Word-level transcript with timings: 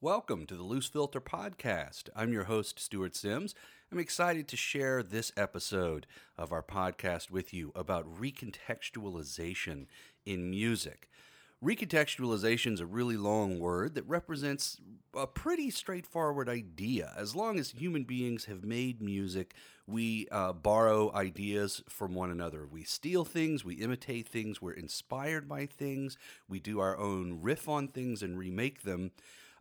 Welcome 0.00 0.46
to 0.46 0.54
the 0.54 0.62
Loose 0.62 0.86
Filter 0.86 1.20
Podcast. 1.20 2.04
I'm 2.14 2.32
your 2.32 2.44
host, 2.44 2.78
Stuart 2.78 3.16
Sims. 3.16 3.56
I'm 3.90 3.98
excited 3.98 4.46
to 4.46 4.56
share 4.56 5.02
this 5.02 5.32
episode 5.36 6.06
of 6.36 6.52
our 6.52 6.62
podcast 6.62 7.32
with 7.32 7.52
you 7.52 7.72
about 7.74 8.06
recontextualization 8.06 9.86
in 10.24 10.50
music. 10.50 11.08
Recontextualization 11.60 12.74
is 12.74 12.80
a 12.80 12.86
really 12.86 13.16
long 13.16 13.58
word 13.58 13.96
that 13.96 14.06
represents 14.06 14.80
a 15.16 15.26
pretty 15.26 15.68
straightforward 15.68 16.48
idea. 16.48 17.12
As 17.16 17.34
long 17.34 17.58
as 17.58 17.72
human 17.72 18.04
beings 18.04 18.44
have 18.44 18.62
made 18.62 19.02
music, 19.02 19.52
we 19.84 20.28
uh, 20.30 20.52
borrow 20.52 21.12
ideas 21.12 21.82
from 21.88 22.14
one 22.14 22.30
another. 22.30 22.68
We 22.70 22.84
steal 22.84 23.24
things, 23.24 23.64
we 23.64 23.74
imitate 23.74 24.28
things, 24.28 24.62
we're 24.62 24.74
inspired 24.74 25.48
by 25.48 25.66
things, 25.66 26.16
we 26.48 26.60
do 26.60 26.78
our 26.78 26.96
own 26.96 27.40
riff 27.42 27.68
on 27.68 27.88
things 27.88 28.22
and 28.22 28.38
remake 28.38 28.82
them. 28.82 29.10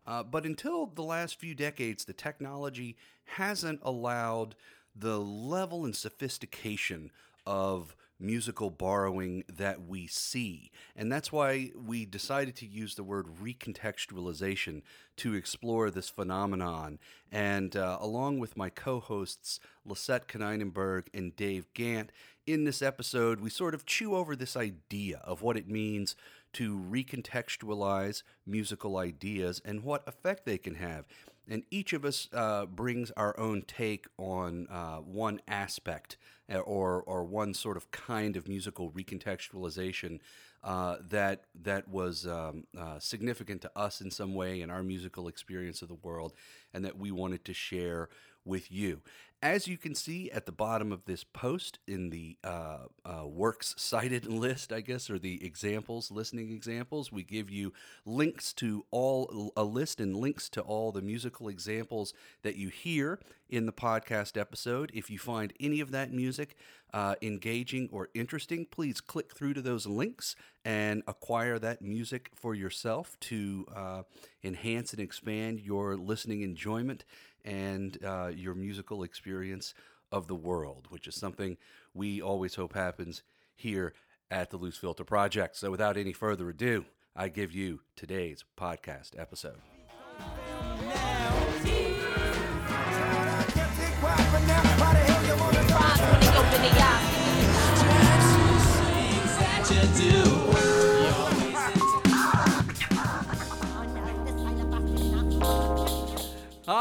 Uh, 0.07 0.23
but 0.23 0.45
until 0.45 0.85
the 0.87 1.03
last 1.03 1.37
few 1.37 1.53
decades, 1.53 2.05
the 2.05 2.13
technology 2.13 2.95
hasn't 3.25 3.79
allowed 3.83 4.55
the 4.95 5.19
level 5.19 5.83
and 5.83 5.95
sophistication 5.95 7.11
of 7.45 7.95
musical 8.19 8.69
borrowing 8.69 9.43
that 9.47 9.85
we 9.85 10.07
see. 10.07 10.71
And 10.95 11.11
that's 11.11 11.31
why 11.31 11.71
we 11.75 12.05
decided 12.05 12.55
to 12.57 12.65
use 12.65 12.95
the 12.95 13.03
word 13.03 13.27
recontextualization 13.41 14.81
to 15.17 15.35
explore 15.35 15.91
this 15.91 16.09
phenomenon. 16.09 16.99
And 17.31 17.75
uh, 17.75 17.97
along 18.01 18.39
with 18.39 18.57
my 18.57 18.69
co 18.69 18.99
hosts, 18.99 19.59
Lisette 19.85 20.27
Kaneinenberg 20.27 21.07
and 21.13 21.35
Dave 21.35 21.71
Gant, 21.73 22.11
in 22.47 22.63
this 22.63 22.81
episode, 22.81 23.41
we 23.41 23.49
sort 23.49 23.75
of 23.75 23.85
chew 23.85 24.15
over 24.15 24.35
this 24.35 24.55
idea 24.55 25.21
of 25.23 25.41
what 25.41 25.57
it 25.57 25.67
means 25.67 26.15
to 26.53 26.77
recontextualize 26.77 28.23
musical 28.45 28.97
ideas 28.97 29.61
and 29.63 29.83
what 29.83 30.07
effect 30.07 30.45
they 30.45 30.57
can 30.57 30.75
have. 30.75 31.05
And 31.49 31.63
each 31.71 31.93
of 31.93 32.03
us 32.03 32.27
uh, 32.33 32.65
brings 32.65 33.11
our 33.11 33.37
own 33.39 33.61
take 33.61 34.05
on 34.17 34.67
uh, 34.69 34.97
one 34.97 35.39
aspect 35.47 36.17
uh, 36.51 36.57
or, 36.57 37.01
or 37.03 37.23
one 37.23 37.53
sort 37.53 37.77
of 37.77 37.89
kind 37.91 38.35
of 38.35 38.47
musical 38.47 38.91
recontextualization 38.91 40.19
uh, 40.63 40.97
that, 41.09 41.45
that 41.63 41.87
was 41.87 42.27
um, 42.27 42.65
uh, 42.77 42.99
significant 42.99 43.61
to 43.61 43.71
us 43.77 44.01
in 44.01 44.11
some 44.11 44.33
way 44.33 44.61
in 44.61 44.69
our 44.69 44.83
musical 44.83 45.27
experience 45.29 45.81
of 45.81 45.87
the 45.87 45.95
world 45.95 46.33
and 46.73 46.83
that 46.83 46.97
we 46.97 47.11
wanted 47.11 47.45
to 47.45 47.53
share 47.53 48.09
with 48.43 48.71
you. 48.71 49.01
As 49.43 49.67
you 49.67 49.77
can 49.77 49.93
see 49.93 50.31
at 50.31 50.47
the 50.47 50.51
bottom 50.51 50.91
of 50.91 51.05
this 51.05 51.23
post 51.23 51.77
in 51.87 52.09
the 52.09 52.37
uh, 52.43 52.85
uh, 53.05 53.27
works 53.27 53.75
cited 53.77 54.25
list, 54.31 54.73
I 54.73 54.81
guess, 54.81 55.11
or 55.11 55.19
the 55.19 55.45
examples, 55.45 56.09
listening 56.09 56.51
examples, 56.51 57.11
we 57.11 57.21
give 57.21 57.51
you 57.51 57.71
links 58.03 58.51
to 58.53 58.85
all, 58.89 59.53
a 59.55 59.63
list 59.63 59.99
and 59.99 60.15
links 60.15 60.49
to 60.49 60.61
all 60.61 60.91
the 60.91 61.03
musical 61.03 61.49
examples 61.49 62.15
that 62.41 62.55
you 62.55 62.69
hear 62.69 63.19
in 63.47 63.67
the 63.67 63.71
podcast 63.71 64.41
episode. 64.41 64.91
If 64.95 65.11
you 65.11 65.19
find 65.19 65.53
any 65.59 65.81
of 65.81 65.91
that 65.91 66.11
music 66.11 66.55
uh, 66.91 67.13
engaging 67.21 67.89
or 67.91 68.09
interesting, 68.15 68.65
please 68.65 69.01
click 69.01 69.35
through 69.35 69.53
to 69.53 69.61
those 69.61 69.85
links 69.85 70.35
and 70.65 71.03
acquire 71.07 71.59
that 71.59 71.81
music 71.81 72.31
for 72.35 72.55
yourself 72.55 73.15
to 73.19 73.65
uh, 73.75 74.01
enhance 74.43 74.93
and 74.93 75.01
expand 75.01 75.59
your 75.59 75.95
listening 75.95 76.41
enjoyment 76.41 77.03
and 77.47 77.97
uh, 78.03 78.29
your 78.35 78.53
musical 78.53 79.03
experience 79.03 79.73
of 80.11 80.27
the 80.27 80.35
world, 80.35 80.87
which 80.89 81.07
is 81.07 81.15
something 81.15 81.57
we 81.93 82.21
always 82.21 82.55
hope 82.55 82.73
happens 82.73 83.23
here 83.55 83.93
at 84.29 84.49
the 84.49 84.57
Loose 84.57 84.77
Filter 84.77 85.05
Project. 85.05 85.55
So, 85.55 85.71
without 85.71 85.97
any 85.97 86.13
further 86.13 86.49
ado, 86.49 86.85
I 87.15 87.29
give 87.29 87.53
you 87.53 87.79
today's 87.95 88.43
podcast 88.57 89.17
episode. 89.17 89.61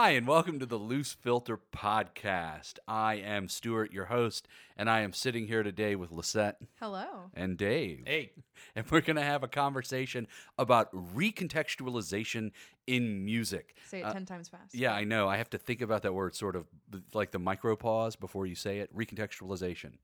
Hi, 0.06 0.12
and 0.12 0.28
welcome 0.28 0.60
to 0.60 0.66
the 0.66 0.76
Loose 0.76 1.14
Filter 1.14 1.58
Podcast. 1.74 2.74
I 2.86 3.14
am 3.14 3.48
Stuart, 3.48 3.92
your 3.92 4.04
host, 4.04 4.46
and 4.76 4.88
I 4.88 5.00
am 5.00 5.12
sitting 5.12 5.48
here 5.48 5.64
today 5.64 5.96
with 5.96 6.12
Lisette 6.12 6.58
Hello. 6.78 7.32
and 7.34 7.58
Dave. 7.58 8.04
Hey. 8.06 8.30
And 8.76 8.88
we're 8.88 9.00
going 9.00 9.16
to 9.16 9.22
have 9.22 9.42
a 9.42 9.48
conversation 9.48 10.28
about 10.58 10.92
recontextualization 10.94 12.52
in 12.86 13.24
music. 13.24 13.74
Say 13.84 13.98
it 13.98 14.04
Uh, 14.04 14.12
10 14.12 14.26
times 14.26 14.48
fast. 14.48 14.76
Yeah, 14.76 14.92
I 14.92 15.02
know. 15.02 15.28
I 15.28 15.38
have 15.38 15.50
to 15.50 15.58
think 15.58 15.80
about 15.80 16.02
that 16.02 16.14
word 16.14 16.36
sort 16.36 16.54
of 16.54 16.66
like 17.12 17.32
the 17.32 17.40
micro 17.40 17.74
pause 17.74 18.14
before 18.14 18.46
you 18.46 18.54
say 18.54 18.78
it. 18.78 18.96
Recontextualization. 18.96 19.94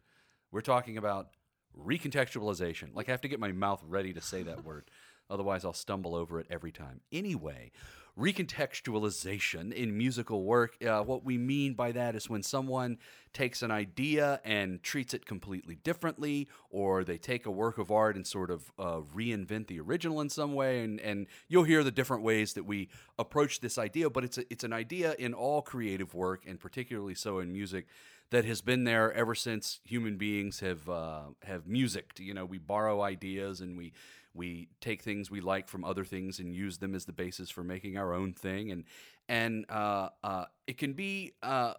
We're 0.50 0.62
talking 0.62 0.96
about 0.96 1.28
recontextualization. 1.78 2.88
Like 2.92 3.08
I 3.08 3.12
have 3.12 3.20
to 3.20 3.28
get 3.28 3.38
my 3.38 3.52
mouth 3.52 3.80
ready 3.86 4.12
to 4.14 4.20
say 4.20 4.42
that 4.42 4.64
word. 4.64 4.90
Otherwise, 5.30 5.64
I'll 5.64 5.72
stumble 5.72 6.16
over 6.16 6.40
it 6.40 6.46
every 6.50 6.72
time. 6.72 7.02
Anyway, 7.12 7.70
recontextualization 8.19 9.73
in 9.73 9.97
musical 9.97 10.45
work, 10.45 10.77
uh, 10.84 11.03
what 11.03 11.25
we 11.25 11.39
mean 11.39 11.75
by 11.75 11.93
that 11.93 12.15
is 12.15 12.28
when 12.28 12.43
someone 12.43 12.99
takes 13.33 13.62
an 13.62 13.71
idea 13.71 14.41
and 14.45 14.83
treats 14.83 15.15
it 15.15 15.25
completely 15.25 15.77
differently, 15.77 16.49
or 16.71 17.05
they 17.05 17.17
take 17.17 17.47
a 17.47 17.50
work 17.50 17.78
of 17.78 17.91
art 17.91 18.15
and 18.15 18.27
sort 18.27 18.50
of 18.50 18.71
uh, 18.78 19.00
reinvent 19.17 19.67
the 19.69 19.81
original 19.81 20.21
in 20.21 20.28
some 20.28 20.55
way. 20.55 20.83
And, 20.83 21.00
and 21.00 21.27
you'll 21.49 21.65
hear 21.65 21.83
the 21.83 21.91
different 21.91 22.23
ways 22.23 22.53
that 22.53 22.65
we 22.65 22.91
approach 23.19 23.61
this 23.61 23.78
idea, 23.78 24.11
but 24.11 24.25
it's, 24.25 24.37
a, 24.37 24.44
it's 24.50 24.65
an 24.65 24.73
idea 24.73 25.15
in 25.19 25.33
all 25.33 25.62
creative 25.62 26.15
work, 26.15 26.44
and 26.47 26.61
particularly 26.61 27.15
so 27.15 27.39
in 27.39 27.53
music 27.53 27.87
that 28.33 28.44
has 28.47 28.62
been 28.62 28.84
there 28.84 29.12
ever 29.12 29.34
since 29.34 29.81
human 29.84 30.17
beings 30.17 30.61
have 30.61 30.89
uh, 30.89 31.21
have 31.44 31.67
musicked. 31.67 32.19
You 32.19 32.33
know, 32.33 32.47
we 32.47 32.56
borrow 32.56 33.03
ideas 33.03 33.61
and 33.61 33.77
we 33.77 33.93
we 34.34 34.69
take 34.81 35.03
things 35.03 35.31
we 35.31 35.41
like 35.41 35.69
from 35.69 35.84
other 35.84 36.04
things 36.04 36.38
and 36.38 36.54
use 36.54 36.78
them 36.78 36.94
as 36.94 37.04
the 37.04 37.12
basis 37.12 37.50
for 37.50 37.62
making 37.62 37.97
our 37.98 38.15
own 38.15 38.32
thing. 38.32 38.70
And 38.70 38.84
and 39.28 39.65
uh, 39.70 40.09
uh, 40.25 40.44
it 40.66 40.78
can 40.78 40.94
be 40.94 41.32
uh, 41.43 41.75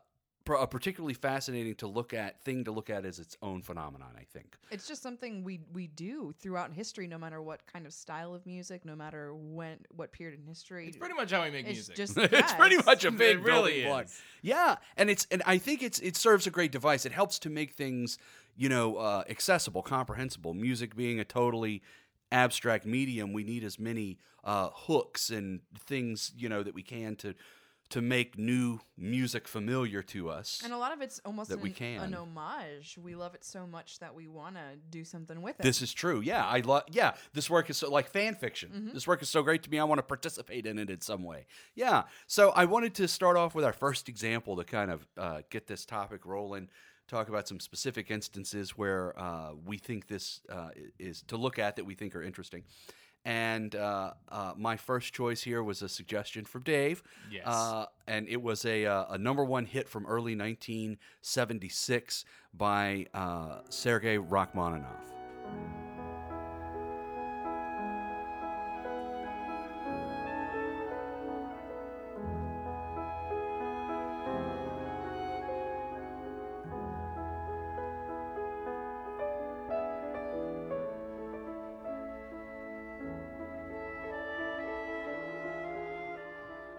a 0.59 0.67
particularly 0.67 1.13
fascinating 1.13 1.73
to 1.75 1.87
look 1.87 2.13
at 2.13 2.41
thing 2.43 2.65
to 2.65 2.71
look 2.71 2.89
at 2.89 3.05
as 3.05 3.17
its 3.17 3.37
own 3.41 3.61
phenomenon. 3.61 4.09
I 4.17 4.23
think. 4.23 4.55
It's 4.71 4.87
just 4.87 5.01
something 5.01 5.43
we 5.43 5.61
we 5.73 5.87
do 5.87 6.33
throughout 6.39 6.73
history, 6.73 7.07
no 7.07 7.17
matter 7.17 7.41
what 7.41 7.61
kind 7.71 7.85
of 7.85 7.93
style 7.93 8.33
of 8.35 8.45
music, 8.45 8.83
no 8.85 8.95
matter 8.95 9.33
when, 9.33 9.77
what 9.95 10.11
period 10.11 10.37
in 10.39 10.45
history. 10.45 10.87
It's 10.87 10.97
pretty 10.97 11.15
much 11.15 11.31
how 11.31 11.43
we 11.43 11.49
make 11.51 11.65
It's 11.65 11.89
music. 11.89 11.95
just- 11.95 12.17
it's 12.17 12.53
pretty 12.53 12.77
much 12.85 13.03
a 13.05 13.07
It 13.09 13.17
big 13.17 13.37
really 13.39 13.71
building 13.81 13.85
block. 13.87 14.05
is. 14.05 14.21
Yeah, 14.41 14.75
and 14.97 15.09
it's 15.09 15.25
and 15.31 15.41
I 15.45 15.57
think 15.57 15.81
it's 15.81 15.99
it 15.99 16.15
serves 16.17 16.45
a 16.45 16.51
great 16.51 16.71
device. 16.71 17.05
It 17.05 17.13
helps 17.13 17.39
to 17.39 17.49
make 17.49 17.73
things 17.73 18.17
you 18.55 18.69
know 18.69 18.97
uh, 18.97 19.23
accessible, 19.29 19.81
comprehensible. 19.81 20.53
Music 20.53 20.95
being 20.95 21.19
a 21.19 21.25
totally 21.25 21.81
abstract 22.33 22.85
medium, 22.85 23.31
we 23.31 23.43
need 23.43 23.63
as 23.63 23.79
many 23.79 24.17
uh, 24.43 24.69
hooks 24.73 25.29
and 25.29 25.61
things 25.79 26.33
you 26.35 26.49
know 26.49 26.63
that 26.63 26.73
we 26.73 26.83
can 26.83 27.15
to 27.17 27.33
to 27.89 28.01
make 28.01 28.39
new 28.39 28.79
music 28.97 29.47
familiar 29.47 30.01
to 30.01 30.27
us. 30.27 30.61
and 30.63 30.73
a 30.73 30.77
lot 30.77 30.91
of 30.91 31.01
it's 31.01 31.21
almost 31.25 31.49
that 31.51 31.59
we 31.59 31.69
an, 31.69 31.75
can. 31.75 32.01
an 32.01 32.15
homage. 32.15 32.97
We 32.97 33.13
love 33.13 33.35
it 33.35 33.43
so 33.45 33.67
much 33.67 33.99
that 33.99 34.15
we 34.15 34.27
want 34.27 34.55
to 34.55 34.63
do 34.89 35.03
something 35.03 35.43
with 35.43 35.59
it. 35.59 35.63
This 35.63 35.81
is 35.81 35.93
true. 35.93 36.19
Yeah, 36.19 36.43
I 36.43 36.61
love. 36.61 36.83
Yeah, 36.89 37.13
this 37.33 37.51
work 37.51 37.69
is 37.69 37.77
so 37.77 37.91
like 37.91 38.09
fan 38.09 38.33
fiction. 38.33 38.71
Mm-hmm. 38.75 38.93
This 38.93 39.05
work 39.05 39.21
is 39.21 39.29
so 39.29 39.43
great 39.43 39.61
to 39.63 39.69
me. 39.69 39.77
I 39.77 39.83
want 39.83 39.99
to 39.99 40.03
participate 40.03 40.65
in 40.65 40.79
it 40.79 40.89
in 40.89 41.01
some 41.01 41.23
way. 41.23 41.45
Yeah. 41.75 42.03
So 42.25 42.49
I 42.51 42.65
wanted 42.65 42.95
to 42.95 43.07
start 43.07 43.37
off 43.37 43.53
with 43.53 43.63
our 43.63 43.73
first 43.73 44.09
example 44.09 44.55
to 44.55 44.63
kind 44.63 44.89
of 44.89 45.07
uh, 45.15 45.41
get 45.51 45.67
this 45.67 45.85
topic 45.85 46.25
rolling. 46.25 46.69
Talk 47.13 47.29
about 47.29 47.47
some 47.47 47.59
specific 47.59 48.09
instances 48.09 48.71
where 48.71 49.13
uh, 49.19 49.51
we 49.63 49.77
think 49.77 50.07
this 50.07 50.41
uh, 50.49 50.69
is 50.97 51.21
to 51.27 51.37
look 51.37 51.59
at 51.59 51.75
that 51.75 51.85
we 51.85 51.93
think 51.93 52.15
are 52.15 52.23
interesting. 52.23 52.63
And 53.23 53.75
uh, 53.75 54.13
uh, 54.29 54.53
my 54.57 54.77
first 54.77 55.13
choice 55.13 55.43
here 55.43 55.61
was 55.61 55.83
a 55.83 55.89
suggestion 55.89 56.43
from 56.43 56.63
Dave. 56.63 57.03
Yes. 57.31 57.43
Uh, 57.45 57.85
and 58.07 58.27
it 58.27 58.41
was 58.41 58.65
a, 58.65 58.87
uh, 58.87 59.05
a 59.11 59.19
number 59.19 59.45
one 59.45 59.67
hit 59.67 59.87
from 59.87 60.07
early 60.07 60.35
1976 60.35 62.25
by 62.51 63.05
uh, 63.13 63.59
Sergei 63.69 64.17
Rachmaninoff. 64.17 65.05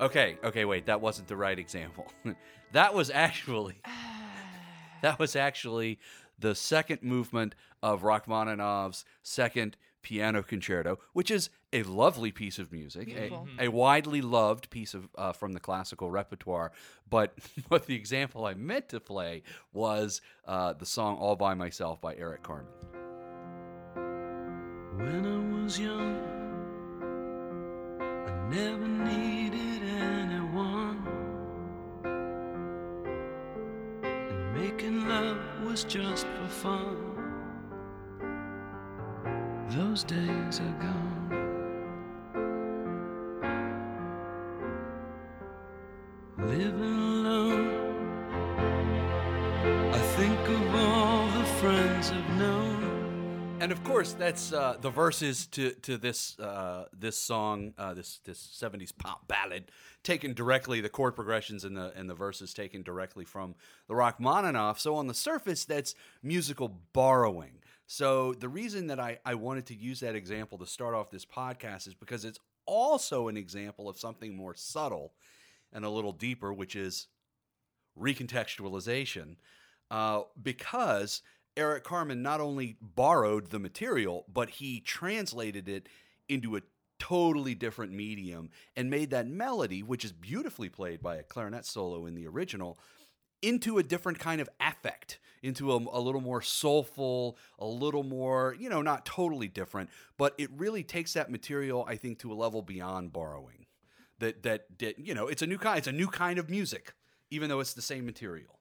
Okay, 0.01 0.39
okay, 0.43 0.65
wait, 0.65 0.87
that 0.87 1.01
wasn't 1.01 1.29
the 1.29 1.37
right 1.37 1.59
example. 1.59 2.11
that 2.73 2.95
was 2.95 3.11
actually 3.11 3.81
that 5.03 5.19
was 5.19 5.37
actually 5.37 5.99
the 6.39 6.55
second 6.55 7.03
movement 7.03 7.55
of 7.83 8.03
Rachmaninoff's 8.03 9.05
second 9.23 9.77
Piano 10.03 10.43
Concerto, 10.43 10.99
which 11.15 11.31
is 11.31 11.49
a 11.73 11.83
lovely 11.85 12.31
piece 12.31 12.59
of 12.59 12.71
music, 12.71 13.09
a, 13.09 13.13
Beautiful. 13.13 13.49
a 13.59 13.69
widely 13.69 14.21
loved 14.21 14.69
piece 14.71 14.95
of 14.95 15.09
uh, 15.17 15.33
from 15.33 15.53
the 15.53 15.61
classical 15.61 16.11
repertoire. 16.11 16.73
But 17.09 17.35
but 17.69 17.87
the 17.87 17.95
example 17.95 18.45
I 18.45 18.55
meant 18.55 18.89
to 18.91 19.01
play 19.01 19.43
was 19.73 20.21
uh, 20.47 20.75
the 20.75 20.87
song 20.87 21.17
"All 21.17 21.37
by 21.37 21.55
Myself" 21.55 22.01
by 22.01 22.15
Eric 22.17 22.43
Carmen. 22.43 22.67
When 24.97 25.27
I 25.27 25.63
was 25.63 25.79
young, 25.79 26.21
I 28.27 28.55
never 28.55 28.87
needed 28.87 29.74
making 34.65 35.07
love 35.07 35.37
was 35.67 35.85
just 35.85 36.27
for 36.27 36.49
fun. 36.49 36.97
Those 39.69 40.05
days 40.05 40.61
are 40.61 40.77
gone. 40.87 41.31
Living 46.39 46.94
course, 53.95 54.13
that's 54.15 54.53
uh, 54.53 54.77
the 54.81 54.91
verses 54.91 55.47
to 55.47 55.71
to 55.71 55.97
this 55.97 56.37
uh, 56.41 56.87
this 56.93 57.17
song, 57.17 57.75
uh, 57.79 57.95
this 57.95 58.19
this 58.25 58.41
seventies 58.41 58.91
pop 58.91 59.29
ballad, 59.29 59.71
taken 60.03 60.35
directly. 60.35 60.81
The 60.81 60.89
chord 60.89 61.15
progressions 61.15 61.63
and 61.63 61.77
the 61.77 61.93
and 61.95 62.11
the 62.11 62.15
verses 62.15 62.53
taken 62.53 62.83
directly 62.83 63.25
from 63.25 63.55
the 63.87 63.95
Rachmaninoff. 63.95 64.81
So 64.81 64.97
on 64.97 65.07
the 65.07 65.15
surface, 65.15 65.65
that's 65.65 65.95
musical 66.25 66.81
borrowing. 66.93 67.61
So 67.87 68.35
the 68.35 68.49
reason 68.49 68.89
that 68.89 68.99
I 68.99 69.21
I 69.25 69.37
wanted 69.37 69.67
to 69.67 69.77
use 69.77 70.01
that 70.01 70.17
example 70.17 70.59
to 70.59 70.67
start 70.67 70.97
off 70.97 71.13
this 71.13 71.25
podcast 71.25 71.87
is 71.87 71.95
because 71.95 72.25
it's 72.25 72.41
also 72.67 73.29
an 73.29 73.37
example 73.37 73.89
of 73.89 73.97
something 73.97 74.37
more 74.37 74.57
subtle 74.57 75.13
and 75.73 75.85
a 75.85 75.91
little 75.91 76.13
deeper, 76.13 76.53
which 76.53 76.75
is 76.75 77.07
recontextualization 77.97 79.37
uh, 79.91 80.23
because 80.43 81.23
Eric 81.57 81.85
Carmen 81.85 82.23
not 82.23 82.41
only 82.41 82.77
borrowed 82.81 83.51
the 83.51 83.59
material, 83.59 84.25
but 84.33 84.51
he 84.51 84.81
translated 84.81 85.69
it 85.69 85.89
into 86.29 86.57
a 86.57 86.63
totally 86.99 87.55
different 87.55 87.93
medium 87.93 88.51
and 88.77 88.91
made 88.91 89.11
that 89.11 89.27
melody, 89.27 89.83
which 89.83 90.05
is 90.05 90.13
beautifully 90.13 90.69
played 90.69 91.03
by 91.03 91.17
a 91.17 91.23
clarinet 91.23 91.65
solo 91.65 92.07
in 92.07 92.15
the 92.15 92.27
original, 92.27 92.79
into 93.43 93.79
a 93.79 93.83
different 93.83 94.19
kind 94.19 94.41
of 94.41 94.49
affect, 94.59 95.19
into 95.43 95.71
a, 95.73 95.77
a 95.77 96.01
little 96.01 96.21
more 96.21 96.41
soulful, 96.41 97.37
a 97.59 97.67
little 97.67 98.03
more, 98.03 98.57
you 98.59 98.71
know, 98.71 98.81
not 98.81 99.05
totally 99.05 99.49
different, 99.49 99.91
but 100.17 100.35
it 100.39 100.51
really 100.57 100.83
takes 100.83 101.13
that 101.13 101.31
material, 101.31 101.85
I 101.87 101.97
think, 101.97 102.19
to 102.21 102.33
a 102.33 102.35
level 102.35 102.63
beyond 102.63 103.13
borrowing. 103.13 103.67
That 104.21 104.45
that 104.45 104.67
that 104.79 104.99
you 104.99 105.13
know, 105.13 105.27
it's 105.27 105.43
a 105.43 105.47
new 105.47 105.59
kind, 105.59 105.77
it's 105.77 105.89
a 105.89 105.93
new 105.93 106.07
kind 106.07 106.39
of 106.39 106.49
music, 106.49 106.95
even 107.31 107.49
though 107.49 107.61
it's 107.61 107.75
the 107.75 107.83
same 107.83 108.07
material. 108.07 108.61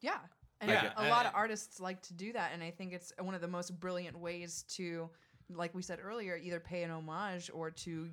Yeah. 0.00 0.18
And 0.62 0.70
Yeah, 0.70 0.92
a 0.96 1.08
lot 1.10 1.26
of 1.26 1.32
artists 1.34 1.80
like 1.80 2.00
to 2.02 2.14
do 2.14 2.32
that. 2.32 2.52
And 2.54 2.62
I 2.62 2.70
think 2.70 2.92
it's 2.92 3.12
one 3.18 3.34
of 3.34 3.40
the 3.40 3.48
most 3.48 3.78
brilliant 3.80 4.16
ways 4.18 4.64
to, 4.76 5.10
like 5.52 5.74
we 5.74 5.82
said 5.82 5.98
earlier, 6.02 6.36
either 6.40 6.60
pay 6.60 6.84
an 6.84 6.90
homage 6.92 7.50
or 7.52 7.70
to 7.70 8.08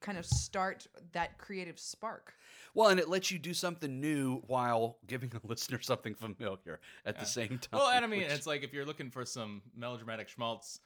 kind 0.00 0.18
of 0.18 0.26
start 0.26 0.86
that 1.12 1.38
creative 1.38 1.78
spark. 1.78 2.34
Well, 2.74 2.90
and 2.90 3.00
it 3.00 3.08
lets 3.08 3.30
you 3.30 3.38
do 3.38 3.54
something 3.54 4.00
new 4.00 4.42
while 4.48 4.98
giving 5.06 5.32
a 5.34 5.46
listener 5.46 5.80
something 5.80 6.14
familiar 6.14 6.78
at 7.06 7.18
the 7.18 7.24
same 7.24 7.58
time. 7.58 7.80
Well, 7.80 7.88
and 7.88 8.04
I 8.04 8.08
mean, 8.08 8.20
which- 8.20 8.32
it's 8.32 8.46
like 8.46 8.62
if 8.62 8.74
you're 8.74 8.84
looking 8.84 9.10
for 9.10 9.24
some 9.24 9.62
melodramatic 9.74 10.28
schmaltz, 10.28 10.80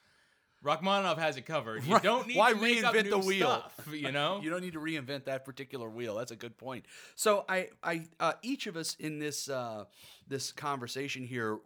Rachmaninoff 0.63 1.19
has 1.19 1.37
it 1.37 1.47
covered. 1.47 1.85
You 1.85 2.01
don't 2.01 2.27
need 2.27 2.37
Why 2.37 2.53
to 2.53 2.59
reinvent 2.59 3.11
the 3.11 3.19
wheel? 3.19 3.65
stuff, 3.77 3.89
you 3.93 4.11
know? 4.11 4.41
you 4.43 4.51
don't 4.51 4.61
need 4.61 4.73
to 4.73 4.81
reinvent 4.81 5.25
that 5.25 5.45
particular 5.45 5.89
wheel. 5.89 6.17
That's 6.17 6.33
a 6.33 6.37
good 6.37 6.59
point. 6.59 6.87
So 7.15 7.45
I, 7.49 7.69
I, 7.83 8.07
uh, 8.19 8.33
each 8.43 8.67
of 8.67 8.77
us 8.77 8.97
in 8.99 9.19
this 9.19 9.49
uh, 9.49 9.85
this 10.27 10.53
conversation 10.53 11.25
here 11.25 11.59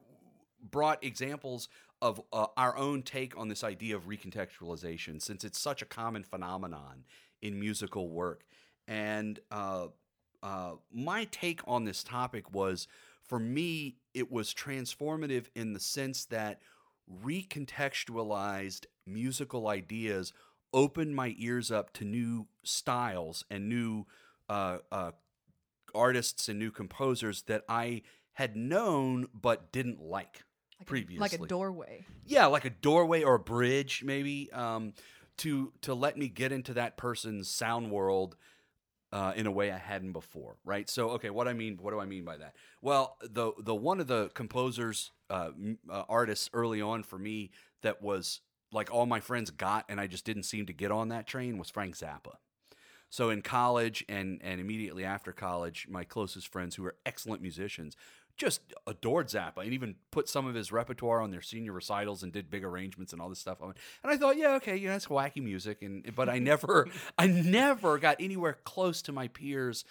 brought 0.71 1.03
examples 1.03 1.69
of 2.03 2.21
uh, 2.33 2.47
our 2.57 2.77
own 2.77 3.03
take 3.03 3.37
on 3.39 3.49
this 3.49 3.65
idea 3.65 3.97
of 3.97 4.07
recontextualization, 4.07 5.23
since 5.23 5.45
it's 5.45 5.59
such 5.59 5.83
a 5.83 5.85
common 5.85 6.23
phenomenon 6.23 7.05
in 7.41 7.59
musical 7.59 8.09
work. 8.09 8.45
And 8.89 9.39
uh, 9.51 9.87
uh, 10.43 10.73
my 10.93 11.25
take 11.31 11.61
on 11.67 11.85
this 11.85 12.03
topic 12.03 12.53
was, 12.53 12.89
for 13.23 13.39
me, 13.39 13.97
it 14.15 14.31
was 14.31 14.53
transformative 14.53 15.47
in 15.55 15.73
the 15.73 15.81
sense 15.81 16.25
that 16.27 16.61
recontextualized 17.11 18.87
musical 19.07 19.69
ideas 19.69 20.33
opened 20.73 21.15
my 21.15 21.35
ears 21.39 21.71
up 21.71 21.93
to 21.95 22.05
new 22.05 22.47
styles 22.63 23.45
and 23.51 23.69
new 23.69 24.07
uh, 24.49 24.79
uh, 24.91 25.11
artists 25.95 26.49
and 26.49 26.59
new 26.59 26.71
composers 26.71 27.43
that 27.43 27.63
I 27.69 28.03
had 28.35 28.57
known 28.57 29.29
but 29.35 29.73
didn't 29.73 30.01
like 30.01 30.45
Like 30.79 30.87
previously. 30.87 31.19
A, 31.19 31.21
like 31.21 31.33
a 31.35 31.47
doorway. 31.47 32.07
Yeah, 32.25 32.47
like 32.47 32.65
a 32.65 32.71
doorway 32.71 33.23
or 33.23 33.35
a 33.35 33.41
bridge, 33.41 34.03
maybe, 34.05 34.51
um, 34.53 34.95
to 35.39 35.73
to 35.83 35.95
let 35.95 36.17
me 36.17 36.29
get 36.29 36.53
into 36.53 36.75
that 36.75 36.97
person's 36.97 37.51
sound 37.51 37.91
world 37.91 38.37
uh, 39.13 39.33
in 39.37 39.47
a 39.47 39.51
way 39.51 39.71
I 39.71 39.79
hadn't 39.79 40.13
before. 40.13 40.57
Right. 40.65 40.89
So, 40.89 41.11
okay, 41.11 41.31
what 41.31 41.47
I 41.47 41.53
mean, 41.53 41.79
what 41.81 41.91
do 41.91 42.01
I 42.01 42.07
mean 42.07 42.25
by 42.25 42.39
that? 42.39 42.55
Well, 42.81 43.17
the 43.21 43.53
the 43.59 43.75
one 43.75 44.01
of 44.01 44.07
the 44.07 44.31
composers, 44.35 45.13
uh, 45.33 45.51
uh, 45.91 46.03
artists 46.09 46.51
early 46.53 46.83
on 46.83 47.03
for 47.03 47.19
me 47.19 47.51
that 47.83 48.03
was 48.03 48.41
like 48.71 48.93
all 48.93 49.07
my 49.07 49.21
friends 49.21 49.51
got, 49.51 49.87
and 49.89 49.99
I 49.99 50.07
just 50.07 50.25
didn't 50.25 50.43
seem 50.45 50.67
to 50.67 50.73
get 50.73 50.91
on 50.91 51.09
that 51.09 51.27
train 51.27 51.59
was 51.59 51.71
Frank 51.71 51.97
Zappa. 51.97 52.35
So 53.09 53.31
in 53.31 53.43
college 53.43 54.05
and 54.09 54.41
and 54.43 54.61
immediately 54.61 55.05
after 55.05 55.33
college, 55.33 55.87
my 55.89 56.05
closest 56.05 56.49
friends 56.49 56.77
who 56.77 56.83
were 56.83 56.97
excellent 57.07 57.41
musicians 57.43 57.97
just 58.37 58.61
adored 58.87 59.29
Zappa 59.29 59.59
and 59.63 59.73
even 59.73 59.95
put 60.11 60.29
some 60.29 60.47
of 60.47 60.55
his 60.55 60.73
repertoire 60.73 61.21
on 61.21 61.31
their 61.31 61.43
senior 61.43 61.73
recitals 61.73 62.23
and 62.23 62.33
did 62.33 62.51
big 62.51 62.65
arrangements 62.65 63.13
and 63.13 63.21
all 63.21 63.29
this 63.29 63.39
stuff. 63.39 63.59
And 63.61 63.75
I 64.05 64.17
thought, 64.17 64.37
yeah, 64.37 64.55
okay, 64.55 64.77
you 64.77 64.89
know, 64.89 64.95
it's 64.95 65.07
wacky 65.07 65.43
music, 65.43 65.83
and 65.83 66.15
but 66.15 66.29
I 66.29 66.39
never, 66.51 66.89
I 67.19 67.27
never 67.27 67.99
got 67.99 68.17
anywhere 68.21 68.59
close 68.65 69.03
to 69.03 69.13
my 69.13 69.29
peers' 69.29 69.85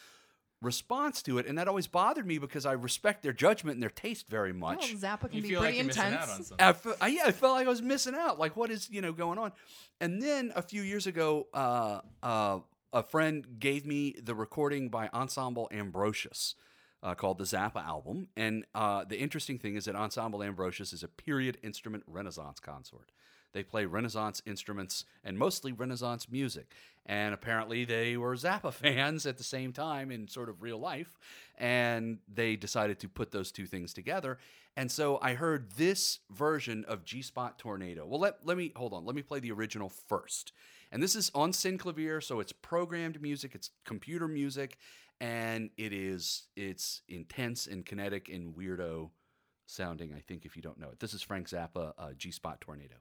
response 0.62 1.22
to 1.24 1.38
it, 1.38 1.48
and 1.48 1.58
that 1.58 1.68
always 1.68 1.88
bothered 1.88 2.26
me 2.26 2.38
because 2.38 2.66
I 2.66 2.74
respect 2.74 3.24
their 3.24 3.34
judgment 3.34 3.76
and 3.76 3.84
their 3.84 3.90
taste 3.90 4.28
very 4.30 4.54
much. 4.54 4.94
Zappa 4.96 5.22
can 5.22 5.34
you 5.34 5.42
be 5.42 5.50
feel 5.50 5.60
like 5.62 5.70
pretty 5.76 5.78
you're 5.78 5.86
intense. 5.88 6.52
out 6.60 6.60
on. 6.62 6.70
I, 6.70 6.74
fe- 6.74 6.94
I- 7.02 7.08
yeah, 7.08 7.24
I 7.26 7.32
felt 7.32 7.54
like 7.56 7.66
I 7.66 7.70
was 7.70 7.82
missing 7.82 8.16
out. 8.16 8.40
Like, 8.40 8.56
what 8.56 8.70
is 8.72 8.90
you 8.90 9.02
know 9.02 9.12
going 9.14 9.40
on? 9.40 9.52
And 10.00 10.22
then 10.22 10.52
a 10.56 10.62
few 10.62 10.82
years 10.82 11.08
ago, 11.08 11.48
uh, 11.54 12.02
uh, 12.24 12.60
a 12.94 13.04
friend 13.04 13.46
gave 13.60 13.86
me 13.86 14.16
the 14.22 14.36
recording 14.36 14.90
by 14.90 15.10
Ensemble 15.14 15.68
Ambrosius. 15.72 16.56
Uh, 17.04 17.16
called 17.16 17.40
the 17.40 17.46
Zappa 17.46 17.84
album, 17.84 18.28
and 18.38 18.64
uh, 18.76 19.04
the 19.04 19.18
interesting 19.18 19.58
thing 19.58 19.74
is 19.76 19.86
that 19.86 19.96
Ensemble 19.96 20.44
Ambrosius 20.44 20.94
is 20.94 21.02
a 21.02 21.08
period 21.08 21.58
instrument 21.64 22.04
Renaissance 22.06 22.60
consort. 22.60 23.10
They 23.54 23.64
play 23.64 23.86
Renaissance 23.86 24.42
instruments 24.46 25.06
and 25.24 25.38
mostly 25.38 25.72
Renaissance 25.72 26.30
music. 26.30 26.74
And 27.06 27.34
apparently, 27.34 27.86
they 27.86 28.16
were 28.18 28.36
Zappa 28.36 28.74
fans 28.74 29.26
at 29.26 29.38
the 29.38 29.44
same 29.44 29.74
time 29.74 30.12
in 30.12 30.28
sort 30.28 30.50
of 30.50 30.62
real 30.62 30.78
life. 30.78 31.18
And 31.58 32.20
they 32.32 32.56
decided 32.56 33.00
to 33.00 33.10
put 33.10 33.32
those 33.32 33.52
two 33.52 33.66
things 33.66 33.94
together. 33.94 34.38
And 34.78 34.90
so 34.90 35.20
I 35.22 35.34
heard 35.34 35.72
this 35.74 36.20
version 36.30 36.86
of 36.88 37.04
G 37.04 37.22
Spot 37.22 37.58
Tornado. 37.60 38.06
Well, 38.06 38.20
let, 38.20 38.46
let 38.46 38.58
me 38.58 38.72
hold 38.76 38.94
on. 38.94 39.06
Let 39.06 39.16
me 39.16 39.22
play 39.22 39.40
the 39.40 39.52
original 39.52 39.90
first. 39.90 40.54
And 40.92 41.02
this 41.02 41.16
is 41.16 41.32
on 41.34 41.52
Synclavier, 41.52 42.22
so 42.22 42.40
it's 42.40 42.52
programmed 42.52 43.22
music, 43.22 43.56
it's 43.56 43.70
computer 43.86 44.28
music, 44.28 44.78
and 45.22 45.70
it 45.78 45.94
is 45.94 46.44
it's 46.56 47.02
intense 47.08 47.68
and 47.68 47.86
kinetic 47.86 48.28
and 48.28 48.56
weirdo 48.56 49.10
sounding. 49.68 50.14
I 50.14 50.20
think 50.20 50.46
if 50.46 50.56
you 50.56 50.62
don't 50.62 50.80
know 50.80 50.90
it, 50.90 51.00
this 51.00 51.14
is 51.14 51.22
Frank 51.22 51.48
Zappa, 51.48 51.94
uh, 51.98 52.14
G 52.18 52.32
Spot 52.32 52.60
Tornado. 52.60 52.96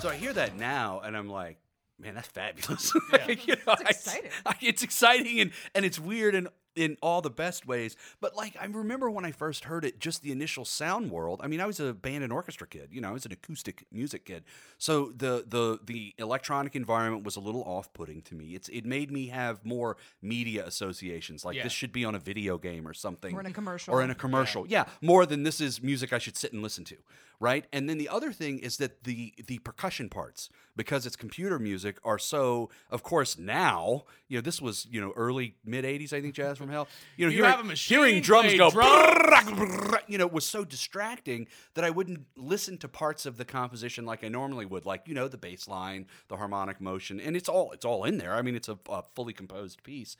So 0.00 0.08
I 0.08 0.16
hear 0.16 0.32
that 0.32 0.56
now, 0.56 1.00
and 1.04 1.16
I'm 1.16 1.28
like, 1.30 1.58
man, 2.00 2.16
that's 2.16 2.26
fabulous. 2.26 2.92
Yeah. 3.12 3.28
You 3.28 3.54
know, 3.66 3.74
It's 3.78 3.82
I- 3.86 3.90
exciting. 3.90 4.30
I- 4.44 4.56
it's 4.60 4.82
exciting, 4.82 5.40
and 5.40 5.52
and 5.76 5.84
it's 5.84 5.98
weird, 6.00 6.34
and 6.34 6.48
in 6.74 6.96
all 7.02 7.20
the 7.20 7.30
best 7.30 7.66
ways. 7.66 7.96
But 8.20 8.34
like 8.36 8.56
I 8.60 8.64
remember 8.66 9.10
when 9.10 9.24
I 9.24 9.32
first 9.32 9.64
heard 9.64 9.84
it, 9.84 9.98
just 9.98 10.22
the 10.22 10.32
initial 10.32 10.64
sound 10.64 11.10
world. 11.10 11.40
I 11.42 11.46
mean, 11.48 11.60
I 11.60 11.66
was 11.66 11.80
a 11.80 11.92
band 11.92 12.24
and 12.24 12.32
orchestra 12.32 12.66
kid. 12.66 12.88
You 12.92 13.00
know, 13.00 13.08
I 13.08 13.12
was 13.12 13.26
an 13.26 13.32
acoustic 13.32 13.84
music 13.92 14.24
kid. 14.24 14.44
So 14.78 15.12
the 15.16 15.44
the 15.46 15.78
the 15.84 16.14
electronic 16.18 16.74
environment 16.76 17.24
was 17.24 17.36
a 17.36 17.40
little 17.40 17.62
off 17.64 17.92
putting 17.92 18.22
to 18.22 18.34
me. 18.34 18.54
It's 18.54 18.68
it 18.68 18.84
made 18.84 19.10
me 19.10 19.26
have 19.28 19.64
more 19.64 19.96
media 20.20 20.66
associations. 20.66 21.44
Like 21.44 21.56
Yeah. 21.56 21.64
this 21.64 21.72
should 21.72 21.92
be 21.92 22.04
on 22.04 22.14
a 22.14 22.18
video 22.18 22.58
game 22.58 22.86
or 22.88 22.94
something, 22.94 23.34
Or 23.36 23.40
in 23.40 23.46
a 23.46 23.52
commercial. 23.52 23.94
or 23.94 24.02
in 24.02 24.10
a 24.10 24.14
commercial. 24.14 24.66
Yeah, 24.66 24.84
more 25.00 25.26
than 25.26 25.42
this 25.42 25.60
is 25.60 25.82
music 25.82 26.12
I 26.12 26.18
should 26.18 26.36
sit 26.36 26.52
and 26.52 26.62
listen 26.62 26.84
to, 26.84 26.96
right? 27.40 27.66
And 27.72 27.88
then 27.88 27.98
the 27.98 28.08
other 28.08 28.32
thing 28.32 28.58
is 28.58 28.76
that 28.78 29.04
the 29.04 29.34
the 29.46 29.58
percussion 29.60 30.08
parts, 30.08 30.48
because 30.76 31.06
it's 31.06 31.16
computer 31.16 31.58
music, 31.58 31.98
are 32.04 32.18
so. 32.18 32.70
Of 32.90 33.02
course, 33.02 33.38
now 33.38 34.04
you 34.28 34.38
know 34.38 34.42
this 34.42 34.60
was 34.60 34.86
you 34.90 35.00
know 35.00 35.12
early 35.16 35.56
mid 35.64 35.84
'80s, 35.84 36.12
I 36.12 36.20
think. 36.20 36.34
Jazz 36.34 36.60
from 36.62 36.70
Hell. 36.70 36.88
You 37.16 37.26
know, 37.26 37.30
You 37.30 37.38
hearing, 37.38 37.50
have 37.50 37.60
a 37.60 37.64
machine 37.64 37.98
hearing 37.98 38.22
drums 38.22 38.54
go, 38.54 38.70
drum. 38.70 39.94
you 40.06 40.18
know, 40.18 40.26
was 40.26 40.46
so 40.46 40.64
distracting 40.64 41.48
that 41.74 41.84
I 41.84 41.90
wouldn't 41.90 42.26
listen 42.36 42.78
to 42.78 42.88
parts 42.88 43.26
of 43.26 43.36
the 43.36 43.44
composition 43.44 44.06
like 44.06 44.22
I 44.24 44.28
normally 44.28 44.66
would, 44.66 44.86
like 44.86 45.02
you 45.06 45.14
know 45.14 45.28
the 45.28 45.36
bass 45.38 45.68
line, 45.68 46.06
the 46.28 46.36
harmonic 46.36 46.80
motion, 46.80 47.20
and 47.20 47.36
it's 47.36 47.48
all 47.48 47.72
it's 47.72 47.84
all 47.84 48.04
in 48.04 48.18
there. 48.18 48.34
I 48.34 48.42
mean, 48.42 48.54
it's 48.54 48.68
a, 48.68 48.78
a 48.88 49.02
fully 49.14 49.32
composed 49.32 49.82
piece. 49.82 50.16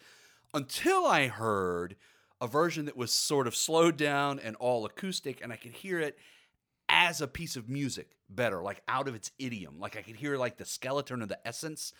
Until 0.54 1.06
I 1.06 1.28
heard 1.28 1.96
a 2.40 2.46
version 2.46 2.84
that 2.86 2.96
was 2.96 3.12
sort 3.12 3.46
of 3.46 3.54
slowed 3.54 3.96
down 3.96 4.38
and 4.40 4.56
all 4.56 4.84
acoustic, 4.84 5.40
and 5.42 5.52
I 5.52 5.56
could 5.56 5.72
hear 5.72 6.00
it 6.00 6.18
as 6.88 7.20
a 7.20 7.28
piece 7.28 7.56
of 7.56 7.68
music 7.68 8.10
better, 8.28 8.60
like 8.62 8.82
out 8.88 9.08
of 9.08 9.14
its 9.14 9.30
idiom. 9.38 9.78
Like 9.78 9.96
I 9.96 10.02
could 10.02 10.16
hear 10.16 10.36
like 10.36 10.56
the 10.58 10.64
skeleton 10.64 11.22
or 11.22 11.26
the 11.26 11.38
essence 11.46 11.92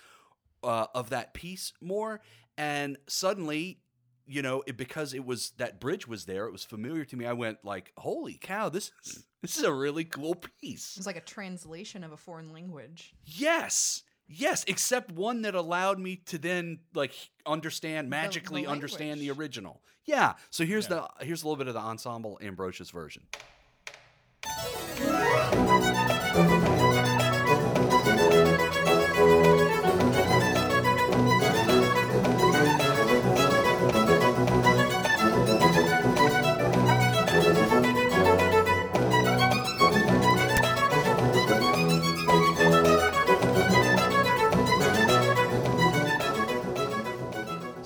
uh, 0.64 0.86
of 0.94 1.10
that 1.10 1.32
piece 1.32 1.72
more, 1.80 2.20
and 2.58 2.98
suddenly. 3.06 3.78
You 4.26 4.42
know, 4.42 4.62
it, 4.66 4.76
because 4.76 5.14
it 5.14 5.24
was 5.24 5.50
that 5.58 5.80
bridge 5.80 6.06
was 6.06 6.24
there, 6.26 6.46
it 6.46 6.52
was 6.52 6.64
familiar 6.64 7.04
to 7.04 7.16
me. 7.16 7.26
I 7.26 7.32
went 7.32 7.58
like, 7.64 7.92
"Holy 7.96 8.34
cow! 8.34 8.68
This 8.68 8.90
is 9.04 9.24
this 9.40 9.56
is 9.58 9.64
a 9.64 9.72
really 9.72 10.04
cool 10.04 10.36
piece." 10.60 10.96
It's 10.96 11.06
like 11.06 11.16
a 11.16 11.20
translation 11.20 12.04
of 12.04 12.12
a 12.12 12.16
foreign 12.16 12.52
language. 12.52 13.14
Yes. 13.24 14.02
Yes, 14.28 14.64
except 14.68 15.12
one 15.12 15.42
that 15.42 15.54
allowed 15.54 15.98
me 15.98 16.16
to 16.26 16.38
then 16.38 16.78
like 16.94 17.12
understand 17.44 18.06
the 18.06 18.10
magically 18.10 18.66
understand 18.66 19.20
the 19.20 19.30
original. 19.30 19.82
Yeah. 20.04 20.34
So 20.50 20.64
here's 20.64 20.88
Yeah. 20.88 21.06
the 21.18 21.24
here's 21.26 21.42
a 21.42 21.46
little 21.46 21.58
bit 21.58 21.68
of 21.68 21.74
the 21.74 21.80
ensemble 21.80 22.38
Ambrosius 22.40 22.90
version. 22.90 23.24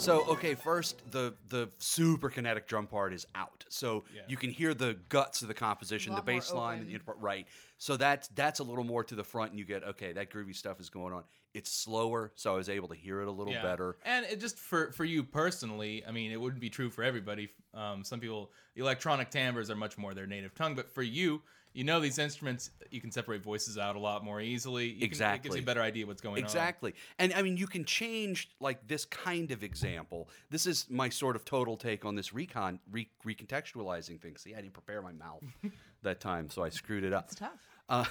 So 0.07 0.23
okay, 0.29 0.55
first 0.55 1.03
the 1.11 1.35
the 1.49 1.69
super 1.79 2.31
kinetic 2.31 2.69
drum 2.69 2.87
part 2.87 3.13
is 3.13 3.27
out, 3.35 3.65
so 3.69 4.05
Yeah. 4.15 4.23
you 4.29 4.37
can 4.37 4.51
hear 4.51 4.73
the 4.73 4.95
guts 5.09 5.43
of 5.43 5.49
the 5.49 5.55
composition, 5.55 6.13
the 6.13 6.17
Lot 6.19 6.27
bass 6.27 6.55
line, 6.55 6.79
the 6.79 6.85
open. 6.85 6.95
input, 6.95 7.17
right. 7.19 7.47
So 7.79 7.97
that's 7.97 8.29
that's 8.29 8.61
a 8.61 8.65
little 8.65 8.85
more 8.85 9.03
to 9.05 9.15
the 9.17 9.25
front, 9.25 9.51
and 9.51 9.59
you 9.59 9.65
get 9.65 9.83
okay, 9.83 10.13
that 10.13 10.31
groovy 10.31 10.55
stuff 10.55 10.79
is 10.81 10.89
going 10.91 11.13
on. 11.13 11.25
It's 11.55 11.71
slower, 11.71 12.33
so 12.37 12.53
I 12.53 12.57
was 12.57 12.69
able 12.69 12.89
to 12.89 12.95
hear 12.95 13.21
it 13.23 13.29
a 13.29 13.33
little 13.33 13.53
Yeah. 13.53 13.63
better. 13.63 13.97
And 14.05 14.25
it 14.27 14.41
just 14.41 14.59
for 14.59 14.93
for 14.93 15.05
you 15.05 15.25
personally, 15.25 16.05
I 16.07 16.13
mean, 16.13 16.31
it 16.31 16.41
wouldn't 16.41 16.61
be 16.61 16.71
true 16.71 16.91
for 16.91 17.03
everybody. 17.03 17.51
Um, 17.75 18.05
some 18.05 18.21
people, 18.21 18.53
electronic 18.77 19.31
timbres 19.31 19.71
are 19.71 19.77
much 19.77 19.99
more 19.99 20.15
their 20.15 20.27
native 20.27 20.55
tongue, 20.55 20.77
but 20.77 20.89
for 20.89 21.03
you, 21.03 21.43
you 21.76 21.85
know 21.85 22.00
these 22.00 22.18
instruments, 22.18 22.71
you 22.90 23.02
can 23.02 23.12
separate 23.12 23.42
voices 23.42 23.76
out 23.76 23.97
a 23.97 23.99
lot 23.99 24.25
more 24.25 24.40
easily. 24.40 24.87
You 24.87 25.09
Can, 25.11 25.35
it 25.35 25.42
gives 25.42 25.56
you 25.56 25.62
a 25.62 25.64
better 25.64 25.83
idea 25.83 26.06
what's 26.06 26.23
going 26.23 26.38
on. 26.38 26.45
Exactly. 26.45 26.95
And 27.18 27.35
I 27.35 27.42
mean, 27.42 27.59
you 27.59 27.66
can 27.66 27.85
change 27.85 28.50
like 28.61 28.88
this 28.88 29.04
kind 29.04 29.50
of 29.50 29.62
example. 29.62 30.30
This 30.49 30.66
is 30.66 30.87
my 30.88 31.11
sort 31.11 31.37
of 31.37 31.45
total 31.45 31.76
take 31.76 32.06
on 32.06 32.14
this 32.14 32.33
recon 32.33 32.80
re- 32.90 33.11
recontextualizing 33.26 34.21
thing. 34.21 34.38
See, 34.38 34.54
I 34.54 34.62
didn't 34.62 34.73
prepare 34.73 35.02
my 35.02 35.12
mouth 35.12 35.42
that 36.02 36.18
time, 36.18 36.49
so 36.49 36.64
I 36.64 36.71
screwed 36.71 37.04
it 37.04 37.12
up. 37.12 37.26
It's 37.26 37.35
tough. 37.35 37.50
Uh, 37.90 38.06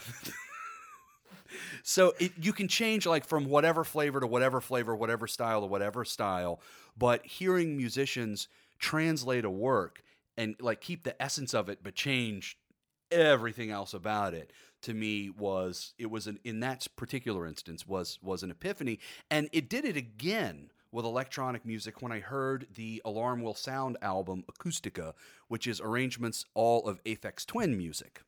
so 1.84 2.14
it, 2.20 2.34
you 2.40 2.54
can 2.54 2.68
change 2.68 3.08
like 3.08 3.26
from 3.26 3.46
whatever 3.46 3.84
flavor 3.84 4.20
to 4.20 4.28
whatever 4.28 4.62
flavor, 4.62 4.96
whatever 4.96 5.26
style 5.26 5.62
to 5.62 5.68
whatever 5.68 6.06
style. 6.06 6.62
But 6.96 7.26
hearing 7.26 7.76
musicians 7.76 8.48
translate 8.78 9.44
a 9.44 9.50
work 9.50 10.04
and 10.38 10.56
like 10.60 10.82
keep 10.82 11.04
the 11.04 11.20
essence 11.20 11.56
of 11.56 11.68
it, 11.68 11.80
but 11.82 11.96
change 11.96 12.60
everything 13.12 13.72
else 13.72 13.94
about 13.94 14.34
it 14.34 14.52
to 14.82 14.94
me 14.94 15.30
was 15.30 15.94
it 15.98 16.10
was 16.10 16.28
an 16.28 16.40
in 16.44 16.60
that 16.60 16.86
particular 16.96 17.46
instance 17.46 17.88
was 17.88 18.20
was 18.22 18.44
an 18.44 18.52
epiphany 18.52 19.00
and 19.32 19.50
it 19.52 19.70
did 19.70 19.86
it 19.86 19.98
again 19.98 20.70
with 20.96 21.04
electronic 21.04 21.66
music 21.66 22.02
when 22.02 22.14
I 22.14 22.22
heard 22.22 22.68
the 22.74 23.02
Alarm 23.04 23.42
Will 23.42 23.54
Sound 23.54 23.98
album 24.02 24.46
Acoustica, 24.50 25.12
which 25.50 25.68
is 25.68 25.82
arrangements 25.82 26.46
all 26.54 26.88
of 26.88 27.04
Aphex 27.04 27.46
Twin 27.46 27.78
music. 27.78 28.22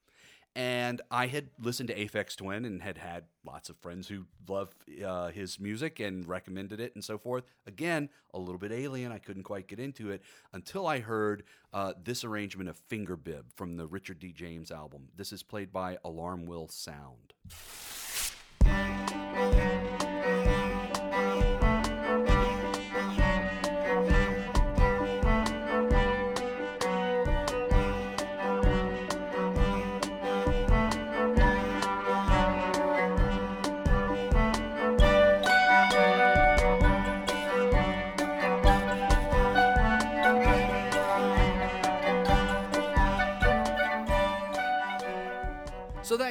And 0.58 1.02
I 1.12 1.28
had 1.28 1.52
listened 1.62 1.90
to 1.90 1.96
Aphex 1.96 2.36
Twin 2.36 2.66
and 2.66 2.82
had 2.82 2.98
had 2.98 3.26
lots 3.46 3.70
of 3.70 3.78
friends 3.78 4.08
who 4.08 4.26
loved 4.48 4.74
uh, 5.06 5.28
his 5.28 5.60
music 5.60 6.00
and 6.00 6.28
recommended 6.28 6.80
it 6.80 6.96
and 6.96 7.04
so 7.04 7.20
forth. 7.20 7.44
Again, 7.68 8.10
a 8.34 8.40
little 8.40 8.58
bit 8.58 8.72
alien. 8.72 9.12
I 9.12 9.20
couldn't 9.20 9.44
quite 9.44 9.68
get 9.68 9.80
into 9.80 10.10
it 10.10 10.24
until 10.54 10.88
I 10.88 10.98
heard 10.98 11.44
uh, 11.74 11.94
this 12.04 12.24
arrangement 12.24 12.72
of 12.72 12.80
Fingerbib 12.90 13.44
from 13.56 13.78
the 13.78 13.86
Richard 13.86 14.18
D. 14.18 14.32
James 14.32 14.72
album. 14.72 15.10
This 15.16 15.32
is 15.32 15.44
played 15.44 15.72
by 15.72 16.00
Alarm 16.04 16.48
Will 16.48 16.68
Sound. 16.70 17.34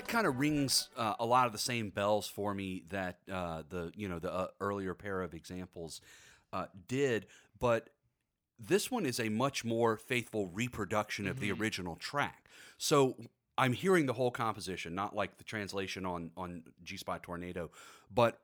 That 0.07 0.13
kind 0.13 0.27
of 0.27 0.39
rings 0.39 0.89
uh, 0.97 1.15
a 1.19 1.27
lot 1.27 1.47
of 1.47 1.53
the 1.53 1.59
same 1.59 1.91
bells 1.91 2.29
for 2.29 2.55
me 2.55 2.85
that 2.91 3.19
uh, 3.31 3.63
the 3.69 3.91
you 3.97 4.09
know 4.09 4.19
the 4.19 4.33
uh, 4.33 4.47
earlier 4.61 4.95
pair 4.95 5.23
of 5.23 5.35
examples 5.35 6.01
uh, 6.53 6.67
did, 6.87 7.27
but 7.59 7.91
this 8.59 8.91
one 8.91 9.05
is 9.05 9.19
a 9.19 9.29
much 9.29 9.65
more 9.65 9.97
faithful 9.97 10.49
reproduction 10.49 11.27
of 11.27 11.41
the 11.41 11.53
original 11.53 11.97
track. 11.97 12.49
So 12.79 13.17
I'm 13.59 13.73
hearing 13.73 14.07
the 14.07 14.15
whole 14.15 14.31
composition, 14.31 14.95
not 14.95 15.15
like 15.15 15.39
the 15.39 15.45
translation 15.45 16.07
on 16.07 16.31
on 16.37 16.63
G 16.85 16.97
Spot 16.97 17.23
Tornado, 17.23 17.71
but 18.15 18.39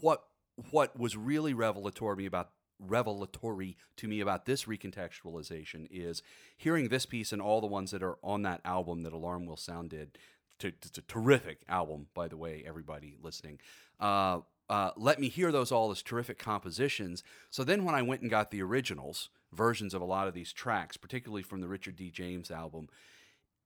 what 0.00 0.24
what 0.70 0.98
was 0.98 1.16
really 1.16 1.54
revelatory 1.54 2.26
about 2.26 2.50
revelatory 2.78 3.76
to 3.96 4.06
me 4.06 4.20
about 4.20 4.44
this 4.44 4.64
recontextualization 4.64 5.88
is 5.90 6.22
hearing 6.56 6.88
this 6.88 7.06
piece 7.06 7.32
and 7.32 7.40
all 7.40 7.60
the 7.60 7.66
ones 7.66 7.90
that 7.90 8.02
are 8.02 8.18
on 8.22 8.42
that 8.42 8.60
album 8.64 9.02
that 9.02 9.14
Alarm 9.14 9.46
Will 9.46 9.56
Sound 9.56 9.90
did. 9.90 10.18
It's 10.62 10.98
a 10.98 11.02
terrific 11.02 11.60
album, 11.68 12.06
by 12.14 12.28
the 12.28 12.36
way, 12.36 12.64
everybody 12.66 13.16
listening. 13.22 13.58
Uh, 14.00 14.40
uh, 14.68 14.90
let 14.96 15.20
me 15.20 15.28
hear 15.28 15.52
those 15.52 15.70
all 15.70 15.90
as 15.90 16.02
terrific 16.02 16.38
compositions. 16.38 17.22
So 17.50 17.62
then, 17.62 17.84
when 17.84 17.94
I 17.94 18.02
went 18.02 18.22
and 18.22 18.30
got 18.30 18.50
the 18.50 18.62
originals 18.62 19.30
versions 19.52 19.94
of 19.94 20.02
a 20.02 20.06
lot 20.06 20.28
of 20.28 20.34
these 20.34 20.52
tracks, 20.52 20.96
particularly 20.96 21.42
from 21.42 21.60
the 21.60 21.68
Richard 21.68 21.96
D. 21.96 22.10
James 22.10 22.50
album, 22.50 22.88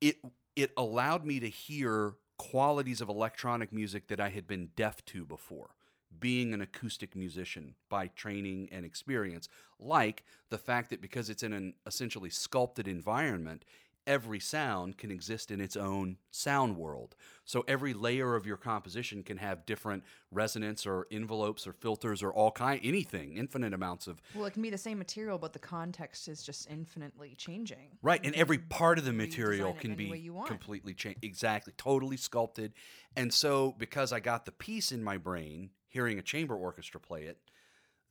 it 0.01 0.17
it 0.57 0.73
allowed 0.77 1.25
me 1.25 1.41
to 1.41 1.49
hear 1.49 2.15
qualities 2.37 3.01
of 3.01 3.09
electronic 3.09 3.73
music 3.73 4.09
that 4.09 4.21
I 4.21 4.31
had 4.31 4.47
been 4.47 4.71
deaf 4.77 5.05
to 5.07 5.25
before 5.25 5.71
being 6.19 6.53
an 6.53 6.61
acoustic 6.61 7.15
musician 7.15 7.75
by 7.89 8.09
training 8.09 8.69
and 8.73 8.85
experience 8.85 9.49
like 9.79 10.25
the 10.49 10.59
fact 10.59 10.91
that 10.91 11.01
because 11.01 11.31
it's 11.31 11.43
in 11.43 11.53
an 11.53 11.75
essentially 11.87 12.31
sculpted 12.31 12.89
environment 12.89 13.65
every 14.11 14.41
sound 14.41 14.99
can 14.99 15.09
exist 15.09 15.53
in 15.53 15.61
its 15.61 15.77
own 15.77 16.17
sound 16.33 16.77
world 16.77 17.15
so 17.45 17.65
every 17.69 17.95
layer 17.95 18.35
of 18.35 18.45
your 18.45 18.57
composition 18.57 19.23
can 19.23 19.37
have 19.37 19.65
different 19.67 20.03
resonance 20.33 20.85
or 20.85 21.07
envelopes 21.13 21.65
or 21.65 21.73
filters 21.73 22.21
or 22.21 22.33
all 22.33 22.51
kind 22.51 22.81
anything 22.83 23.37
infinite 23.37 23.73
amounts 23.73 24.09
of 24.09 24.21
Well, 24.35 24.47
it 24.47 24.53
can 24.53 24.63
be 24.63 24.71
the 24.71 24.79
same 24.79 24.99
material, 24.99 25.39
but 25.39 25.53
the 25.53 25.61
context 25.61 26.27
is 26.27 26.43
just 26.43 26.69
infinitely 26.69 27.35
changing. 27.37 27.99
Right, 28.03 28.21
and 28.25 28.35
every 28.35 28.59
part 28.59 28.99
of 28.99 29.05
the 29.05 29.13
material 29.13 29.75
can 29.75 29.95
be 29.95 30.11
way 30.11 30.19
you 30.19 30.35
want. 30.35 30.49
completely 30.49 30.93
changed. 30.93 31.21
Exactly, 31.23 31.73
totally 31.77 32.17
sculpted. 32.17 32.73
And 33.17 33.33
so, 33.33 33.75
because 33.79 34.13
I 34.13 34.21
got 34.21 34.45
the 34.45 34.53
piece 34.53 34.91
in 34.91 35.05
my 35.05 35.17
brain, 35.17 35.71
hearing 35.87 36.19
a 36.19 36.23
chamber 36.23 36.57
orchestra 36.57 37.01
play 37.01 37.23
it, 37.25 37.39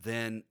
then 0.02 0.44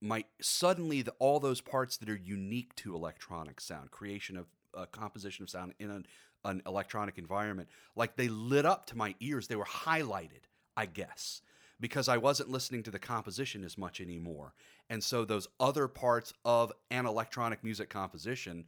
my 0.00 0.24
suddenly 0.40 1.02
the, 1.02 1.12
all 1.18 1.40
those 1.40 1.60
parts 1.60 1.96
that 1.96 2.08
are 2.08 2.16
unique 2.16 2.74
to 2.76 2.94
electronic 2.94 3.60
sound, 3.60 3.90
creation 3.90 4.36
of 4.36 4.46
uh, 4.76 4.86
composition 4.86 5.42
of 5.42 5.50
sound 5.50 5.74
in 5.78 5.90
an, 5.90 6.06
an 6.44 6.62
electronic 6.66 7.18
environment, 7.18 7.68
like 7.94 8.16
they 8.16 8.28
lit 8.28 8.66
up 8.66 8.86
to 8.86 8.96
my 8.96 9.14
ears. 9.20 9.48
They 9.48 9.56
were 9.56 9.64
highlighted, 9.64 10.44
I 10.76 10.86
guess, 10.86 11.42
because 11.80 12.08
I 12.08 12.18
wasn't 12.18 12.50
listening 12.50 12.82
to 12.84 12.90
the 12.90 12.98
composition 12.98 13.64
as 13.64 13.76
much 13.76 14.00
anymore, 14.00 14.54
and 14.88 15.02
so 15.02 15.24
those 15.24 15.48
other 15.58 15.88
parts 15.88 16.32
of 16.44 16.72
an 16.90 17.06
electronic 17.06 17.64
music 17.64 17.90
composition 17.90 18.64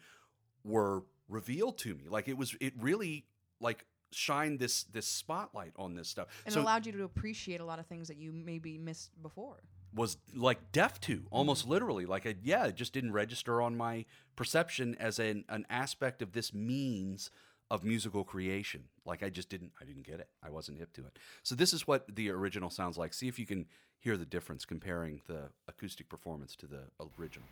were 0.64 1.04
revealed 1.28 1.78
to 1.78 1.94
me. 1.94 2.04
Like 2.08 2.28
it 2.28 2.36
was, 2.36 2.56
it 2.60 2.72
really 2.80 3.26
like 3.60 3.84
shined 4.10 4.58
this 4.58 4.84
this 4.84 5.06
spotlight 5.06 5.72
on 5.76 5.94
this 5.94 6.08
stuff. 6.08 6.28
and 6.46 6.54
so 6.54 6.62
allowed 6.62 6.86
you 6.86 6.92
to 6.92 7.04
appreciate 7.04 7.60
a 7.60 7.64
lot 7.64 7.78
of 7.78 7.86
things 7.86 8.08
that 8.08 8.16
you 8.16 8.32
maybe 8.32 8.78
missed 8.78 9.10
before. 9.22 9.62
Was 9.94 10.18
like 10.34 10.72
deaf 10.72 11.00
to 11.02 11.26
almost 11.30 11.66
mm. 11.66 11.70
literally. 11.70 12.06
Like 12.06 12.26
I, 12.26 12.34
yeah 12.42 12.66
it 12.66 12.76
just 12.76 12.92
didn't 12.92 13.12
register 13.12 13.60
on 13.62 13.76
my 13.76 14.04
perception 14.36 14.96
as 14.98 15.18
an, 15.18 15.44
an 15.48 15.66
aspect 15.70 16.22
of 16.22 16.32
this 16.32 16.52
means 16.54 17.30
of 17.70 17.84
musical 17.84 18.24
creation. 18.24 18.84
Like 19.04 19.22
i 19.22 19.30
just 19.30 19.48
didn't 19.48 19.72
i 19.80 19.84
didn't 19.84 20.06
get 20.06 20.20
it. 20.20 20.28
I 20.42 20.50
wasn't 20.50 20.78
hip 20.78 20.92
to 20.94 21.02
it. 21.02 21.18
So 21.42 21.54
this 21.54 21.72
is 21.72 21.86
what 21.86 22.14
the 22.14 22.30
original 22.30 22.70
sounds 22.70 22.98
like. 22.98 23.14
See 23.14 23.28
if 23.28 23.38
you 23.38 23.46
can 23.46 23.66
hear 24.00 24.16
the 24.16 24.26
difference 24.26 24.64
comparing 24.64 25.20
the 25.26 25.50
acoustic 25.66 26.08
performance 26.08 26.54
to 26.56 26.66
the 26.66 26.82
original 27.18 27.48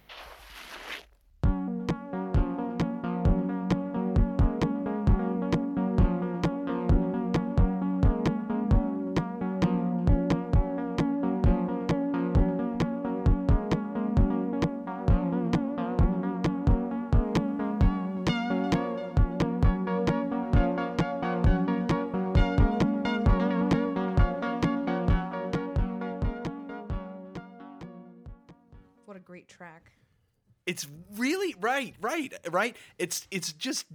right 32.17 32.35
right? 32.51 32.77
It's 32.99 33.27
it's 33.31 33.53
just 33.53 33.87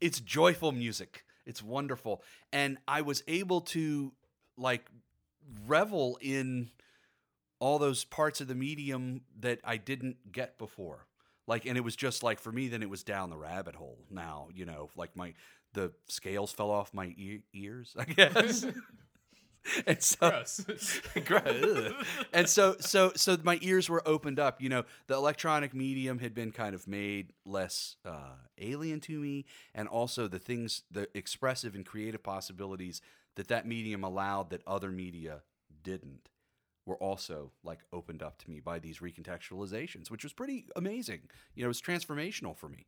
it's 0.00 0.20
joyful 0.20 0.72
music. 0.72 1.24
It's 1.44 1.62
wonderful. 1.62 2.22
And 2.52 2.78
i 2.88 3.02
was 3.02 3.22
able 3.28 3.60
to 3.62 4.12
like 4.56 4.86
revel 5.66 6.18
in 6.20 6.70
all 7.58 7.78
those 7.78 8.04
parts 8.04 8.40
of 8.40 8.48
the 8.48 8.54
medium 8.54 9.22
that 9.40 9.60
i 9.64 9.76
didn't 9.76 10.32
get 10.32 10.58
before. 10.58 11.06
Like 11.46 11.64
and 11.64 11.78
it 11.78 11.82
was 11.84 11.94
just 11.94 12.22
like 12.22 12.40
for 12.40 12.50
me 12.50 12.68
then 12.68 12.82
it 12.82 12.90
was 12.90 13.02
down 13.04 13.30
the 13.30 13.36
rabbit 13.36 13.76
hole 13.76 13.98
now 14.10 14.48
you 14.52 14.64
know 14.64 14.90
like 14.96 15.14
my 15.16 15.32
the 15.74 15.92
scales 16.08 16.50
fell 16.52 16.70
off 16.70 16.92
my 16.92 17.06
e- 17.06 17.42
ears 17.52 17.94
i 17.96 18.04
guess 18.04 18.66
and 19.86 20.02
so 20.02 20.30
Gross. 20.30 21.00
Gross. 21.24 21.92
and 22.32 22.48
so 22.48 22.76
so 22.80 23.12
so 23.16 23.36
my 23.42 23.58
ears 23.62 23.88
were 23.88 24.06
opened 24.06 24.38
up 24.38 24.60
you 24.60 24.68
know 24.68 24.84
the 25.06 25.14
electronic 25.14 25.74
medium 25.74 26.18
had 26.18 26.34
been 26.34 26.52
kind 26.52 26.74
of 26.74 26.86
made 26.86 27.32
less 27.44 27.96
uh, 28.04 28.34
alien 28.58 29.00
to 29.00 29.18
me 29.18 29.44
and 29.74 29.88
also 29.88 30.28
the 30.28 30.38
things 30.38 30.82
the 30.90 31.08
expressive 31.14 31.74
and 31.74 31.84
creative 31.86 32.22
possibilities 32.22 33.00
that 33.36 33.48
that 33.48 33.66
medium 33.66 34.04
allowed 34.04 34.50
that 34.50 34.62
other 34.66 34.90
media 34.90 35.42
didn't 35.82 36.28
were 36.84 36.96
also 36.96 37.50
like 37.64 37.80
opened 37.92 38.22
up 38.22 38.38
to 38.38 38.48
me 38.48 38.60
by 38.60 38.78
these 38.78 38.98
recontextualizations 38.98 40.10
which 40.10 40.24
was 40.24 40.32
pretty 40.32 40.66
amazing 40.76 41.20
you 41.54 41.62
know 41.62 41.66
it 41.66 41.68
was 41.68 41.82
transformational 41.82 42.56
for 42.56 42.68
me 42.68 42.86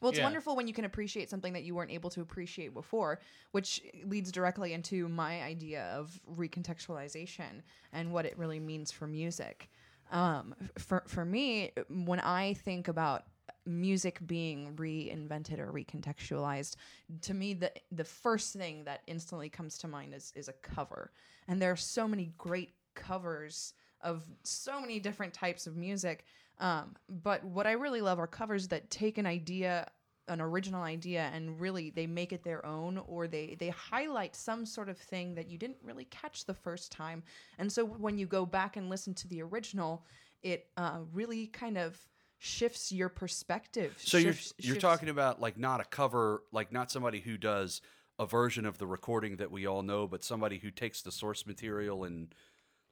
Well, 0.00 0.10
it's 0.10 0.18
Yeah. 0.18 0.24
wonderful 0.24 0.56
when 0.56 0.66
you 0.66 0.72
can 0.72 0.84
appreciate 0.84 1.28
something 1.28 1.52
that 1.52 1.62
you 1.64 1.74
weren't 1.74 1.90
able 1.90 2.10
to 2.10 2.20
appreciate 2.22 2.72
before, 2.72 3.20
which 3.52 3.82
leads 4.04 4.32
directly 4.32 4.72
into 4.72 5.08
my 5.08 5.42
idea 5.42 5.84
of 5.94 6.20
recontextualization 6.28 7.62
and 7.92 8.12
what 8.12 8.24
it 8.24 8.38
really 8.38 8.60
means 8.60 8.90
for 8.90 9.06
music. 9.06 9.68
Um, 10.10 10.54
for 10.78 11.04
for 11.06 11.24
me, 11.24 11.72
when 11.88 12.20
I 12.20 12.54
think 12.54 12.88
about 12.88 13.24
music 13.66 14.18
being 14.26 14.74
reinvented 14.76 15.58
or 15.58 15.70
recontextualized, 15.72 16.76
to 17.22 17.34
me 17.34 17.54
the 17.54 17.72
the 17.92 18.04
first 18.04 18.54
thing 18.54 18.84
that 18.84 19.02
instantly 19.06 19.48
comes 19.48 19.78
to 19.78 19.88
mind 19.88 20.14
is 20.14 20.32
is 20.34 20.48
a 20.48 20.52
cover, 20.54 21.12
and 21.46 21.60
there 21.60 21.70
are 21.70 21.76
so 21.76 22.08
many 22.08 22.32
great 22.38 22.74
covers 22.94 23.74
of 24.00 24.24
so 24.42 24.80
many 24.80 24.98
different 24.98 25.34
types 25.34 25.66
of 25.66 25.76
music. 25.76 26.24
Um, 26.58 26.96
but 27.08 27.44
what 27.44 27.66
I 27.66 27.72
really 27.72 28.00
love 28.02 28.18
are 28.18 28.26
covers 28.26 28.68
that 28.68 28.90
take 28.90 29.16
an 29.18 29.26
idea, 29.26 29.86
an 30.28 30.40
original 30.40 30.82
idea, 30.82 31.30
and 31.34 31.60
really 31.60 31.90
they 31.90 32.06
make 32.06 32.32
it 32.32 32.44
their 32.44 32.64
own, 32.64 32.98
or 33.06 33.26
they 33.26 33.56
they 33.58 33.68
highlight 33.68 34.36
some 34.36 34.64
sort 34.64 34.88
of 34.88 34.98
thing 34.98 35.34
that 35.34 35.48
you 35.48 35.58
didn't 35.58 35.78
really 35.82 36.04
catch 36.06 36.44
the 36.44 36.54
first 36.54 36.92
time. 36.92 37.22
And 37.58 37.72
so 37.72 37.84
when 37.84 38.18
you 38.18 38.26
go 38.26 38.46
back 38.46 38.76
and 38.76 38.88
listen 38.88 39.14
to 39.14 39.28
the 39.28 39.42
original, 39.42 40.04
it 40.42 40.68
uh, 40.76 41.00
really 41.12 41.46
kind 41.48 41.76
of 41.78 41.98
shifts 42.38 42.90
your 42.90 43.08
perspective. 43.08 43.94
So 43.98 44.18
shifts- 44.18 44.54
you're 44.58 44.68
you're 44.68 44.74
shifts- 44.76 44.82
talking 44.82 45.08
about 45.08 45.40
like 45.40 45.58
not 45.58 45.80
a 45.80 45.84
cover, 45.84 46.44
like 46.52 46.72
not 46.72 46.90
somebody 46.90 47.20
who 47.20 47.36
does 47.36 47.80
a 48.18 48.26
version 48.26 48.66
of 48.66 48.78
the 48.78 48.86
recording 48.86 49.36
that 49.36 49.50
we 49.50 49.66
all 49.66 49.82
know, 49.82 50.06
but 50.06 50.22
somebody 50.22 50.58
who 50.58 50.70
takes 50.70 51.00
the 51.02 51.10
source 51.10 51.46
material 51.46 52.04
and 52.04 52.34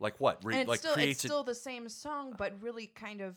like 0.00 0.18
what, 0.18 0.44
re- 0.44 0.54
and 0.54 0.60
it's 0.62 0.68
like 0.68 0.80
still 0.80 0.94
creates 0.94 1.24
it. 1.24 1.28
still 1.28 1.44
the 1.44 1.54
same 1.54 1.88
song 1.88 2.34
but 2.36 2.52
really 2.60 2.86
kind 2.86 3.20
of 3.20 3.36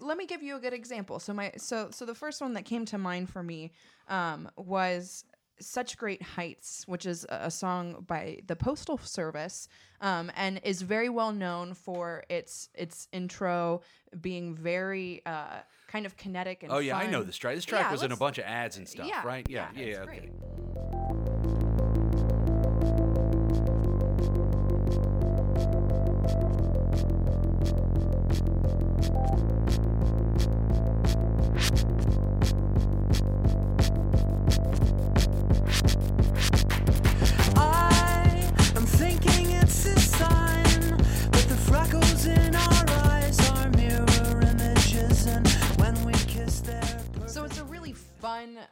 let 0.00 0.16
me 0.18 0.26
give 0.26 0.42
you 0.42 0.56
a 0.56 0.60
good 0.60 0.74
example 0.74 1.18
so 1.18 1.32
my 1.32 1.52
so 1.56 1.88
so 1.90 2.04
the 2.04 2.14
first 2.14 2.40
one 2.40 2.52
that 2.54 2.64
came 2.64 2.84
to 2.84 2.98
mind 2.98 3.28
for 3.28 3.42
me 3.42 3.72
um, 4.08 4.48
was 4.56 5.24
such 5.60 5.96
great 5.96 6.22
heights 6.22 6.84
which 6.86 7.06
is 7.06 7.24
a 7.28 7.42
a 7.44 7.50
song 7.50 8.04
by 8.06 8.38
the 8.46 8.56
postal 8.56 8.98
service 8.98 9.68
um, 10.00 10.30
and 10.36 10.60
is 10.64 10.82
very 10.82 11.08
well 11.08 11.32
known 11.32 11.74
for 11.74 12.24
its 12.28 12.68
its 12.74 13.08
intro 13.12 13.80
being 14.20 14.54
very 14.54 15.22
uh, 15.26 15.60
kind 15.88 16.06
of 16.06 16.16
kinetic 16.16 16.62
and 16.62 16.72
Oh 16.72 16.78
yeah, 16.78 16.96
I 16.96 17.06
know 17.06 17.22
this 17.22 17.36
track. 17.36 17.54
This 17.54 17.64
track 17.64 17.86
Yeah, 17.86 17.92
was 17.92 18.02
in 18.02 18.12
a 18.12 18.16
bunch 18.16 18.38
of 18.38 18.44
ads 18.44 18.78
and 18.78 18.88
stuff, 18.88 19.06
yeah, 19.06 19.24
right? 19.26 19.46
Yeah, 19.48 19.68
yeah, 19.74 19.84
it's 19.84 19.98
yeah. 19.98 20.04
great. 20.04 20.30
Thank 29.02 29.86
you. 29.86 29.91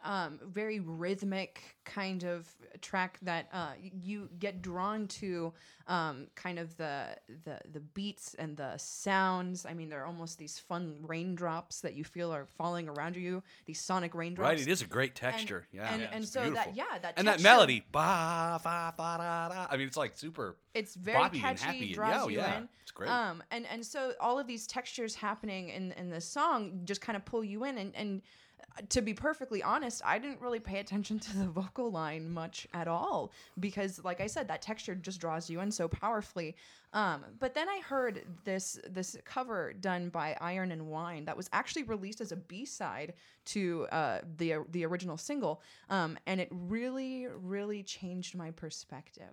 Um, 0.04 0.38
very 0.46 0.80
rhythmic 0.80 1.76
kind 1.84 2.24
of 2.24 2.46
track 2.80 3.18
that 3.22 3.48
uh, 3.52 3.72
you 4.02 4.28
get 4.38 4.62
drawn 4.62 5.06
to, 5.08 5.52
um, 5.86 6.28
kind 6.36 6.58
of 6.58 6.76
the, 6.76 7.16
the 7.44 7.58
the 7.72 7.80
beats 7.80 8.34
and 8.38 8.56
the 8.56 8.76
sounds. 8.76 9.66
I 9.66 9.74
mean, 9.74 9.88
they're 9.88 10.06
almost 10.06 10.38
these 10.38 10.58
fun 10.58 10.94
raindrops 11.02 11.80
that 11.80 11.94
you 11.94 12.04
feel 12.04 12.32
are 12.32 12.46
falling 12.46 12.88
around 12.88 13.16
you. 13.16 13.42
These 13.66 13.80
sonic 13.80 14.14
raindrops. 14.14 14.48
Right, 14.48 14.60
it 14.60 14.68
is 14.68 14.82
a 14.82 14.86
great 14.86 15.14
texture. 15.14 15.66
yeah, 15.72 15.92
and, 15.92 16.02
yeah, 16.02 16.08
and 16.12 16.22
it's 16.22 16.32
so 16.32 16.50
that 16.50 16.76
yeah 16.76 16.84
that 17.02 17.14
and 17.16 17.26
that 17.26 17.32
texture- 17.32 17.48
melody, 17.48 17.84
ba 17.90 18.60
fa 18.62 18.94
ba 18.96 19.16
da 19.18 19.48
da. 19.48 19.66
I 19.70 19.76
mean, 19.76 19.86
it's 19.88 19.96
like 19.96 20.16
super. 20.16 20.56
it's 20.74 20.94
very 20.94 21.18
boppy 21.18 21.32
and 21.32 21.40
catchy, 21.42 21.64
happy 21.64 21.86
and- 21.86 21.94
draws 21.94 22.14
yeah, 22.14 22.26
you 22.28 22.38
yeah, 22.38 22.58
in. 22.58 22.68
it's 22.82 22.92
great. 22.92 23.10
Um, 23.10 23.42
and 23.50 23.66
and 23.66 23.84
so 23.84 24.12
all 24.20 24.38
of 24.38 24.46
these 24.46 24.66
textures 24.68 25.14
happening 25.16 25.70
in 25.70 25.92
in 25.92 26.08
the 26.10 26.20
song 26.20 26.82
just 26.84 27.00
kind 27.00 27.16
of 27.16 27.24
pull 27.24 27.42
you 27.42 27.64
in, 27.64 27.78
and 27.78 27.92
and 27.96 28.22
to 28.88 29.02
be 29.02 29.14
perfectly 29.14 29.62
honest, 29.62 30.02
I 30.04 30.18
didn't 30.18 30.40
really 30.40 30.60
pay 30.60 30.78
attention 30.78 31.18
to 31.20 31.36
the 31.36 31.44
vocal 31.48 31.90
line 31.90 32.30
much 32.30 32.66
at 32.72 32.88
all 32.88 33.32
because, 33.58 34.02
like 34.04 34.20
I 34.20 34.26
said, 34.26 34.48
that 34.48 34.62
texture 34.62 34.94
just 34.94 35.20
draws 35.20 35.50
you 35.50 35.60
in 35.60 35.70
so 35.70 35.88
powerfully. 35.88 36.56
Um, 36.92 37.24
but 37.38 37.54
then 37.54 37.68
I 37.68 37.80
heard 37.80 38.24
this 38.44 38.80
this 38.88 39.16
cover 39.24 39.72
done 39.72 40.08
by 40.08 40.36
Iron 40.40 40.72
and 40.72 40.88
Wine 40.88 41.24
that 41.26 41.36
was 41.36 41.48
actually 41.52 41.84
released 41.84 42.20
as 42.20 42.32
a 42.32 42.36
B 42.36 42.64
side 42.64 43.14
to 43.46 43.86
uh, 43.92 44.20
the 44.38 44.56
the 44.72 44.84
original 44.84 45.16
single, 45.16 45.62
um, 45.88 46.18
and 46.26 46.40
it 46.40 46.48
really 46.50 47.26
really 47.28 47.82
changed 47.84 48.34
my 48.34 48.50
perspective. 48.50 49.30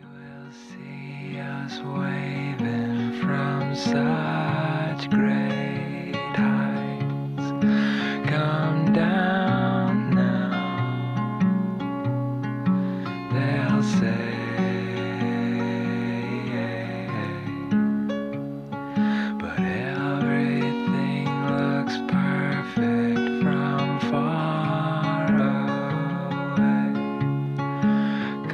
will 0.00 0.52
see 0.52 1.38
us 1.38 1.78
waving 1.80 3.20
from 3.20 3.74
such 3.74 4.38
come 8.38 8.92
down 8.92 10.10
now, 10.10 11.38
they'll 13.32 13.82
say. 13.82 14.26
But 19.40 19.58
everything 19.58 21.26
looks 21.50 21.96
perfect 22.06 23.42
from 23.42 24.00
far 24.10 25.26
away. 25.34 26.92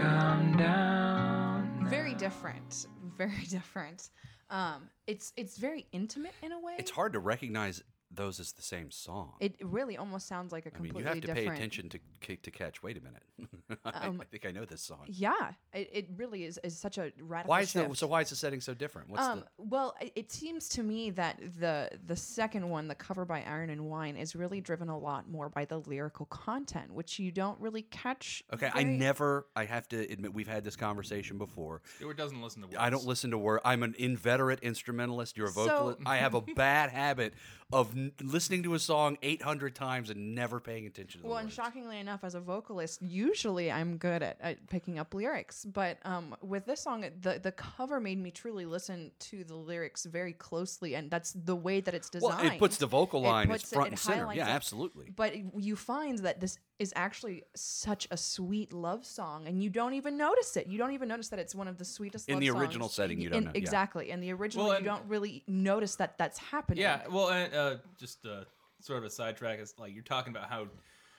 Come 0.00 0.56
down. 0.56 1.86
Very 1.90 2.14
different. 2.14 2.86
Very 3.18 3.44
different. 3.50 4.08
Um, 4.48 4.88
it's 5.06 5.32
it's 5.36 5.58
very 5.58 5.86
intimate 5.92 6.32
in 6.42 6.52
a 6.52 6.58
way. 6.60 6.74
It's 6.78 6.90
hard 6.90 7.12
to 7.12 7.18
recognize 7.18 7.82
those 8.14 8.40
as 8.40 8.52
the 8.52 8.62
same 8.62 8.90
song. 8.90 9.34
It 9.40 9.54
really 9.62 9.96
almost 9.96 10.26
sounds 10.26 10.52
like 10.52 10.66
a 10.66 10.70
I 10.76 10.80
mean, 10.80 10.94
you 10.96 11.04
have 11.04 11.14
to 11.14 11.20
different. 11.20 11.48
pay 11.48 11.54
attention 11.54 11.88
to 11.90 11.98
to 12.36 12.50
catch. 12.50 12.82
Wait 12.82 12.96
a 12.96 13.00
minute, 13.00 13.22
I, 13.84 14.06
Um, 14.06 14.20
I 14.20 14.24
think 14.24 14.46
I 14.46 14.50
know 14.50 14.64
this 14.64 14.80
song. 14.82 15.00
Yeah, 15.06 15.52
it, 15.72 15.90
it 15.92 16.08
really 16.16 16.44
is, 16.44 16.58
is 16.64 16.76
such 16.78 16.96
a 16.98 17.12
radical 17.20 17.50
Why 17.50 17.60
is 17.60 17.70
shift. 17.70 17.88
the, 17.90 17.96
so? 17.96 18.06
Why 18.06 18.22
is 18.22 18.30
the 18.30 18.36
setting 18.36 18.60
so 18.60 18.72
different? 18.74 19.10
What's 19.10 19.22
um, 19.22 19.44
well, 19.58 19.94
it 20.14 20.32
seems 20.32 20.68
to 20.70 20.82
me 20.82 21.10
that 21.10 21.38
the 21.58 21.90
the 22.06 22.16
second 22.16 22.68
one, 22.68 22.88
the 22.88 22.94
cover 22.94 23.24
by 23.24 23.42
Iron 23.42 23.70
and 23.70 23.86
Wine, 23.90 24.16
is 24.16 24.34
really 24.34 24.60
driven 24.60 24.88
a 24.88 24.98
lot 24.98 25.28
more 25.28 25.48
by 25.48 25.64
the 25.64 25.78
lyrical 25.80 26.26
content, 26.26 26.92
which 26.92 27.18
you 27.18 27.30
don't 27.30 27.60
really 27.60 27.82
catch. 27.82 28.42
the? 28.48 28.54
Okay, 28.56 28.70
I 28.72 28.82
never. 28.84 29.46
I 29.54 29.64
have 29.64 29.88
to 29.88 30.00
admit, 30.10 30.32
we've 30.34 30.48
had 30.48 30.64
this 30.64 30.76
conversation 30.76 31.36
before. 31.38 31.82
Stuart 31.96 32.16
doesn't 32.16 32.40
listen 32.40 32.62
to 32.62 32.68
words. 32.68 32.78
I 32.80 32.90
don't 32.90 33.04
listen 33.04 33.30
to 33.32 33.38
word. 33.38 33.60
I'm 33.64 33.82
an 33.82 33.94
inveterate 33.98 34.60
instrumentalist. 34.60 35.36
You're 35.36 35.48
a 35.48 35.50
So- 35.50 35.64
vocalist. 35.66 36.00
I 36.06 36.16
have 36.16 36.34
a 36.34 36.40
bad 36.56 36.90
habit 36.90 37.34
of 37.74 37.90
n- 37.96 38.12
listening 38.22 38.62
to 38.62 38.74
a 38.74 38.78
song 38.78 39.18
800 39.22 39.74
times 39.74 40.08
and 40.08 40.34
never 40.34 40.60
paying 40.60 40.86
attention 40.86 41.20
to 41.20 41.22
the 41.24 41.28
Well, 41.28 41.38
and 41.38 41.46
words. 41.46 41.54
shockingly 41.56 41.98
enough, 41.98 42.22
as 42.22 42.34
a 42.36 42.40
vocalist, 42.40 43.02
usually 43.02 43.70
I'm 43.72 43.96
good 43.96 44.22
at, 44.22 44.36
at 44.40 44.68
picking 44.68 44.98
up 44.98 45.12
lyrics. 45.12 45.64
But 45.64 45.98
um, 46.04 46.36
with 46.40 46.66
this 46.66 46.80
song, 46.80 47.04
the 47.20 47.40
the 47.42 47.52
cover 47.52 47.98
made 48.00 48.18
me 48.18 48.30
truly 48.30 48.64
listen 48.64 49.10
to 49.30 49.42
the 49.44 49.56
lyrics 49.56 50.04
very 50.04 50.32
closely, 50.32 50.94
and 50.94 51.10
that's 51.10 51.32
the 51.32 51.56
way 51.56 51.80
that 51.80 51.94
it's 51.94 52.10
well, 52.20 52.30
designed. 52.36 52.54
it 52.54 52.58
puts 52.60 52.76
the 52.76 52.86
vocal 52.86 53.24
It 53.24 53.28
line 53.28 53.48
puts 53.48 53.64
as 53.64 53.72
it- 53.72 53.74
front 53.74 53.88
it 53.88 53.90
and 53.92 53.98
center. 53.98 54.32
Yeah, 54.32 54.46
it. 54.46 54.50
absolutely. 54.52 55.10
But 55.14 55.34
you 55.60 55.74
find 55.74 56.18
that 56.20 56.40
this 56.40 56.58
is 56.78 56.92
actually 56.96 57.44
such 57.54 58.08
a 58.10 58.16
sweet 58.16 58.72
love 58.72 59.06
song, 59.06 59.46
and 59.46 59.62
you 59.62 59.70
don't 59.70 59.94
even 59.94 60.16
notice 60.16 60.56
it. 60.56 60.66
You 60.66 60.76
don't 60.76 60.92
even 60.92 61.08
notice 61.08 61.28
that 61.28 61.38
it's 61.38 61.54
one 61.54 61.68
of 61.68 61.78
the 61.78 61.84
sweetest. 61.84 62.28
In 62.28 62.34
love 62.34 62.40
the 62.40 62.50
original 62.50 62.88
songs. 62.88 62.96
setting, 62.96 63.20
you 63.20 63.30
don't 63.30 63.44
know, 63.44 63.50
yeah. 63.54 63.58
exactly. 63.58 64.10
In 64.10 64.20
the 64.20 64.32
original, 64.32 64.66
Well, 64.66 64.74
you 64.74 64.78
and- 64.78 64.86
don't 64.86 65.08
really 65.08 65.44
notice 65.46 65.96
that 65.96 66.18
that's 66.18 66.38
happening. 66.38 66.82
Yeah, 66.82 67.02
well, 67.08 67.30
and 67.30 67.54
uh, 67.54 67.76
just 67.98 68.26
uh, 68.26 68.44
sort 68.80 68.98
of 68.98 69.04
a 69.04 69.10
sidetrack 69.10 69.60
is 69.60 69.74
like 69.78 69.94
you're 69.94 70.02
talking 70.02 70.34
about 70.34 70.50
how 70.50 70.66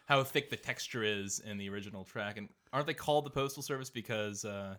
how 0.06 0.24
thick 0.24 0.50
the 0.50 0.58
texture 0.58 1.04
is 1.04 1.40
in 1.40 1.58
the 1.58 1.70
original 1.70 2.04
track, 2.04 2.38
and 2.38 2.50
aren't 2.74 2.88
they 2.88 2.94
called 2.94 3.26
the 3.26 3.32
Postal 3.32 3.64
Service 3.64 3.90
because 3.90 4.44
uh, 4.46 4.76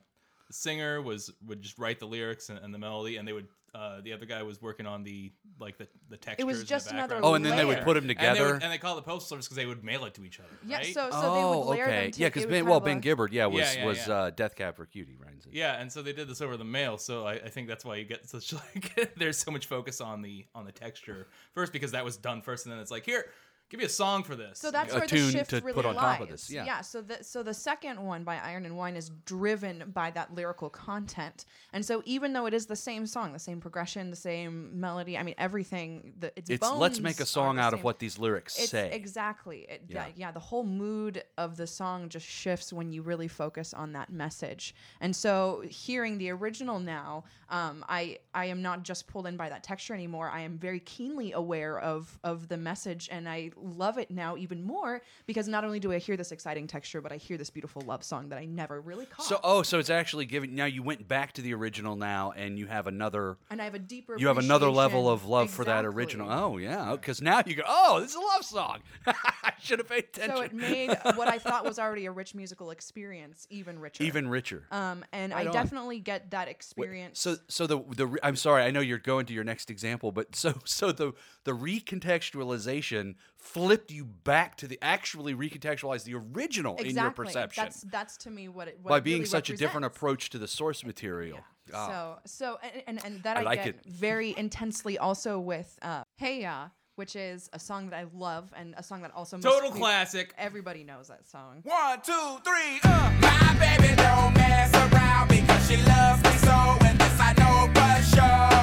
the 0.46 0.52
singer 0.52 1.00
was 1.00 1.32
would 1.46 1.62
just 1.62 1.78
write 1.78 1.98
the 1.98 2.06
lyrics 2.06 2.50
and, 2.50 2.58
and 2.58 2.72
the 2.72 2.78
melody, 2.78 3.16
and 3.16 3.26
they 3.26 3.32
would 3.32 3.48
uh, 3.76 4.00
the 4.02 4.12
other 4.12 4.24
guy 4.24 4.42
was 4.42 4.62
working 4.62 4.86
on 4.86 5.04
the 5.04 5.30
like 5.60 5.76
the 5.76 5.86
the 6.08 6.16
textures. 6.16 6.50
in 6.50 6.58
the 6.58 6.64
just 6.64 6.90
another 6.90 7.14
background. 7.16 7.24
Oh, 7.24 7.34
and 7.34 7.44
then 7.44 7.56
they 7.56 7.64
would 7.64 7.76
layer. 7.76 7.84
put 7.84 7.94
them 7.94 8.04
And 8.04 8.10
they, 8.10 8.14
together. 8.14 8.54
would, 8.54 8.62
and 8.62 8.72
they 8.72 8.78
call 8.78 8.96
it 8.96 9.04
the 9.04 9.10
Postal 9.10 9.28
Service 9.28 9.46
because 9.46 9.56
they 9.56 9.66
would 9.66 9.84
mail 9.84 10.04
it 10.06 10.14
to 10.14 10.24
each 10.24 10.40
other. 10.40 10.48
Yeah. 10.64 10.78
right? 10.78 10.86
So 10.86 11.10
so 11.10 11.20
oh, 11.22 11.34
they 11.34 11.58
would 11.58 11.66
layer 11.76 11.84
okay. 11.84 12.02
them. 12.04 12.10
To, 12.12 12.20
yeah, 12.20 12.26
it 12.26 12.30
because 12.30 12.46
was 12.46 12.50
Ben, 12.50 12.60
kind 12.60 12.68
well, 12.68 12.78
of 12.78 12.84
Ben 12.84 12.96
a- 12.96 13.00
Gibbard, 13.00 13.32
yeah, 13.32 13.46
was 13.46 13.60
Yeah, 13.60 13.72
yeah, 13.80 13.86
was 13.86 14.06
yeah. 14.08 14.14
Uh, 14.14 14.30
Death 14.30 14.56
Cab 14.56 14.76
for 14.76 14.86
Cutie, 14.86 15.16
right? 15.22 15.32
Yeah, 15.52 15.80
and 15.80 15.92
so 15.92 16.02
they 16.02 16.12
did 16.12 16.28
this 16.28 16.40
over 16.40 16.56
the 16.56 16.64
mail. 16.64 16.96
So 16.98 17.26
I, 17.26 17.34
I 17.34 17.48
think 17.48 17.68
that's 17.68 17.84
why 17.84 17.96
you 17.96 18.04
get 18.04 18.26
such 18.28 18.52
like 18.74 19.14
there's 19.16 19.38
so 19.38 19.50
much 19.50 19.66
focus 19.66 20.00
on 20.00 20.22
the 20.22 20.46
on 20.54 20.64
the 20.64 20.72
texture 20.72 21.28
first 21.54 21.72
because 21.72 21.92
that 21.92 22.04
was 22.04 22.16
done 22.16 22.42
first, 22.42 22.66
and 22.66 22.72
then 22.72 22.80
it's 22.80 22.90
like 22.90 23.04
here, 23.04 23.26
give 23.68 23.78
me 23.78 23.86
a 23.86 23.88
song 23.88 24.22
for 24.22 24.36
this. 24.36 24.58
So 24.58 24.70
that's 24.70 24.92
a 24.94 24.98
where 24.98 25.06
tune 25.06 25.26
the 25.26 25.32
shift 25.32 25.50
to 25.50 25.60
really 25.60 25.72
put 25.72 25.86
on 25.86 25.94
lies. 25.94 26.18
top 26.18 26.20
of 26.22 26.28
this, 26.28 26.50
yeah. 26.50 26.64
Yeah. 26.64 26.80
So 26.80 27.02
the 27.02 27.22
so 27.22 27.42
the 27.42 27.54
second 27.54 28.00
one 28.00 28.24
by 28.24 28.36
Iron 28.38 28.64
and 28.64 28.76
Wine 28.76 28.96
is 28.96 29.10
driven 29.24 29.90
by 29.92 30.10
that 30.12 30.34
lyrical 30.34 30.70
content, 30.70 31.44
and 31.72 31.84
so 31.84 32.02
even 32.04 32.32
though 32.32 32.46
it 32.46 32.54
is 32.54 32.66
the 32.66 32.76
same 32.76 33.06
song, 33.06 33.32
the 33.32 33.38
same 33.38 33.60
progression, 33.60 34.10
the 34.10 34.16
same 34.16 34.78
melody, 34.78 35.18
I 35.18 35.22
mean 35.22 35.34
everything. 35.38 36.12
The 36.18 36.32
its, 36.36 36.50
It's 36.50 36.70
let's 36.72 37.00
make 37.00 37.20
a 37.20 37.26
song 37.26 37.58
are 37.58 37.62
the 37.62 37.62
out 37.62 37.74
of 37.74 37.84
what 37.84 37.98
these 37.98 38.18
lyrics 38.18 38.58
It's 38.58 38.70
say. 38.70 38.90
exactly 38.92 39.66
it, 39.68 39.82
yeah. 39.88 40.06
Yeah. 40.06 40.12
yeah 40.16 40.30
the 40.32 40.40
whole 40.40 40.64
mood 40.64 41.22
of 41.38 41.56
the 41.56 41.66
song 41.66 42.08
just 42.08 42.26
shifts 42.26 42.72
when 42.72 42.92
you 42.92 43.02
really 43.02 43.28
focus 43.28 43.72
on 43.74 43.92
that 43.92 44.10
message 44.10 44.74
and 45.00 45.14
so 45.14 45.62
hearing 45.68 46.18
the 46.18 46.30
original 46.30 46.78
now 46.78 47.24
um, 47.48 47.84
I 47.88 48.18
I 48.34 48.46
am 48.46 48.62
not 48.62 48.82
just 48.82 49.06
pulled 49.06 49.26
in 49.26 49.36
by 49.36 49.48
that 49.48 49.62
texture 49.62 49.94
anymore 49.94 50.28
I 50.30 50.40
am 50.40 50.58
very 50.58 50.80
keenly 50.80 51.32
aware 51.32 51.78
of 51.78 52.18
of 52.24 52.48
the 52.48 52.56
message 52.56 53.08
and 53.10 53.28
I 53.28 53.50
love 53.56 53.98
it 53.98 54.10
now 54.10 54.36
even 54.36 54.62
more 54.62 55.02
because 55.26 55.48
not 55.48 55.64
only 55.64 55.80
do 55.80 55.92
I 55.92 55.98
hear 55.98 56.16
this 56.16 56.32
exciting 56.32 56.66
texture 56.66 57.00
but 57.00 57.12
I 57.12 57.16
hear 57.16 57.36
this 57.38 57.50
beautiful 57.50 57.82
love 57.82 58.04
song 58.04 58.28
that 58.28 58.38
I 58.38 58.44
never 58.44 58.80
really 58.80 59.06
caught 59.06 59.26
So 59.26 59.40
oh, 59.42 59.62
so 59.62 59.78
it's 59.78 59.90
actually 59.90 60.26
giving 60.26 60.54
now 60.54 60.66
you 60.66 60.82
went 60.82 61.08
back 61.08 61.32
to 61.34 61.42
the 61.42 61.54
original 61.54 61.96
now 61.96 62.32
and 62.36 62.58
you 62.58 62.66
have 62.66 62.86
another 62.86 63.38
and 63.50 63.60
I 63.60 63.64
have 63.64 63.74
a 63.74 63.78
deeper 63.78 64.16
you 64.18 64.28
have 64.28 64.38
another 64.38 64.70
level 64.70 65.08
of 65.08 65.24
love 65.24 65.50
for 65.50 65.64
that 65.64 65.84
original. 65.84 66.30
Oh 66.30 66.58
yeah, 66.58 66.92
because 66.92 67.20
now 67.22 67.42
you 67.46 67.54
go, 67.56 67.62
oh, 67.66 68.00
this 68.00 68.10
is 68.10 68.16
a 68.16 68.20
love 68.20 68.44
song. 68.44 68.78
I 69.06 69.52
should 69.60 69.78
have 69.78 69.88
paid 69.88 70.04
attention. 70.04 70.36
so 70.36 70.42
it 70.42 70.52
made 70.52 70.96
what 71.14 71.28
I 71.28 71.38
thought 71.38 71.64
was 71.64 71.78
already 71.78 72.06
a 72.06 72.12
rich 72.12 72.34
musical 72.34 72.70
experience 72.70 73.46
even 73.50 73.78
richer 73.78 74.02
even 74.04 74.28
richer. 74.28 74.64
Um, 74.70 75.04
and 75.12 75.32
Right 75.32 75.46
I 75.46 75.48
on. 75.48 75.52
definitely 75.52 76.00
get 76.00 76.30
that 76.30 76.46
Wait, 76.46 76.54
experience. 76.56 77.18
So 77.20 77.36
so 77.48 77.66
the 77.66 77.78
the 77.96 78.18
I'm 78.22 78.36
sorry, 78.36 78.62
I 78.62 78.70
know 78.70 78.80
you're 78.80 78.98
going 78.98 79.26
to 79.26 79.32
your 79.34 79.44
next 79.44 79.70
example, 79.70 80.12
but 80.12 80.34
so 80.36 80.54
so 80.64 80.92
the 80.92 81.12
the 81.44 81.52
recontextualization 81.52 83.14
flipped 83.46 83.90
you 83.90 84.04
back 84.04 84.56
to 84.56 84.66
the 84.66 84.78
actually 84.82 85.34
recontextualize 85.34 86.04
the 86.04 86.14
original 86.14 86.76
in 86.76 86.94
your 86.96 87.10
perception 87.10 87.64
That's 87.64 87.80
that's 87.82 88.16
to 88.18 88.30
me 88.30 88.48
what 88.48 88.68
it 88.68 88.78
what 88.82 88.90
by 88.90 88.98
it 88.98 89.04
being 89.04 89.18
really 89.18 89.26
such 89.26 89.50
a 89.50 89.56
different 89.56 89.84
approach 89.86 90.30
to 90.30 90.38
the 90.38 90.48
source 90.48 90.84
material. 90.84 91.38
Ah. 91.72 91.86
So 91.88 92.18
so 92.26 92.58
and, 92.62 92.82
and 92.86 93.04
and 93.04 93.22
that 93.22 93.36
I 93.38 93.40
I, 93.40 93.42
like 93.44 93.64
get 93.64 93.74
it. 93.76 93.86
very 93.86 94.34
intensely 94.36 94.98
also 94.98 95.38
with 95.38 95.78
uh, 95.82 96.02
Hey 96.16 96.42
Ya, 96.42 96.68
which 96.96 97.14
is 97.16 97.48
a 97.52 97.58
song 97.58 97.90
that 97.90 97.96
I 97.96 98.06
love 98.12 98.52
and 98.56 98.74
a 98.76 98.82
song 98.82 99.02
that 99.02 99.12
also 99.14 99.36
most 99.36 99.44
total 99.44 99.70
peop- 99.70 99.80
classic. 99.80 100.34
Everybody 100.38 100.84
knows 100.84 101.08
that 101.08 101.26
song. 101.28 101.60
One, 101.64 102.00
two, 102.02 102.38
three, 102.44 102.80
uh. 102.84 103.12
My 103.20 103.56
baby 103.58 103.94
don't 103.96 104.34
mess 104.34 104.72
around 104.74 105.28
because 105.28 105.68
she 105.68 105.76
loves 105.78 106.22
me 106.24 106.30
so, 106.46 106.56
and 106.86 106.98
this 106.98 107.18
I 107.20 107.32
know 107.38 107.70
for 107.74 108.02
sure. 108.16 108.55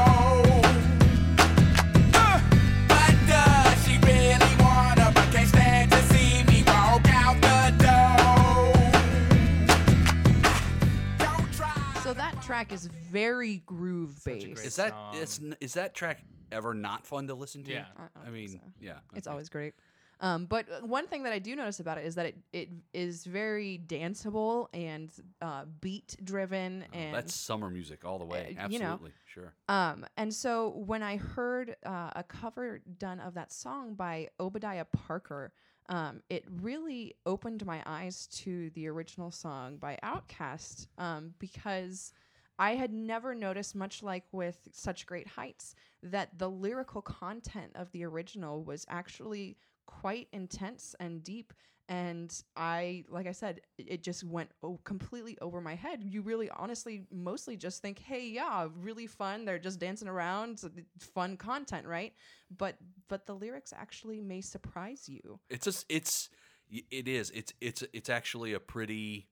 Is 12.73 12.87
very 12.87 13.57
groove 13.65 14.17
Such 14.19 14.33
a 14.33 14.37
great 14.37 14.55
based. 14.55 14.65
Is 14.65 14.75
that 14.77 14.91
song. 14.91 15.15
is, 15.15 15.41
is 15.61 15.73
that 15.73 15.93
track 15.93 16.23
ever 16.51 16.73
not 16.73 17.05
fun 17.05 17.27
to 17.27 17.33
listen 17.33 17.63
to? 17.63 17.71
Yeah. 17.71 17.85
I 17.95 18.01
don't 18.01 18.27
I 18.27 18.29
mean, 18.29 18.49
so. 18.49 18.59
yeah. 18.79 18.99
It's 19.15 19.27
okay. 19.27 19.31
always 19.31 19.49
great. 19.49 19.73
Um, 20.19 20.45
but 20.45 20.65
one 20.87 21.07
thing 21.07 21.23
that 21.23 21.33
I 21.33 21.39
do 21.39 21.53
notice 21.53 21.81
about 21.81 21.97
it 21.97 22.05
is 22.05 22.15
that 22.15 22.27
it, 22.27 22.37
it 22.53 22.69
is 22.93 23.25
very 23.25 23.81
danceable 23.87 24.67
and 24.73 25.11
uh, 25.41 25.65
beat 25.81 26.15
driven 26.23 26.85
Oh, 26.93 26.97
and 26.97 27.13
that's 27.13 27.35
summer 27.35 27.69
music 27.69 28.05
all 28.05 28.19
the 28.19 28.25
way. 28.25 28.55
uh, 28.57 28.69
you 28.69 28.79
know. 28.79 28.93
Absolutely, 28.93 29.11
sure. 29.25 29.53
Um, 29.67 30.05
and 30.15 30.33
so 30.33 30.69
when 30.85 31.03
I 31.03 31.17
heard 31.17 31.75
uh, 31.85 32.11
a 32.15 32.23
cover 32.23 32.81
done 32.99 33.19
of 33.19 33.33
that 33.33 33.51
song 33.51 33.95
by 33.95 34.29
Obadiah 34.39 34.85
Parker, 34.85 35.51
um, 35.89 36.21
it 36.29 36.45
really 36.61 37.15
opened 37.25 37.65
my 37.65 37.83
eyes 37.85 38.27
to 38.27 38.69
the 38.71 38.87
original 38.87 39.29
song 39.31 39.75
by 39.75 39.99
Outkast 40.03 40.87
um, 40.97 41.33
because 41.39 42.13
I 42.59 42.75
had 42.75 42.93
never 42.93 43.33
noticed, 43.33 43.75
much 43.75 44.03
like 44.03 44.23
with 44.31 44.57
Such 44.71 45.05
Great 45.05 45.27
Heights, 45.27 45.75
that 46.03 46.37
the 46.37 46.49
lyrical 46.49 47.01
content 47.01 47.71
of 47.75 47.91
the 47.91 48.03
original 48.05 48.63
was 48.63 48.85
actually 48.89 49.57
quite 49.85 50.27
intense 50.31 50.95
and 50.99 51.23
deep. 51.23 51.53
And 51.89 52.33
I, 52.55 53.03
like 53.09 53.27
I 53.27 53.33
said, 53.33 53.61
it- 53.77 54.03
just 54.03 54.23
went 54.23 54.49
o- 54.61 54.79
completely 54.85 55.37
over 55.41 55.59
my 55.59 55.75
head. 55.75 56.01
You 56.03 56.21
really, 56.21 56.49
honestly, 56.49 57.05
mostly 57.11 57.57
just 57.57 57.81
think, 57.81 57.99
"Hey, 57.99 58.29
yeah, 58.29 58.69
really 58.73 59.05
fun. 59.07 59.43
They're 59.43 59.59
just 59.59 59.79
dancing 59.79 60.07
around, 60.07 60.61
fun 60.99 61.35
content, 61.35 61.85
right?" 61.85 62.13
But, 62.49 62.77
but 63.09 63.25
the 63.25 63.35
lyrics 63.35 63.73
actually 63.75 64.21
may 64.21 64.39
surprise 64.41 65.09
you. 65.09 65.39
It's 65.49 65.65
just 65.65 65.85
it's 65.89 66.29
it 66.69 67.07
is 67.07 67.29
it's 67.31 67.53
it's 67.59 67.83
it's 67.93 68.09
actually 68.09 68.53
a 68.53 68.59
pretty 68.59 69.27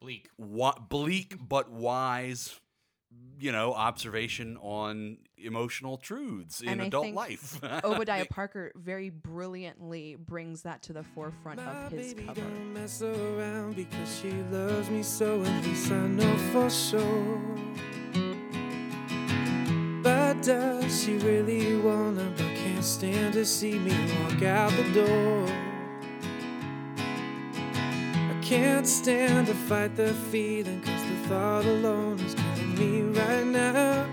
Bleak. 0.00 0.28
wa- 0.38 0.78
bleak 0.88 1.36
but 1.46 1.70
wise 1.70 2.58
you 3.38 3.52
know 3.52 3.74
observation 3.74 4.56
on 4.58 5.18
emotional 5.36 5.96
truths 5.98 6.60
in 6.60 6.68
And 6.68 6.82
I 6.82 6.86
adult 6.86 7.04
think 7.04 7.16
life 7.16 7.60
Obadiah 7.84 8.24
Parker 8.26 8.72
very 8.74 9.10
brilliantly 9.10 10.16
brings 10.16 10.62
that 10.62 10.82
to 10.84 10.92
the 10.92 11.02
forefront 11.02 11.58
My 11.64 11.70
of 11.86 11.92
his 11.92 12.14
baby 12.14 12.26
cover. 12.28 12.40
don't 12.40 12.72
mess 12.74 13.02
around 13.02 13.76
because 13.76 14.20
she 14.20 14.30
loves 14.50 14.88
me 14.90 15.02
so, 15.02 15.42
and 15.42 15.64
this 15.64 15.90
I 15.90 16.06
know 16.06 16.36
for 16.52 16.68
sure. 16.70 17.40
But 20.02 20.42
does 20.42 21.02
she 21.02 21.14
really 21.18 21.76
wanna, 21.78 22.32
but 22.36 22.46
can't 22.56 22.84
stand 22.84 23.34
to 23.34 23.44
see 23.44 23.78
me 23.78 23.92
walk 24.22 24.42
out 24.42 24.72
the 24.72 24.92
door? 24.92 25.69
I 28.50 28.52
can't 28.52 28.84
stand 28.84 29.46
to 29.46 29.54
fight 29.54 29.94
the 29.94 30.12
feeling, 30.12 30.80
cause 30.80 31.04
the 31.04 31.28
thought 31.28 31.64
alone 31.64 32.18
is 32.18 32.34
killing 32.34 32.74
me 32.74 33.02
right 33.16 33.46
now. 33.46 34.08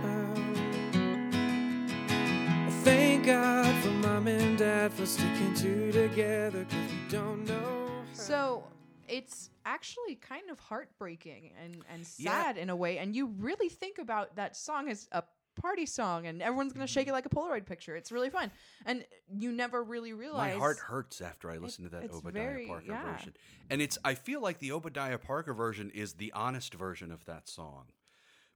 I 2.67 2.69
thank 2.84 3.26
God 3.26 3.84
for 3.84 3.89
mom 3.89 4.28
and 4.28 4.56
dad 4.56 4.93
for 4.93 5.08
sticking 5.08 5.56
two 5.56 5.91
together, 5.91 6.65
cause 6.65 6.91
we 6.91 7.10
don't 7.10 7.47
know. 7.47 7.88
how. 8.10 8.13
So 8.13 8.63
it's 9.08 9.50
actually 9.65 10.13
kind 10.13 10.52
of 10.52 10.60
heartbreaking 10.60 11.54
and 11.60 11.84
and 11.89 12.08
Yeah. 12.19 12.43
sad 12.43 12.58
in 12.60 12.69
a 12.69 12.76
way 12.76 13.00
and 13.00 13.15
you 13.15 13.26
really 13.39 13.69
think 13.69 13.97
about 13.97 14.36
that 14.36 14.56
song 14.56 14.88
as 14.88 15.08
a 15.12 15.23
party 15.61 15.85
song 15.85 16.25
and 16.27 16.41
everyone's 16.41 16.73
gonna 16.73 16.85
Mm-hmm. 16.85 16.93
shake 16.93 17.07
it 17.07 17.11
like 17.11 17.25
a 17.25 17.29
polaroid 17.29 17.65
picture 17.65 17.95
it's 17.95 18.11
really 18.11 18.29
fun 18.29 18.51
and 18.85 19.03
you 19.37 19.51
never 19.51 19.83
really 19.83 20.13
realize. 20.13 20.53
My 20.53 20.59
heart 20.59 20.77
hurts 20.79 21.19
after 21.21 21.49
I 21.51 21.57
listen 21.57 21.83
to 21.83 21.89
that 21.91 22.11
Obadiah 22.11 22.43
very- 22.43 22.67
Parker 22.67 22.85
yeah. 22.87 23.11
version. 23.13 23.33
And 23.69 23.81
it's 23.81 23.97
I 24.05 24.13
feel 24.15 24.41
like 24.41 24.59
the 24.59 24.71
Obadiah 24.71 25.17
Parker 25.17 25.53
version 25.53 25.91
is 25.93 26.13
the 26.13 26.31
honest 26.33 26.73
version 26.73 27.11
of 27.11 27.25
that 27.25 27.47
song. 27.49 27.85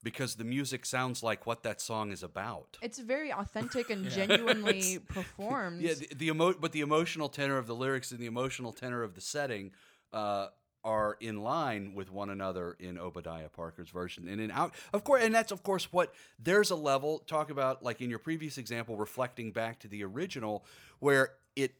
Because 0.03 0.35
the 0.35 0.43
music 0.43 0.85
sounds 0.87 1.21
like 1.21 1.45
what 1.45 1.61
that 1.61 1.79
song 1.79 2.11
is 2.11 2.23
about. 2.23 2.77
it's 2.81 2.97
very 2.97 3.31
authentic 3.31 3.89
and 3.91 4.09
genuinely 4.19 4.97
performed 4.97 5.81
Yeah, 5.81 5.93
the, 5.93 6.07
the 6.15 6.27
emo- 6.29 6.53
but 6.59 6.71
the 6.71 6.81
emotional 6.81 7.29
tenor 7.29 7.57
of 7.59 7.67
the 7.67 7.75
lyrics 7.75 8.09
and 8.11 8.19
the 8.19 8.25
emotional 8.25 8.71
tenor 8.71 9.03
of 9.03 9.13
the 9.13 9.21
setting 9.21 9.71
uh, 10.11 10.47
are 10.83 11.17
in 11.19 11.43
line 11.43 11.93
with 11.93 12.11
one 12.11 12.29
another 12.29 12.75
in 12.79 12.97
Obadiah 12.97 13.49
Parker's 13.49 13.89
version. 13.89 14.27
And 14.27 14.41
in 14.41 14.51
out, 14.51 14.73
of 14.93 15.03
course, 15.03 15.23
and 15.23 15.33
that's 15.33 15.51
of 15.51 15.63
course 15.63 15.91
what 15.91 16.13
there's 16.39 16.71
a 16.71 16.75
level 16.75 17.19
talk 17.19 17.49
about 17.49 17.83
like 17.83 18.01
in 18.01 18.09
your 18.09 18.19
previous 18.19 18.57
example, 18.57 18.95
reflecting 18.95 19.51
back 19.51 19.79
to 19.79 19.87
the 19.87 20.03
original, 20.03 20.65
where 20.99 21.33
it 21.55 21.75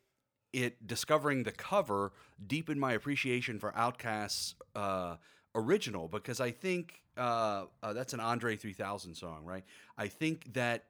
it 0.53 0.85
discovering 0.85 1.43
the 1.43 1.51
cover 1.51 2.11
deepened 2.45 2.79
my 2.79 2.93
appreciation 2.93 3.59
for 3.59 3.71
Outkast's 3.71 4.55
uh, 4.75 5.15
original 5.55 6.07
because 6.07 6.39
I 6.39 6.51
think 6.51 7.01
uh, 7.17 7.65
uh, 7.83 7.93
that's 7.93 8.13
an 8.13 8.19
Andre 8.19 8.55
3000 8.55 9.15
song, 9.15 9.43
right? 9.45 9.63
I 9.97 10.07
think 10.07 10.53
that 10.53 10.85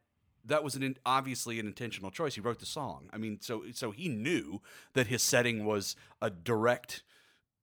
that 0.45 0.63
was 0.63 0.75
an 0.75 0.83
in, 0.83 0.97
obviously 1.05 1.59
an 1.59 1.67
intentional 1.67 2.11
choice. 2.11 2.35
He 2.35 2.41
wrote 2.41 2.59
the 2.59 2.65
song. 2.65 3.09
I 3.13 3.17
mean, 3.17 3.39
so 3.41 3.63
so 3.73 3.91
he 3.91 4.09
knew 4.09 4.61
that 4.93 5.07
his 5.07 5.21
setting 5.21 5.65
was 5.65 5.95
a 6.21 6.29
direct, 6.29 7.03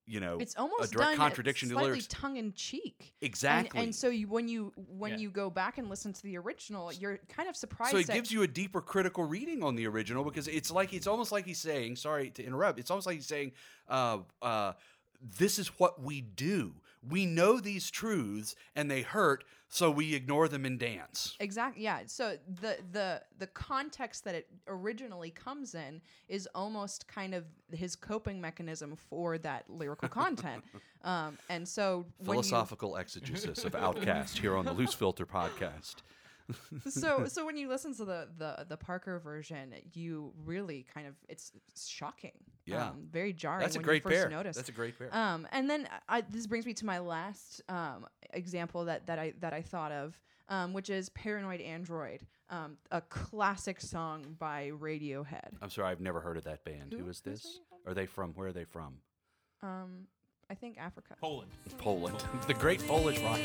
you 0.09 0.21
know, 0.21 0.39
it's 0.41 0.57
almost 0.57 0.93
a 0.93 0.97
direct 0.97 1.17
contradiction 1.17 1.69
to 1.69 1.75
the 1.75 1.81
lyrics. 1.83 2.07
tongue 2.09 2.37
in 2.39 2.53
cheek 2.55 3.15
Exactly. 3.21 3.79
and, 3.79 3.87
and 3.89 3.95
so 3.95 4.09
you 4.09 4.27
when 4.29 4.49
you 4.49 4.73
when 4.77 5.13
Yeah. 5.13 5.19
you 5.19 5.31
go 5.31 5.51
back 5.51 5.77
and 5.79 5.89
listen 5.91 6.13
to 6.15 6.23
the 6.23 6.39
original 6.39 6.93
you're 6.93 7.19
kind 7.29 7.49
of 7.49 7.55
surprised 7.57 7.93
So 7.93 7.99
it 7.99 8.09
gives 8.09 8.33
you 8.33 8.43
a 8.43 8.47
deeper 8.49 8.81
critical 8.81 9.25
reading 9.25 9.63
on 9.63 9.77
the 9.77 9.87
original 9.87 10.25
because 10.25 10.49
it's 10.49 10.71
like 10.71 10.93
it's 10.95 11.07
almost 11.07 11.31
like 11.31 11.45
he's 11.45 11.59
saying, 11.59 11.97
sorry 11.97 12.31
to 12.31 12.43
interrupt, 12.45 12.79
it's 12.79 12.91
almost 12.91 13.07
like 13.07 13.17
he's 13.17 13.27
saying, 13.27 13.53
uh, 13.89 14.19
uh, 14.41 14.73
this 15.39 15.59
is 15.59 15.69
what 15.79 16.03
we 16.03 16.21
do. 16.21 16.73
We 17.09 17.27
know 17.27 17.61
these 17.61 17.91
truths 17.91 18.55
and 18.77 18.91
they 18.91 19.03
hurt, 19.03 19.45
so 19.69 19.91
we 19.91 20.15
ignore 20.15 20.49
them 20.49 20.65
and 20.65 20.79
dance. 20.79 21.37
Exactly. 21.41 21.83
Yeah. 21.83 22.01
So 22.07 22.37
the 22.61 22.79
the 22.93 23.23
the 23.39 23.47
context 23.49 24.25
that 24.25 24.35
it 24.35 24.47
originally 24.67 25.31
comes 25.31 25.75
in 25.75 26.01
is 26.29 26.49
almost 26.55 27.07
kind 27.09 27.35
of 27.35 27.45
his 27.73 27.95
coping 27.97 28.41
mechanism 28.41 28.97
for 28.97 29.39
that 29.39 29.65
lyrical 29.69 30.09
content. 30.09 30.65
Um, 31.05 31.39
and 31.49 31.67
so 31.67 32.07
when 32.19 32.27
you- 32.39 32.43
Philosophical 32.43 32.97
exegesis 32.97 33.65
of 33.65 33.73
Outkast 33.73 34.37
here 34.39 34.57
on 34.57 34.65
the 34.65 34.73
Loose 34.73 34.93
Filter 34.95 35.25
podcast. 35.25 35.95
So 36.89 37.25
so 37.29 37.45
when 37.45 37.57
you 37.57 37.69
listen 37.69 37.95
to 37.97 38.05
the 38.05 38.29
the 38.39 38.67
the 38.69 38.77
Parker 38.77 39.19
version, 39.19 39.75
you 39.93 40.33
really 40.45 40.87
kind 40.93 41.07
of 41.07 41.15
it's, 41.29 41.53
it's 41.69 41.87
shocking. 41.87 42.33
Yeah. 42.67 42.89
Um, 42.89 43.09
very 43.11 43.33
jarring. 43.33 43.61
That's 43.61 43.77
a 43.77 43.79
when 43.79 43.85
great 43.85 44.05
you 44.05 44.11
first 44.11 44.23
pair. 44.23 44.31
Notice. 44.31 44.57
That's 44.57 44.69
a 44.69 44.73
great 44.73 44.99
pair. 44.99 45.15
Um, 45.15 45.47
and 45.53 45.69
then 45.71 45.89
I, 46.09 46.21
this 46.23 46.47
brings 46.47 46.67
me 46.67 46.75
to 46.75 46.87
my 46.87 46.99
last 46.99 47.63
um, 47.69 48.07
example 48.33 48.85
that, 48.87 49.07
that 49.07 49.19
I 49.19 49.33
that 49.41 49.53
I 49.53 49.63
thought 49.63 49.93
of, 49.93 50.21
um, 50.49 50.73
which 50.73 50.91
is 50.91 51.09
"Paranoid 51.11 51.61
Android," 51.61 52.27
um, 52.51 52.77
a 52.91 53.01
classic 53.01 53.81
song 53.81 54.37
by 54.39 54.71
Radiohead. 54.79 55.55
I'm 55.63 55.71
sorry, 55.71 55.89
I've 55.89 56.01
never 56.01 56.21
heard 56.21 56.37
of 56.37 56.45
that 56.45 56.65
band. 56.65 56.93
Who- 56.93 56.99
Who 57.05 57.09
is 57.09 57.23
who's 57.25 57.43
this? 57.43 57.61
Are 57.87 57.95
they 57.95 58.07
from? 58.07 58.33
Where 58.35 58.49
are 58.49 58.53
they 58.53 58.65
from? 58.65 58.99
Um, 59.63 60.07
I 60.51 60.55
think 60.55 60.79
Africa. 60.79 61.15
Poland. 61.21 61.51
Poland. 61.79 62.23
the 62.47 62.55
great 62.55 62.87
Polish 62.87 63.19
rock. 63.21 63.39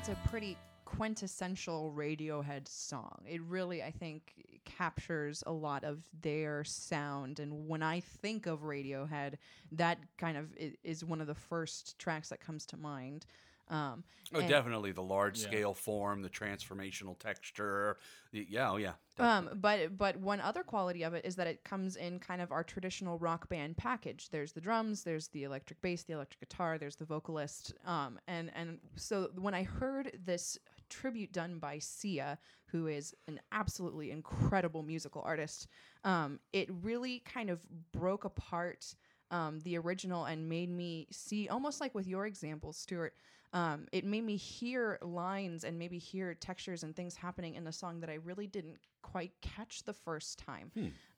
That's 0.00 0.08
a 0.08 0.28
pretty 0.28 0.56
quintessential 1.00 1.94
Radiohead 1.96 2.68
song. 2.68 3.22
It 3.26 3.40
really, 3.44 3.82
I 3.82 3.90
think, 3.90 4.34
captures 4.66 5.42
a 5.46 5.50
lot 5.50 5.82
of 5.82 6.02
their 6.20 6.62
sound. 6.62 7.40
And 7.40 7.66
when 7.66 7.82
I 7.82 8.00
think 8.00 8.44
of 8.44 8.64
Radiohead, 8.64 9.36
that 9.72 9.98
kind 10.18 10.36
of 10.36 10.48
is 10.84 11.02
one 11.02 11.22
of 11.22 11.26
the 11.26 11.34
first 11.34 11.98
tracks 11.98 12.28
that 12.28 12.40
comes 12.40 12.66
to 12.66 12.76
mind. 12.76 13.24
Um, 13.70 14.04
Oh, 14.32 14.46
definitely 14.46 14.92
the 14.92 15.02
large 15.02 15.38
scale 15.38 15.74
form, 15.74 16.22
the 16.22 16.28
transformational 16.28 17.18
texture. 17.18 17.96
The, 18.30 18.46
yeah, 18.48 18.70
oh 18.70 18.76
yeah. 18.76 18.92
Um, 19.18 19.50
but 19.54 19.98
but 19.98 20.16
one 20.18 20.40
other 20.40 20.62
quality 20.62 21.02
of 21.02 21.14
it 21.14 21.24
is 21.24 21.34
that 21.36 21.48
it 21.48 21.64
comes 21.64 21.96
in 21.96 22.20
kind 22.20 22.40
of 22.40 22.52
our 22.52 22.62
traditional 22.62 23.18
rock 23.18 23.48
band 23.48 23.76
package. 23.76 24.28
There's 24.30 24.52
the 24.52 24.60
drums, 24.60 25.02
there's 25.02 25.28
the 25.28 25.42
electric 25.42 25.80
bass, 25.82 26.04
the 26.04 26.12
electric 26.12 26.40
guitar, 26.40 26.78
there's 26.78 26.94
the 26.94 27.04
vocalist. 27.04 27.74
Um, 27.84 28.20
and 28.28 28.52
and 28.54 28.78
so 28.94 29.30
when 29.34 29.52
I 29.52 29.64
heard 29.64 30.12
this 30.24 30.58
tribute 30.90 31.32
done 31.32 31.58
by 31.58 31.78
Sia, 31.78 32.38
who 32.66 32.86
is 32.86 33.14
an 33.28 33.40
absolutely 33.52 34.10
incredible 34.10 34.82
musical 34.82 35.22
artist, 35.22 35.68
um, 36.04 36.38
it 36.52 36.68
really 36.82 37.20
kind 37.20 37.50
of 37.50 37.60
broke 37.92 38.24
apart 38.24 38.94
um, 39.30 39.60
the 39.60 39.78
original 39.78 40.24
and 40.24 40.48
made 40.48 40.70
me 40.70 41.06
see 41.10 41.48
almost 41.48 41.80
like 41.80 41.94
with 41.94 42.06
your 42.06 42.26
example, 42.26 42.72
Stuart. 42.72 43.14
Um, 43.52 43.86
it 43.90 44.04
made 44.04 44.24
me 44.24 44.36
hear 44.36 44.98
lines 45.02 45.64
and 45.64 45.78
maybe 45.78 45.98
hear 45.98 46.34
textures 46.34 46.84
and 46.84 46.94
things 46.94 47.16
happening 47.16 47.56
in 47.56 47.64
the 47.64 47.72
song 47.72 48.00
that 48.00 48.10
I 48.10 48.14
really 48.24 48.46
didn't 48.46 48.78
quite 49.02 49.32
catch 49.40 49.82
the 49.82 49.92
first 49.92 50.38
time. 50.38 50.70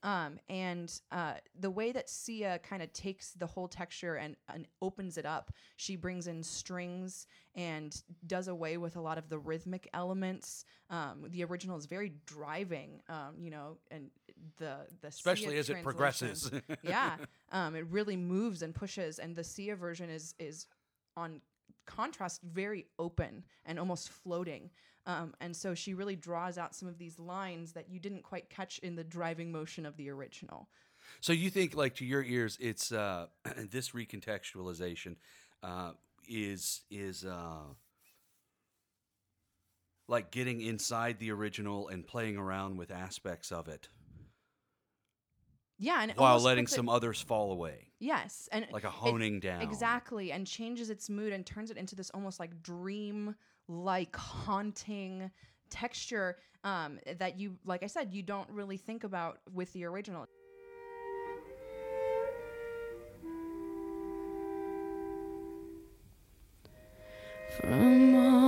Um, 0.02 0.38
and 0.48 0.92
uh, 1.10 1.34
the 1.58 1.70
way 1.70 1.92
that 1.92 2.08
Sia 2.08 2.58
kind 2.60 2.82
of 2.82 2.92
takes 2.92 3.32
the 3.32 3.46
whole 3.46 3.68
texture 3.68 4.14
and, 4.14 4.36
and 4.52 4.66
opens 4.80 5.18
it 5.18 5.26
up, 5.26 5.52
she 5.76 5.96
brings 5.96 6.26
in 6.26 6.42
strings 6.42 7.26
and 7.54 8.02
does 8.26 8.48
away 8.48 8.78
with 8.78 8.96
a 8.96 9.00
lot 9.00 9.18
of 9.18 9.28
the 9.28 9.38
rhythmic 9.38 9.88
elements. 9.92 10.64
Um, 10.90 11.26
the 11.28 11.44
original 11.44 11.76
is 11.76 11.86
very 11.86 12.12
driving, 12.26 13.02
um, 13.08 13.34
you 13.38 13.50
know, 13.50 13.78
and 13.90 14.10
the 14.58 14.78
the 15.02 15.08
Especially 15.08 15.50
Sia 15.50 15.58
as 15.58 15.70
it 15.70 15.82
progresses. 15.82 16.50
yeah, 16.82 17.16
um, 17.50 17.74
it 17.74 17.86
really 17.90 18.16
moves 18.16 18.62
and 18.62 18.74
pushes, 18.74 19.18
and 19.18 19.36
the 19.36 19.44
Sia 19.44 19.76
version 19.76 20.08
is 20.08 20.34
is 20.38 20.66
on 21.16 21.40
contrast 21.86 22.42
very 22.42 22.86
open 22.98 23.44
and 23.64 23.78
almost 23.78 24.08
floating. 24.08 24.70
Um, 25.06 25.34
and 25.40 25.56
so 25.56 25.74
she 25.74 25.94
really 25.94 26.16
draws 26.16 26.58
out 26.58 26.74
some 26.74 26.88
of 26.88 26.98
these 26.98 27.18
lines 27.18 27.72
that 27.72 27.88
you 27.88 27.98
didn't 27.98 28.22
quite 28.22 28.48
catch 28.50 28.78
in 28.78 28.94
the 28.94 29.04
driving 29.04 29.50
motion 29.50 29.84
of 29.84 29.96
the 29.96 30.10
original. 30.10 30.68
So 31.20 31.32
you 31.32 31.50
think, 31.50 31.74
like 31.74 31.96
to 31.96 32.04
your 32.04 32.22
ears, 32.22 32.56
it's 32.60 32.92
uh, 32.92 33.26
this 33.70 33.90
recontextualization 33.90 35.16
uh, 35.62 35.92
is 36.28 36.82
is 36.90 37.24
uh, 37.24 37.64
like 40.08 40.30
getting 40.30 40.60
inside 40.60 41.18
the 41.18 41.32
original 41.32 41.88
and 41.88 42.06
playing 42.06 42.36
around 42.36 42.76
with 42.76 42.90
aspects 42.90 43.50
of 43.50 43.68
it 43.68 43.88
Yeah, 45.84 46.00
and 46.00 46.12
while 46.12 46.38
letting 46.38 46.64
puts 46.64 46.74
it- 46.74 46.76
some 46.76 46.88
others 46.88 47.20
fall 47.20 47.50
away, 47.50 47.88
yes, 47.98 48.48
and 48.52 48.66
like 48.70 48.84
a 48.84 48.86
it- 48.86 48.92
honing 48.92 49.40
down. 49.40 49.62
exactly, 49.62 50.30
and 50.30 50.46
changes 50.46 50.90
its 50.90 51.10
mood 51.10 51.32
and 51.32 51.44
turns 51.44 51.72
it 51.72 51.76
into 51.76 51.96
this 51.96 52.08
almost 52.10 52.38
like 52.38 52.62
dream 52.62 53.34
like 53.66 54.14
haunting 54.14 55.28
texture 55.70 56.36
um, 56.62 57.00
that 57.18 57.40
you, 57.40 57.56
like 57.64 57.82
I 57.82 57.88
said, 57.88 58.14
you 58.14 58.22
don't 58.22 58.48
really 58.50 58.76
think 58.76 59.02
about 59.02 59.40
with 59.52 59.72
the 59.72 59.84
original. 59.84 60.26
From 67.60 68.14
all 68.14 68.41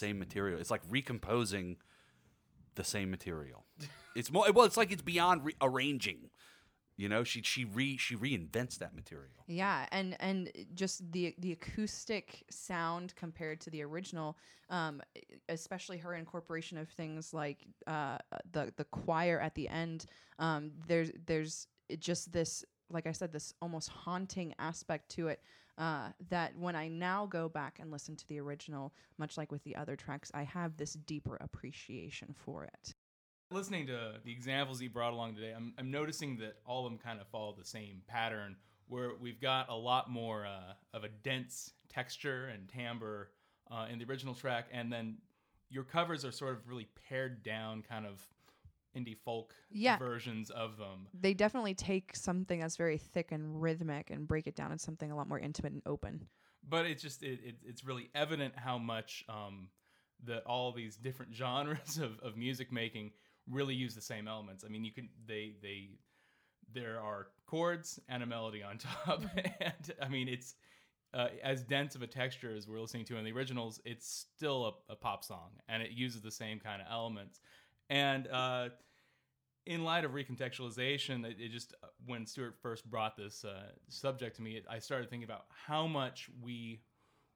same 0.00 0.18
material. 0.18 0.58
It's 0.60 0.70
like 0.70 0.82
recomposing 0.88 1.76
the 2.74 2.84
same 2.84 3.10
material. 3.10 3.64
It's 4.16 4.32
more 4.32 4.50
well. 4.50 4.66
It's 4.66 4.76
like 4.76 4.90
it's 4.90 5.02
beyond 5.02 5.44
re- 5.44 5.54
arranging. 5.62 6.30
You 6.96 7.08
know, 7.08 7.22
she 7.22 7.42
she 7.42 7.64
re 7.64 7.96
she 7.96 8.16
reinvents 8.16 8.76
that 8.78 8.92
material. 8.92 9.44
Yeah, 9.46 9.86
and 9.92 10.16
and 10.18 10.50
just 10.74 11.12
the 11.12 11.32
the 11.38 11.52
acoustic 11.52 12.42
sound 12.50 13.14
compared 13.14 13.60
to 13.60 13.70
the 13.70 13.82
original, 13.82 14.36
um, 14.68 15.00
especially 15.48 15.98
her 15.98 16.14
incorporation 16.14 16.76
of 16.76 16.88
things 16.88 17.32
like 17.32 17.58
uh, 17.86 18.18
the 18.50 18.72
the 18.76 18.84
choir 18.84 19.38
at 19.40 19.54
the 19.54 19.68
end. 19.68 20.06
Um, 20.40 20.72
there's 20.88 21.12
there's 21.26 21.68
just 22.00 22.32
this, 22.32 22.64
like 22.90 23.06
I 23.06 23.12
said, 23.12 23.32
this 23.32 23.54
almost 23.62 23.88
haunting 23.88 24.54
aspect 24.58 25.10
to 25.12 25.28
it. 25.28 25.40
Uh, 25.78 26.08
that 26.28 26.54
when 26.58 26.76
I 26.76 26.88
now 26.88 27.24
go 27.24 27.48
back 27.48 27.78
and 27.80 27.90
listen 27.90 28.14
to 28.16 28.28
the 28.28 28.38
original, 28.38 28.92
much 29.16 29.38
like 29.38 29.50
with 29.50 29.64
the 29.64 29.76
other 29.76 29.96
tracks, 29.96 30.30
I 30.34 30.42
have 30.42 30.76
this 30.76 30.92
deeper 30.92 31.38
appreciation 31.40 32.34
for 32.44 32.64
it. 32.64 32.94
listening 33.50 33.86
to 33.86 34.14
the 34.24 34.30
examples 34.30 34.78
he 34.78 34.88
brought 34.88 35.12
along 35.12 35.36
today, 35.36 35.52
I'm, 35.56 35.72
I'm 35.78 35.90
noticing 35.90 36.36
that 36.38 36.56
all 36.66 36.84
of 36.84 36.92
them 36.92 36.98
kind 36.98 37.20
of 37.20 37.26
follow 37.28 37.54
the 37.58 37.64
same 37.64 38.02
pattern, 38.06 38.56
where 38.88 39.12
we've 39.18 39.40
got 39.40 39.70
a 39.70 39.74
lot 39.74 40.10
more 40.10 40.44
uh, 40.46 40.74
of 40.92 41.04
a 41.04 41.08
dense 41.08 41.72
texture 41.88 42.48
and 42.52 42.68
timbre 42.68 43.30
uh, 43.70 43.86
in 43.90 43.98
the 43.98 44.04
original 44.04 44.34
track, 44.34 44.66
and 44.72 44.92
then 44.92 45.16
your 45.70 45.84
covers 45.84 46.24
are 46.24 46.32
sort 46.32 46.52
of 46.52 46.68
really 46.68 46.88
pared 47.08 47.42
down, 47.42 47.82
kind 47.82 48.04
of 48.04 48.20
indie 48.96 49.16
folk 49.16 49.54
Yeah. 49.70 49.98
versions 49.98 50.50
of 50.50 50.76
them. 50.76 51.08
They 51.12 51.34
definitely 51.34 51.74
take 51.74 52.14
something 52.16 52.60
that's 52.60 52.76
very 52.76 52.98
thick 52.98 53.32
and 53.32 53.60
rhythmic 53.60 54.10
and 54.10 54.26
break 54.28 54.46
it 54.46 54.54
down 54.56 54.72
into 54.72 54.82
something 54.84 55.10
a 55.10 55.16
lot 55.16 55.28
more 55.28 55.38
intimate 55.38 55.72
and 55.72 55.82
open. 55.86 56.28
but 56.68 56.84
it's 56.86 57.02
just 57.02 57.22
it, 57.22 57.40
it, 57.44 57.56
it's 57.64 57.84
really 57.84 58.10
evident 58.14 58.54
how 58.56 58.76
much 58.78 59.24
um, 59.28 59.68
that 60.24 60.44
all 60.44 60.72
these 60.72 60.96
different 60.96 61.34
genres 61.42 61.98
of, 61.98 62.18
of 62.20 62.36
music 62.36 62.70
making 62.70 63.12
really 63.48 63.74
use 63.74 63.94
the 63.94 64.02
same 64.02 64.28
elements. 64.28 64.62
I 64.64 64.68
mean, 64.68 64.84
you 64.84 64.92
can 64.92 65.08
they 65.26 65.54
they 65.62 65.88
there 66.72 67.00
are 67.00 67.28
chords 67.46 67.98
and 68.08 68.22
a 68.22 68.26
melody 68.26 68.62
on 68.62 68.78
top, 69.06 69.22
and 69.60 69.92
I 70.00 70.08
mean 70.08 70.28
it's 70.28 70.54
uh, 71.12 71.28
as 71.42 71.62
dense 71.62 71.96
of 71.96 72.02
a 72.02 72.06
texture 72.06 72.54
as 72.54 72.68
we're 72.68 72.80
listening 72.80 73.04
to 73.06 73.16
in 73.16 73.24
the 73.24 73.32
originals. 73.32 73.80
It's 73.84 74.26
still 74.36 74.78
a, 74.88 74.92
a 74.92 74.96
pop 74.96 75.24
song, 75.24 75.50
and 75.68 75.82
it 75.82 75.90
uses 75.90 76.20
the 76.22 76.30
same 76.30 76.60
kind 76.60 76.80
of 76.80 76.86
elements. 76.90 77.40
And 77.90 78.28
uh, 78.28 78.68
in 79.66 79.84
light 79.84 80.04
of 80.04 80.12
recontextualization, 80.12 81.26
it, 81.26 81.36
it 81.38 81.50
just 81.50 81.74
uh, 81.82 81.88
when 82.06 82.24
Stuart 82.24 82.56
first 82.62 82.88
brought 82.88 83.16
this 83.16 83.44
uh, 83.44 83.72
subject 83.88 84.36
to 84.36 84.42
me, 84.42 84.52
it, 84.52 84.64
I 84.70 84.78
started 84.78 85.10
thinking 85.10 85.24
about 85.24 85.44
how 85.66 85.86
much 85.86 86.30
we 86.40 86.80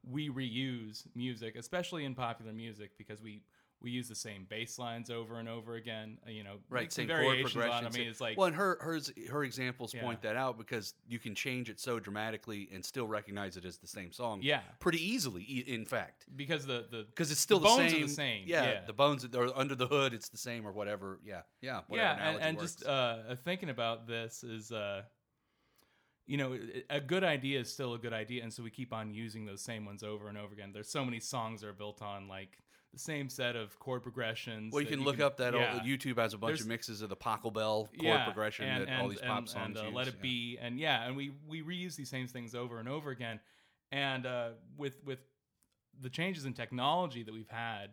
we 0.06 0.28
reuse 0.28 1.06
music, 1.14 1.56
especially 1.56 2.04
in 2.04 2.14
popular 2.14 2.52
music, 2.52 2.92
because 2.96 3.20
we 3.20 3.42
we 3.84 3.90
use 3.90 4.08
the 4.08 4.14
same 4.14 4.46
bass 4.48 4.78
lines 4.78 5.10
over 5.10 5.38
and 5.38 5.48
over 5.48 5.74
again. 5.76 6.18
uh, 6.26 6.30
You 6.30 6.42
know, 6.42 6.56
Right, 6.70 6.90
same 6.92 7.06
chord 7.06 7.20
variations 7.20 7.54
on. 7.56 7.60
it. 7.62 7.64
progressions. 7.66 7.94
I 7.96 7.98
mean, 7.98 8.08
it's 8.08 8.20
like 8.20 8.36
well, 8.38 8.46
and 8.48 8.56
her 8.56 8.78
hers 8.80 9.12
her 9.30 9.44
examples 9.44 9.92
Yeah. 9.94 10.02
point 10.02 10.22
that 10.22 10.34
out 10.36 10.56
because 10.58 10.94
you 11.06 11.18
can 11.18 11.34
change 11.34 11.68
it 11.70 11.78
so 11.78 12.00
dramatically 12.00 12.68
and 12.72 12.84
still 12.84 13.06
recognize 13.06 13.56
it 13.56 13.64
as 13.64 13.76
the 13.78 13.86
same 13.86 14.10
song. 14.10 14.40
Yeah. 14.42 14.62
pretty 14.80 15.02
easily. 15.06 15.42
In 15.44 15.84
fact, 15.84 16.24
because 16.34 16.66
the 16.66 16.86
the 16.90 17.04
because 17.04 17.30
it's 17.30 17.40
still 17.40 17.58
the 17.60 17.68
the, 17.68 17.76
bones 17.76 17.92
same. 17.92 18.02
are 18.02 18.06
the 18.06 18.12
same. 18.12 18.44
Yeah, 18.46 18.64
yeah. 18.64 18.80
the 18.86 18.92
bones 18.94 19.24
are 19.24 19.50
under 19.54 19.74
the 19.74 19.86
hood. 19.86 20.14
It's 20.14 20.30
the 20.30 20.38
same 20.38 20.66
or 20.66 20.72
whatever. 20.72 21.20
Yeah, 21.22 21.42
yeah. 21.60 21.82
Whatever 21.86 22.20
yeah, 22.20 22.28
and, 22.30 22.40
and 22.42 22.58
just 22.58 22.84
uh, 22.86 23.36
thinking 23.44 23.68
about 23.68 24.06
this 24.06 24.42
is, 24.42 24.72
uh, 24.72 25.02
you 26.26 26.38
know, 26.38 26.58
a 26.88 27.00
good 27.00 27.22
idea 27.22 27.60
is 27.60 27.70
still 27.70 27.92
a 27.92 27.98
good 27.98 28.14
idea, 28.14 28.42
and 28.42 28.50
so 28.52 28.62
we 28.62 28.70
keep 28.70 28.94
on 28.94 29.12
using 29.12 29.44
those 29.44 29.60
same 29.60 29.84
ones 29.84 30.02
over 30.02 30.28
and 30.28 30.38
over 30.38 30.54
again. 30.54 30.70
There's 30.72 30.88
so 30.90 31.04
many 31.04 31.20
songs 31.20 31.60
that 31.60 31.68
are 31.68 31.74
built 31.74 32.00
on 32.00 32.28
like 32.28 32.58
the 32.94 32.98
same 33.00 33.28
set 33.28 33.56
of 33.56 33.78
chord 33.78 34.02
progressions. 34.02 34.72
well, 34.72 34.80
you 34.82 34.88
can 34.88 35.04
look 35.04 35.20
up 35.20 35.36
that 35.36 35.52
yeah. 35.54 35.74
old 35.74 35.82
YouTube 35.82 36.16
has 36.16 36.32
a 36.34 36.38
bunch 36.38 36.50
There's- 36.52 36.60
of 36.62 36.68
mixes 36.68 37.02
of 37.02 37.08
the 37.10 37.16
Pachelbel 37.16 37.88
chord 38.00 38.20
progression 38.24 38.66
and, 38.66 38.88
that 38.88 39.00
all 39.00 39.08
these 39.08 39.20
pop 39.20 39.38
and- 39.38 39.48
songs 39.48 39.78
and, 39.78 39.88
uh. 39.88 39.90
Let 39.90 40.08
It 40.08 40.14
yeah. 40.18 40.22
Be, 40.22 40.58
and 40.60 40.78
yeah, 40.78 41.06
and 41.06 41.16
we 41.16 41.32
we 41.46 41.62
reuse 41.62 41.96
these 41.96 42.08
same 42.10 42.26
things 42.26 42.54
over 42.54 42.78
and 42.78 42.88
over 42.88 43.10
again, 43.10 43.40
and 43.92 44.24
uh, 44.26 44.48
with 44.76 45.04
with 45.04 45.18
the 46.00 46.08
changes 46.10 46.44
in 46.44 46.54
technology 46.54 47.22
that 47.22 47.32
we've 47.32 47.48
had, 47.48 47.90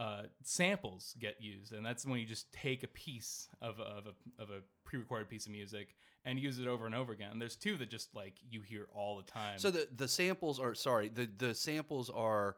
uh, 0.00 0.22
samples 0.42 1.14
get 1.18 1.36
used, 1.40 1.72
and 1.72 1.84
that's 1.84 2.06
when 2.06 2.18
you 2.20 2.26
just 2.26 2.50
take 2.52 2.82
a 2.82 2.88
piece 2.88 3.48
of 3.60 3.78
a, 3.78 3.82
of 3.82 4.06
a 4.06 4.42
of 4.42 4.50
a 4.50 4.60
pre-recorded 4.84 5.28
piece 5.28 5.46
of 5.46 5.52
music 5.52 5.94
and 6.24 6.38
use 6.38 6.58
it 6.58 6.66
over 6.66 6.86
and 6.86 6.94
over 6.94 7.12
again. 7.12 7.30
And 7.32 7.40
there's 7.40 7.56
two 7.56 7.76
that 7.76 7.88
just 7.90 8.14
like 8.14 8.34
you 8.50 8.60
hear 8.60 8.88
all 8.94 9.16
the 9.16 9.22
time. 9.30 9.58
So 9.58 9.70
the 9.70 9.88
the 9.96 10.08
samples 10.08 10.58
are 10.60 10.74
sorry. 10.74 11.08
The 11.08 11.28
the 11.38 11.54
samples 11.54 12.10
are 12.10 12.56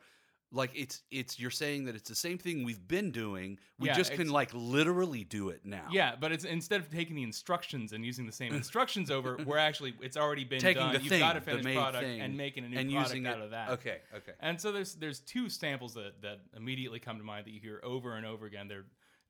like 0.51 0.71
it's 0.75 1.03
it's 1.11 1.39
you're 1.39 1.51
saying 1.51 1.85
that 1.85 1.95
it's 1.95 2.09
the 2.09 2.15
same 2.15 2.39
thing 2.39 2.65
we've 2.65 2.87
been 2.89 3.11
doing. 3.11 3.59
We 3.79 3.89
Yeah, 3.89 3.95
just 3.95 4.13
can 4.13 4.31
like 4.31 4.51
literally 4.55 5.25
do 5.25 5.51
it 5.51 5.61
now. 5.65 5.89
yeah, 5.91 6.15
but 6.19 6.33
it's 6.33 6.45
instead 6.45 6.81
of 6.81 6.91
taking 6.91 7.17
the 7.17 7.23
instructions 7.23 7.93
and 7.93 8.05
using 8.05 8.25
the 8.25 8.33
same 8.33 8.55
instructions 8.63 9.11
over, 9.11 9.37
we're 9.45 9.59
actually 9.59 9.95
it's 10.01 10.17
already 10.17 10.45
been 10.45 10.61
taking 10.61 10.83
done. 10.83 10.95
the 10.95 11.01
You've 11.01 11.09
thing, 11.11 11.21
got 11.21 11.37
a 11.37 11.41
the 11.41 11.45
finished 11.47 11.75
product 11.77 12.03
thing, 12.05 12.21
and 12.23 12.37
making 12.37 12.65
a 12.65 12.69
new 12.69 12.79
and 12.79 12.91
product 12.91 13.11
using 13.15 13.27
out 13.27 13.39
it. 13.39 13.45
of 13.45 13.51
that. 13.51 13.71
Okay, 13.71 13.99
okay. 14.15 14.33
And 14.41 14.59
so 14.61 14.73
there's 14.73 14.95
there's 14.95 15.21
two 15.21 15.51
samples 15.51 15.93
that, 15.95 16.23
that 16.23 16.41
immediately 16.57 16.99
come 16.99 17.19
to 17.19 17.25
mind 17.25 17.45
that 17.47 17.51
you 17.53 17.61
hear 17.61 17.81
over 17.85 18.15
and 18.15 18.25
over 18.25 18.47
again. 18.47 18.69
They're 18.69 18.87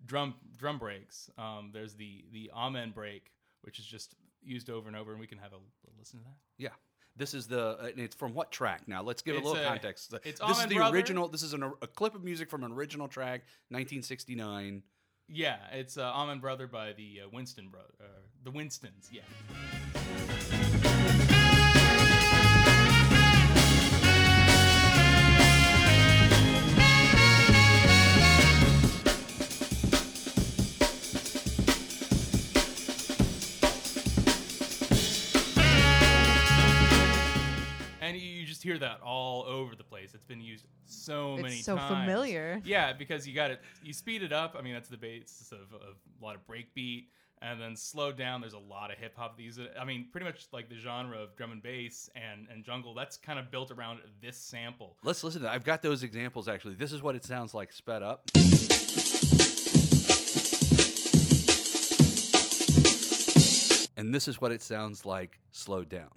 drum 0.07 0.35
drum 0.57 0.79
breaks. 0.79 1.29
Um, 1.37 1.71
there's 1.73 1.95
the 1.95 2.25
the 2.33 2.51
amen 2.57 2.93
break, 2.95 3.33
which 3.63 3.81
is 3.81 3.87
just 3.87 4.15
used 4.41 4.71
over 4.71 4.87
and 4.87 4.97
over, 4.97 5.11
and 5.11 5.21
we 5.21 5.27
can 5.27 5.39
have 5.39 5.53
a, 5.53 5.57
a 5.57 5.91
listen 5.99 6.21
to 6.21 6.25
that. 6.27 6.37
Yeah. 6.59 6.69
This 7.19 7.35
is 7.35 7.47
the 7.49 7.71
uh, 7.81 7.87
and 7.89 7.99
it's 7.99 8.15
from 8.15 8.33
what 8.33 8.51
track 8.53 8.83
now? 8.87 9.03
Let's 9.03 9.21
give 9.23 9.35
It's 9.37 9.45
a 9.45 9.49
little 9.49 9.63
a- 9.65 9.69
context. 9.69 10.15
it's 10.25 10.41
this 10.41 10.59
is 10.61 10.67
the 10.67 10.77
Brother. 10.77 10.97
original. 10.97 11.29
This 11.29 11.43
is 11.43 11.53
an, 11.53 11.63
a 11.83 11.87
clip 11.87 12.15
of 12.15 12.23
music 12.25 12.49
from 12.49 12.63
an 12.65 12.73
original 12.73 13.09
track, 13.09 13.41
1969. 13.71 14.83
Yeah, 15.29 15.57
it's 15.73 15.99
uh, 15.99 16.11
Amen 16.15 16.39
Brother 16.39 16.67
by 16.67 16.93
the 16.95 17.23
uh, 17.25 17.29
Winston 17.33 17.69
brother, 17.69 17.93
uh, 18.01 18.05
the 18.45 18.51
Winstons. 18.51 19.11
Yeah. 19.13 20.88
Hear 38.69 38.79
that 38.79 39.01
all 39.01 39.45
over 39.45 39.75
the 39.75 39.85
place. 39.85 40.13
It's 40.13 40.25
been 40.25 40.43
used 40.43 40.67
so 40.85 41.35
It's 41.35 41.43
many 41.43 41.57
so 41.57 41.77
times. 41.77 41.89
So 41.89 41.95
familiar. 41.95 42.61
Yeah, 42.65 42.93
because 42.93 43.27
you 43.27 43.35
got 43.35 43.51
it. 43.51 43.61
You 43.83 43.95
speed 43.95 44.23
it 44.23 44.33
up. 44.33 44.57
I 44.59 44.63
mean, 44.63 44.75
that's 44.75 44.91
the 44.91 44.99
basis 44.99 45.53
of, 45.53 45.73
of 45.73 45.97
a 46.21 46.25
lot 46.25 46.37
of 46.37 46.47
breakbeat, 46.47 47.07
and 47.41 47.59
then 47.59 47.77
slow 47.77 48.13
down. 48.13 48.43
There's 48.43 48.53
a 48.53 48.59
lot 48.59 48.91
of 48.91 48.99
hip 48.99 49.17
hop. 49.17 49.39
These, 49.39 49.59
I 49.81 49.87
mean, 49.87 50.09
pretty 50.13 50.27
much 50.27 50.49
like 50.53 50.69
the 50.69 50.77
genre 50.77 51.17
of 51.19 51.35
drum 51.37 51.53
and 51.53 51.63
bass 51.63 52.11
and 52.15 52.47
and 52.53 52.63
jungle. 52.63 52.93
That's 52.93 53.17
kind 53.17 53.39
of 53.39 53.51
built 53.51 53.71
around 53.71 54.01
this 54.21 54.37
sample. 54.37 54.97
Let's 55.03 55.25
listen 55.25 55.41
to 55.41 55.47
that. 55.47 55.55
I've 55.55 55.65
got 55.65 55.81
those 55.81 56.03
examples 56.03 56.47
actually. 56.47 56.75
This 56.75 56.93
is 56.93 57.01
what 57.01 57.15
it 57.15 57.25
sounds 57.25 57.55
like 57.55 57.73
sped 57.73 58.03
up. 58.03 58.29
And 63.97 64.15
this 64.15 64.29
is 64.29 64.41
what 64.41 64.53
it 64.53 64.63
sounds 64.63 65.07
like 65.07 65.41
slowed 65.51 65.89
down. 65.89 66.11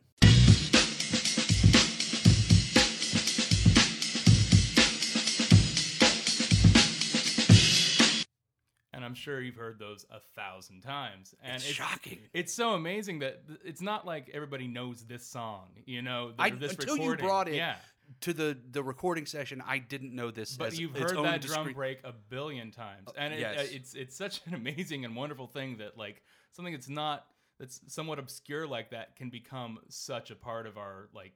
I'm 9.12 9.15
sure 9.15 9.41
you've 9.41 9.58
heard 9.58 9.78
those 9.78 10.06
a 10.10 10.21
thousand 10.38 10.84
times. 10.84 11.36
And 11.43 11.56
It's 11.56 11.65
shocking. 11.65 12.19
It's 12.34 12.54
so 12.54 12.76
amazing 12.76 13.19
that 13.19 13.43
it's 13.65 13.82
not 13.82 14.06
like 14.06 14.32
everybody 14.34 14.67
knows 14.67 15.04
this 15.04 15.28
song. 15.28 15.67
You 15.86 16.02
know, 16.02 16.32
I, 16.39 16.47
until 16.47 16.95
you 16.97 17.17
brought 17.17 17.50
it 17.50 17.56
Yeah. 17.56 17.76
to 18.21 18.32
the, 18.32 18.58
the 18.71 18.82
recording 18.82 19.26
session, 19.26 19.62
I 19.67 19.80
didn't 19.80 20.15
know 20.15 20.32
this. 20.32 20.56
But 20.56 20.69
as 20.69 20.80
you've 20.80 20.95
heard 20.95 21.17
that 21.26 21.41
drum 21.41 21.74
break 21.74 22.00
a 22.06 22.13
billion 22.13 22.71
times, 22.71 23.10
and 23.17 23.34
it, 23.34 23.41
yes. 23.41 23.58
uh, 23.60 23.67
it's 23.69 23.93
it's 23.95 24.15
such 24.15 24.39
an 24.45 24.54
amazing 24.54 25.04
and 25.04 25.13
wonderful 25.13 25.47
thing 25.47 25.80
that 25.80 25.97
like 25.97 26.21
something 26.54 26.74
that's 26.74 26.88
not 26.88 27.26
that's 27.60 27.82
somewhat 27.88 28.17
obscure 28.17 28.65
like 28.65 28.91
that 28.91 29.17
can 29.17 29.30
become 29.30 29.80
such 29.89 30.32
a 30.32 30.36
part 30.36 30.67
of 30.67 30.78
our 30.78 31.10
like 31.13 31.34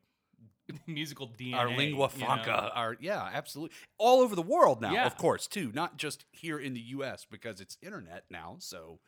musical 0.87 1.27
DNA. 1.29 1.55
our 1.55 1.67
lingua 1.69 2.09
you 2.13 2.19
know? 2.19 2.25
franca, 2.25 2.71
our 2.73 2.97
yeah, 2.99 3.29
absolutely, 3.33 3.75
all 3.97 4.21
over 4.21 4.35
the 4.35 4.41
world 4.41 4.81
now, 4.81 4.91
Yeah. 4.93 5.05
of 5.05 5.17
course, 5.17 5.47
too, 5.47 5.71
not 5.73 5.97
just 5.97 6.25
here 6.31 6.57
in 6.59 6.73
the 6.73 6.79
U.S. 6.81 7.25
because 7.29 7.59
it's 7.61 7.77
internet 7.81 8.25
now. 8.29 8.55
So 8.59 8.99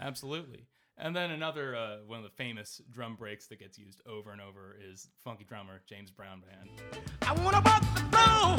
Absolutely. 0.00 0.66
And 0.98 1.14
then 1.16 1.30
another 1.30 1.74
uh, 1.74 1.96
one 2.06 2.18
of 2.18 2.24
the 2.24 2.30
famous 2.30 2.80
drum 2.90 3.16
breaks 3.16 3.46
that 3.48 3.58
gets 3.58 3.78
used 3.78 4.00
over 4.06 4.30
and 4.30 4.40
over 4.40 4.76
is 4.90 5.08
funky 5.24 5.44
drummer 5.44 5.80
James 5.88 6.10
Brown 6.10 6.40
Band. 6.42 6.70
I 7.22 7.32
wanna 7.42 7.62
walk 7.64 7.82
the 7.94 8.00
floor. 8.12 8.58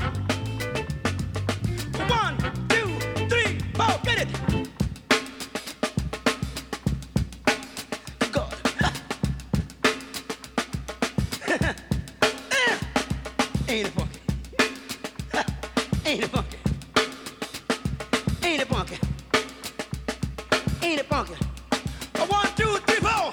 One, 2.09 2.37
two, 2.69 3.27
three, 3.29 3.59
four, 3.75 3.99
get 4.03 4.27
it. 4.27 4.62
Ain't 13.73 13.87
it 13.87 13.93
funky? 13.93 14.19
Ain't 16.05 16.23
it 16.23 16.27
funky? 16.27 16.57
Ain't 18.43 18.61
it 18.61 18.67
funky? 18.67 18.97
Ain't 20.85 20.99
it 20.99 21.05
funky? 21.07 21.33
One, 22.31 22.45
two, 22.55 22.77
three, 22.85 22.97
four. 22.97 23.31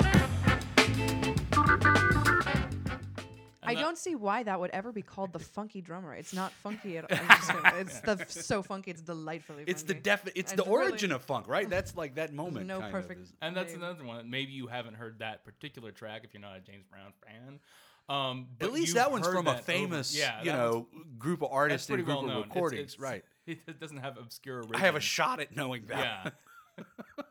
I 3.63 3.75
don't 3.75 3.99
see 3.99 4.15
why 4.15 4.43
that 4.45 4.59
would 4.59 4.71
ever 4.71 4.93
be 4.93 5.03
called 5.03 5.35
the 5.35 5.39
funky 5.39 5.83
drummer. 5.83 6.15
It's 6.15 6.33
not 6.33 6.53
funky 6.53 6.97
at 6.97 7.13
all. 7.13 7.19
It's 7.79 8.01
the 8.01 8.13
f- 8.13 8.31
so 8.31 8.63
funky. 8.63 8.93
It's 8.93 9.03
delightfully. 9.03 9.65
It's 9.67 9.83
the 9.83 9.93
def. 9.93 10.27
It's 10.35 10.55
the 10.55 10.63
origin 10.63 11.11
really 11.11 11.17
of 11.17 11.23
funk, 11.23 11.49
right? 11.49 11.69
That's 11.69 11.99
like 11.99 12.15
that 12.15 12.33
moment. 12.33 12.67
No 12.67 12.81
perfect. 12.81 13.25
Of. 13.25 13.33
And 13.43 13.55
that's 13.55 13.75
another 13.75 14.05
one. 14.05 14.31
Maybe 14.31 14.53
you 14.53 14.69
haven't 14.69 14.95
heard 14.95 15.19
that 15.19 15.45
particular 15.45 15.93
track 15.93 16.23
if 16.25 16.33
you're 16.33 16.41
not 16.41 16.57
a 16.57 16.61
James 16.61 16.87
Brown 16.91 17.13
fan. 17.27 17.61
Um, 18.11 18.49
At 18.61 18.73
least 18.73 18.95
that 18.97 19.13
one's 19.13 19.27
from 19.27 19.47
a 19.47 19.51
that 19.51 19.55
over- 19.57 19.63
famous, 19.63 20.17
yeah, 20.19 20.43
you 20.43 20.51
know, 20.53 20.89
group 21.19 21.43
of 21.43 21.51
artists 21.53 21.89
and 21.89 21.97
group 21.99 22.09
well 22.09 22.21
of 22.21 22.27
known. 22.27 22.39
It's- 22.41 22.55
recordings, 22.55 22.95
it's- 22.95 22.99
right? 22.99 23.25
It 23.47 23.81
doesn't 23.81 23.99
have 23.99 24.17
obscure. 24.19 24.63
I 24.75 24.79
have 24.81 24.97
a 24.97 25.01
shot 25.01 25.41
at 25.41 25.55
knowing 25.57 25.87
that. 25.87 26.35
Yeah. 26.79 26.85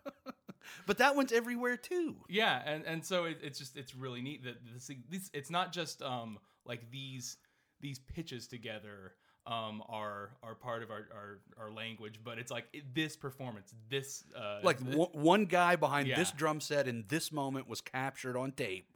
but 0.85 0.97
that 0.97 1.15
one's 1.15 1.31
everywhere 1.31 1.77
too. 1.77 2.17
Yeah, 2.29 2.61
and 2.65 2.85
and 2.85 3.05
so 3.05 3.25
it, 3.25 3.39
it's 3.41 3.57
just 3.59 3.77
it's 3.77 3.95
really 3.95 4.21
neat 4.21 4.43
that 4.43 4.57
this, 4.73 4.89
this 5.09 5.29
it's 5.33 5.49
not 5.49 5.71
just 5.71 6.01
um 6.01 6.37
like 6.65 6.89
these 6.91 7.37
these 7.81 7.99
pitches 7.99 8.47
together 8.47 9.13
um 9.47 9.81
are 9.87 10.31
are 10.43 10.55
part 10.55 10.83
of 10.83 10.91
our 10.91 11.07
our, 11.13 11.39
our 11.65 11.71
language, 11.71 12.19
but 12.23 12.37
it's 12.37 12.51
like 12.51 12.65
it, 12.73 12.93
this 12.93 13.15
performance, 13.15 13.73
this 13.89 14.23
uh 14.35 14.59
Like 14.63 14.83
th- 14.83 14.95
one, 14.97 15.09
one 15.13 15.45
guy 15.45 15.75
behind 15.75 16.07
this 16.09 16.31
drum 16.31 16.59
set 16.61 16.87
in 16.87 17.05
this 17.07 17.31
moment 17.31 17.67
was 17.67 17.81
captured 17.81 18.35
on 18.37 18.51
tape, 18.51 18.91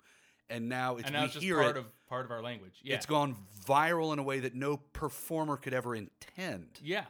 and 0.53 0.69
now 0.69 0.95
it's 0.97 1.05
and 1.05 1.13
now 1.13 1.19
we 1.21 1.25
it's 1.25 1.33
just 1.33 1.43
hear 1.43 1.57
part 1.57 1.75
it. 1.75 1.79
of 1.79 2.07
part 2.07 2.25
of 2.25 2.31
our 2.31 2.41
language. 2.41 2.79
Yeah, 2.83 2.95
It's 2.95 3.05
gone 3.05 3.35
viral 3.65 4.13
in 4.13 4.19
a 4.19 4.23
way 4.23 4.39
that 4.41 4.55
no 4.55 4.77
performer 4.77 5.57
could 5.57 5.73
ever 5.73 5.95
intend. 5.95 6.79
Yeah, 6.83 7.05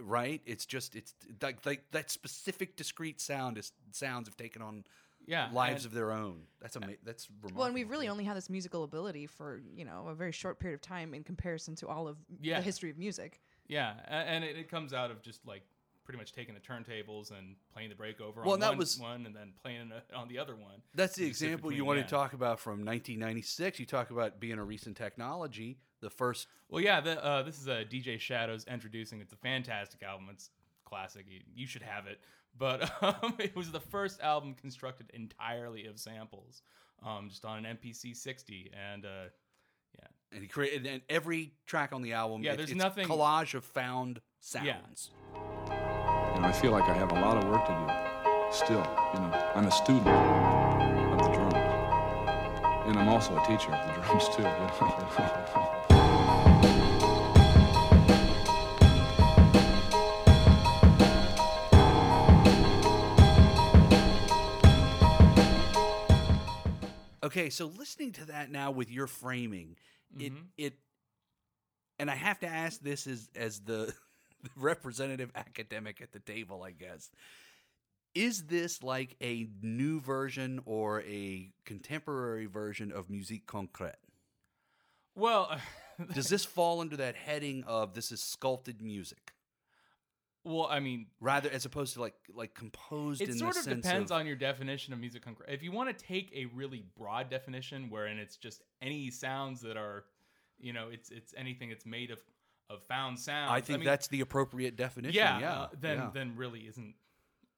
Right? 0.00 0.40
It's 0.46 0.66
just 0.66 0.96
it's 0.96 1.14
like 1.40 1.64
like 1.64 1.84
that 1.92 2.10
specific 2.10 2.76
discrete 2.76 3.20
sound 3.20 3.58
is 3.58 3.72
sounds 3.92 4.26
have 4.26 4.36
taken 4.36 4.60
on 4.62 4.84
yeah, 5.26 5.48
lives 5.52 5.84
and- 5.84 5.90
of 5.92 5.94
their 5.94 6.10
own. 6.10 6.42
That's 6.60 6.74
amazing. 6.74 6.96
That's 7.04 7.28
remarkable. 7.30 7.58
Well, 7.58 7.66
and 7.66 7.74
we've 7.74 7.88
really 7.90 8.08
only 8.08 8.24
had 8.24 8.36
this 8.36 8.50
musical 8.50 8.82
ability 8.82 9.26
for 9.26 9.60
you 9.76 9.84
know 9.84 10.06
a 10.08 10.14
very 10.14 10.32
short 10.32 10.58
period 10.58 10.74
of 10.74 10.80
time 10.82 11.14
in 11.14 11.22
comparison 11.22 11.76
to 11.76 11.88
all 11.88 12.08
of 12.08 12.16
Yeah. 12.40 12.58
the 12.58 12.64
history 12.64 12.90
of 12.90 12.98
music. 12.98 13.40
Yeah, 13.68 13.94
and 14.08 14.42
it, 14.44 14.56
it 14.56 14.68
comes 14.68 14.92
out 14.92 15.10
of 15.12 15.22
just 15.22 15.46
like 15.46 15.62
pretty 16.04 16.18
much 16.18 16.32
taking 16.32 16.54
the 16.54 16.60
turntables 16.60 17.30
and 17.30 17.54
playing 17.72 17.88
the 17.88 17.94
breakover 17.94 18.44
Well, 18.44 18.54
on 18.54 18.60
that 18.60 18.70
one, 18.70 18.78
was- 18.78 18.98
one 18.98 19.26
and 19.26 19.34
then 19.34 19.52
playing 19.62 19.92
on 20.14 20.28
the 20.28 20.38
other 20.38 20.54
one. 20.56 20.82
That's 20.94 21.14
the 21.16 21.26
example 21.26 21.72
you 21.72 21.84
want 21.84 21.98
yeah. 21.98 22.04
to 22.04 22.10
talk 22.10 22.32
about 22.32 22.58
from 22.60 22.84
1996. 22.84 23.78
You 23.78 23.86
talk 23.86 24.10
about 24.10 24.40
being 24.40 24.58
a 24.58 24.64
recent 24.64 24.96
technology. 24.96 25.78
The 26.00 26.10
first, 26.10 26.48
Well, 26.68 26.82
yeah, 26.82 27.00
the, 27.00 27.24
uh, 27.24 27.42
this 27.44 27.60
is 27.60 27.68
a 27.68 27.84
DJ 27.84 28.18
Shadows 28.18 28.64
Endtroducing. 28.64 29.20
It's 29.20 29.32
a 29.32 29.36
fantastic 29.36 30.02
album. 30.02 30.26
It's 30.32 30.50
classic. 30.84 31.26
You, 31.28 31.40
you 31.54 31.66
should 31.66 31.82
have 31.82 32.06
it. 32.06 32.18
But 32.58 32.90
um, 33.02 33.34
it 33.38 33.54
was 33.54 33.70
the 33.70 33.80
first 33.80 34.20
album 34.20 34.54
constructed 34.54 35.10
entirely 35.14 35.86
of 35.86 35.98
samples, 36.00 36.62
um, 37.06 37.28
just 37.28 37.44
on 37.44 37.64
an 37.64 37.78
MPC 37.78 38.16
60. 38.16 38.72
And 38.92 39.04
uh, 39.04 39.08
yeah, 39.98 40.06
and 40.32 40.42
he 40.42 40.48
created, 40.48 40.86
and 40.86 41.02
every 41.08 41.52
track 41.66 41.92
on 41.92 42.02
the 42.02 42.12
album, 42.14 42.42
Yeah, 42.42 42.52
it- 42.54 42.56
there's 42.56 42.74
nothing- 42.74 43.06
collage 43.06 43.54
of 43.54 43.64
found 43.64 44.20
sounds. 44.40 45.10
You 45.34 45.81
know, 46.40 46.48
I 46.48 46.52
feel 46.52 46.72
like 46.72 46.84
I 46.88 46.94
have 46.94 47.12
a 47.12 47.14
lot 47.20 47.36
of 47.36 47.44
work 47.48 47.66
to 47.66 47.72
do. 47.72 47.86
Still, 48.52 48.86
you 49.14 49.20
know, 49.20 49.30
I'm 49.54 49.66
a 49.66 49.70
student 49.70 50.06
of 50.08 51.18
the 51.18 51.32
drums, 51.32 51.54
and 52.86 52.98
I'm 52.98 53.08
also 53.08 53.36
a 53.36 53.46
teacher 53.46 53.72
of 53.72 53.86
the 53.96 54.02
drums 54.06 54.28
too. 54.28 54.42
You 54.42 54.48
know? 54.48 55.82
Okay, 67.24 67.50
so 67.50 67.66
listening 67.66 68.12
to 68.12 68.24
that 68.26 68.50
now 68.50 68.70
with 68.72 68.90
your 68.90 69.06
framing, 69.06 69.76
it 70.18 70.32
Mhm. 70.32 70.48
it, 70.56 70.78
and 71.98 72.10
I 72.10 72.16
have 72.16 72.40
to 72.40 72.48
ask 72.48 72.80
this 72.80 73.06
as 73.06 73.30
as 73.34 73.60
the, 73.60 73.86
the 73.86 73.94
representative 74.56 75.30
academic 75.34 76.00
at 76.00 76.12
the 76.12 76.20
table, 76.20 76.62
I 76.62 76.72
guess. 76.72 77.10
Is 78.14 78.44
this 78.44 78.82
like 78.82 79.16
a 79.22 79.48
new 79.62 80.00
version 80.00 80.60
or 80.66 81.02
a 81.02 81.50
contemporary 81.64 82.46
version 82.46 82.92
of 82.92 83.08
musique 83.08 83.46
concrète? 83.46 83.94
well, 85.14 85.58
Does 86.14 86.28
this 86.28 86.44
fall 86.44 86.80
under 86.80 86.96
that 86.96 87.14
heading 87.16 87.64
of 87.66 87.94
this 87.94 88.12
is 88.12 88.22
sculpted 88.22 88.80
music, 88.80 89.32
well, 90.44 90.66
I 90.68 90.80
mean, 90.80 91.06
rather 91.20 91.48
as 91.50 91.64
opposed 91.64 91.94
to 91.94 92.00
like 92.00 92.14
like 92.34 92.54
composed 92.54 93.20
it 93.20 93.28
in 93.28 93.38
sort 93.38 93.54
the 93.54 93.60
of 93.60 93.82
depends 93.82 94.10
of, 94.10 94.16
on 94.18 94.26
your 94.26 94.34
definition 94.34 94.92
of 94.92 94.98
music 94.98 95.22
concrete. 95.22 95.52
If 95.52 95.62
you 95.62 95.70
want 95.70 95.96
to 95.96 96.04
take 96.04 96.32
a 96.34 96.46
really 96.46 96.84
broad 96.96 97.30
definition, 97.30 97.88
wherein 97.90 98.18
it's 98.18 98.36
just 98.36 98.62
any 98.80 99.10
sounds 99.10 99.60
that 99.60 99.76
are, 99.76 100.04
you 100.58 100.72
know, 100.72 100.88
it's 100.90 101.10
it's 101.10 101.32
anything 101.36 101.68
that's 101.68 101.86
made 101.86 102.10
of 102.10 102.20
of 102.72 102.82
found 102.84 103.18
sounds. 103.18 103.50
I 103.50 103.60
think 103.60 103.80
mean, 103.80 103.86
that's 103.86 104.08
the 104.08 104.20
appropriate 104.20 104.76
definition. 104.76 105.14
yeah. 105.14 105.40
Yeah, 105.40 105.52
uh, 105.52 105.68
then 105.80 105.98
yeah. 105.98 106.10
then 106.12 106.34
really 106.36 106.60
isn't 106.60 106.94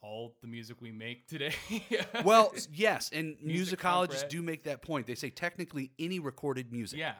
all 0.02 0.34
the 0.42 0.46
music 0.46 0.76
we 0.80 0.92
make 0.92 1.26
today. 1.26 1.54
well, 2.24 2.52
yes, 2.72 3.10
and 3.12 3.36
Music 3.42 3.78
musicologists 3.80 4.10
concrete. 4.20 4.30
do 4.30 4.42
make 4.42 4.64
that 4.64 4.82
point. 4.82 5.06
They 5.06 5.14
say 5.14 5.30
technically 5.30 5.92
any 5.98 6.18
recorded 6.18 6.72
music 6.72 6.98
yeah, 6.98 7.14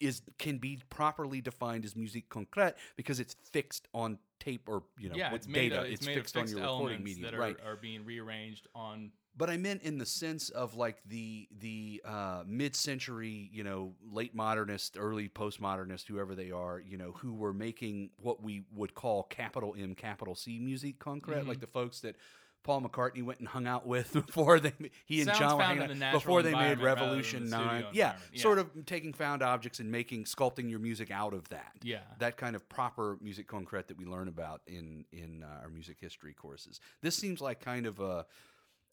is 0.00 0.22
can 0.38 0.58
be 0.58 0.78
properly 0.90 1.40
defined 1.40 1.84
as 1.84 1.96
musique 1.96 2.28
concrète 2.28 2.74
because 2.96 3.18
it's 3.18 3.34
fixed 3.50 3.88
on 3.92 4.18
tape 4.38 4.68
or 4.68 4.84
you 4.98 5.08
know 5.08 5.16
yeah. 5.16 5.32
with 5.32 5.42
It's 5.42 5.48
made 5.48 5.70
data. 5.70 5.82
of 5.82 5.90
it's, 5.90 6.06
made 6.06 6.14
fixed 6.14 6.36
of 6.36 6.42
fixed 6.42 6.54
on 6.54 6.62
your 6.62 6.72
recording 6.72 7.02
medium, 7.02 7.22
that 7.22 7.34
are, 7.34 7.38
right? 7.40 7.56
are 7.66 7.76
being 7.76 8.04
rearranged 8.04 8.68
on. 8.74 9.10
But 9.36 9.50
I 9.50 9.56
meant 9.56 9.82
in 9.82 9.98
the 9.98 10.06
sense 10.06 10.48
of 10.50 10.76
like 10.76 10.98
the 11.06 11.48
the 11.60 12.02
uh, 12.04 12.42
mid-century, 12.46 13.50
you 13.52 13.64
know, 13.64 13.94
late 14.12 14.34
modernist, 14.34 14.96
early 14.98 15.28
postmodernist, 15.28 16.06
whoever 16.06 16.34
they 16.34 16.50
are, 16.50 16.80
you 16.80 16.96
know, 16.96 17.12
who 17.18 17.34
were 17.34 17.52
making 17.52 18.10
what 18.20 18.42
we 18.42 18.62
would 18.72 18.94
call 18.94 19.24
capital 19.24 19.74
M, 19.78 19.94
capital 19.94 20.34
C 20.34 20.58
music 20.58 20.98
concrete, 20.98 21.34
Mm-hmm. 21.38 21.48
like 21.48 21.60
the 21.60 21.66
folks 21.66 22.00
that 22.00 22.16
Paul 22.62 22.80
McCartney 22.80 23.22
went 23.22 23.40
and 23.40 23.48
hung 23.48 23.66
out 23.66 23.86
with 23.86 24.12
before 24.26 24.58
they 24.60 24.72
he 25.04 25.20
and 25.20 25.26
Sounds 25.26 25.38
John 25.38 25.56
were 25.56 25.62
found 25.64 25.80
hanging 25.80 25.98
the 25.98 26.04
out, 26.06 26.12
before 26.12 26.42
they 26.42 26.52
made 26.52 26.58
environment 26.78 26.82
rather 26.82 27.00
than 27.00 27.08
Revolution 27.10 27.44
the 27.50 27.56
Nine. 27.58 27.84
Yeah. 27.92 28.14
Yeah. 28.32 28.40
sort 28.40 28.58
of 28.58 28.86
taking 28.86 29.12
found 29.12 29.42
objects 29.42 29.80
and 29.80 29.90
making 29.90 30.24
sculpting 30.24 30.70
your 30.70 30.78
music 30.78 31.10
out 31.10 31.34
of 31.34 31.48
that. 31.50 31.72
Yeah. 31.82 31.98
that 32.20 32.36
kind 32.36 32.54
of 32.56 32.66
proper 32.68 33.18
music 33.20 33.48
concrete 33.48 33.88
that 33.88 33.98
we 33.98 34.06
learn 34.06 34.28
about 34.28 34.62
in 34.66 35.04
in 35.12 35.42
uh, 35.42 35.62
our 35.62 35.68
music 35.68 35.98
history 36.00 36.32
courses. 36.32 36.80
This 37.02 37.16
seems 37.16 37.40
like 37.42 37.60
kind 37.60 37.84
of 37.86 38.00
a 38.00 38.24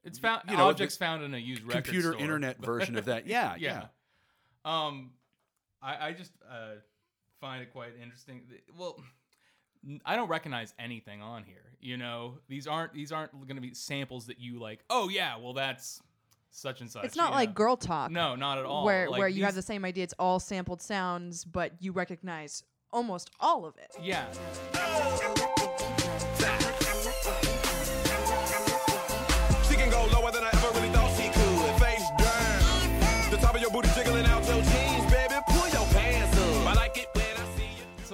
It's 0.03 0.19
found 0.19 0.43
you 0.49 0.57
know, 0.57 0.69
objects 0.69 0.97
found 0.97 1.23
in 1.23 1.33
a 1.33 1.37
used 1.37 1.63
record 1.63 1.85
computer 1.85 2.11
store. 2.11 2.21
internet 2.21 2.57
version 2.65 2.97
of 2.97 3.05
that. 3.05 3.27
Yeah, 3.27 3.55
yeah. 3.57 3.85
yeah. 4.65 4.87
Um, 4.87 5.11
I, 5.81 6.09
I 6.09 6.13
just 6.13 6.31
uh, 6.49 6.75
find 7.39 7.61
it 7.61 7.71
quite 7.71 7.91
interesting. 8.01 8.41
Well, 8.77 8.99
I 10.05 10.15
don't 10.15 10.29
recognize 10.29 10.73
anything 10.79 11.21
on 11.21 11.43
here. 11.43 11.73
You 11.79 11.97
know, 11.97 12.39
these 12.47 12.67
aren't 12.67 12.93
these 12.93 13.11
aren't 13.11 13.31
going 13.33 13.55
to 13.55 13.61
be 13.61 13.73
samples 13.73 14.27
that 14.27 14.39
you 14.39 14.59
like. 14.59 14.83
Oh 14.89 15.09
yeah, 15.09 15.37
well 15.37 15.53
that's 15.53 16.01
such 16.51 16.81
and 16.81 16.89
such. 16.89 17.05
It's 17.05 17.15
not 17.15 17.31
like 17.31 17.49
know? 17.49 17.53
Girl 17.53 17.77
Talk. 17.77 18.11
No, 18.11 18.35
not 18.35 18.57
at 18.57 18.65
all. 18.65 18.85
Where 18.85 19.09
Like, 19.09 19.19
where 19.19 19.27
you 19.27 19.43
have 19.45 19.55
the 19.55 19.61
same 19.61 19.85
idea. 19.85 20.03
It's 20.03 20.13
all 20.19 20.39
sampled 20.39 20.81
sounds, 20.81 21.43
but 21.45 21.73
you 21.79 21.91
recognize 21.91 22.63
almost 22.91 23.31
all 23.39 23.65
of 23.65 23.75
it. 23.77 23.95
Yeah, 24.01 24.25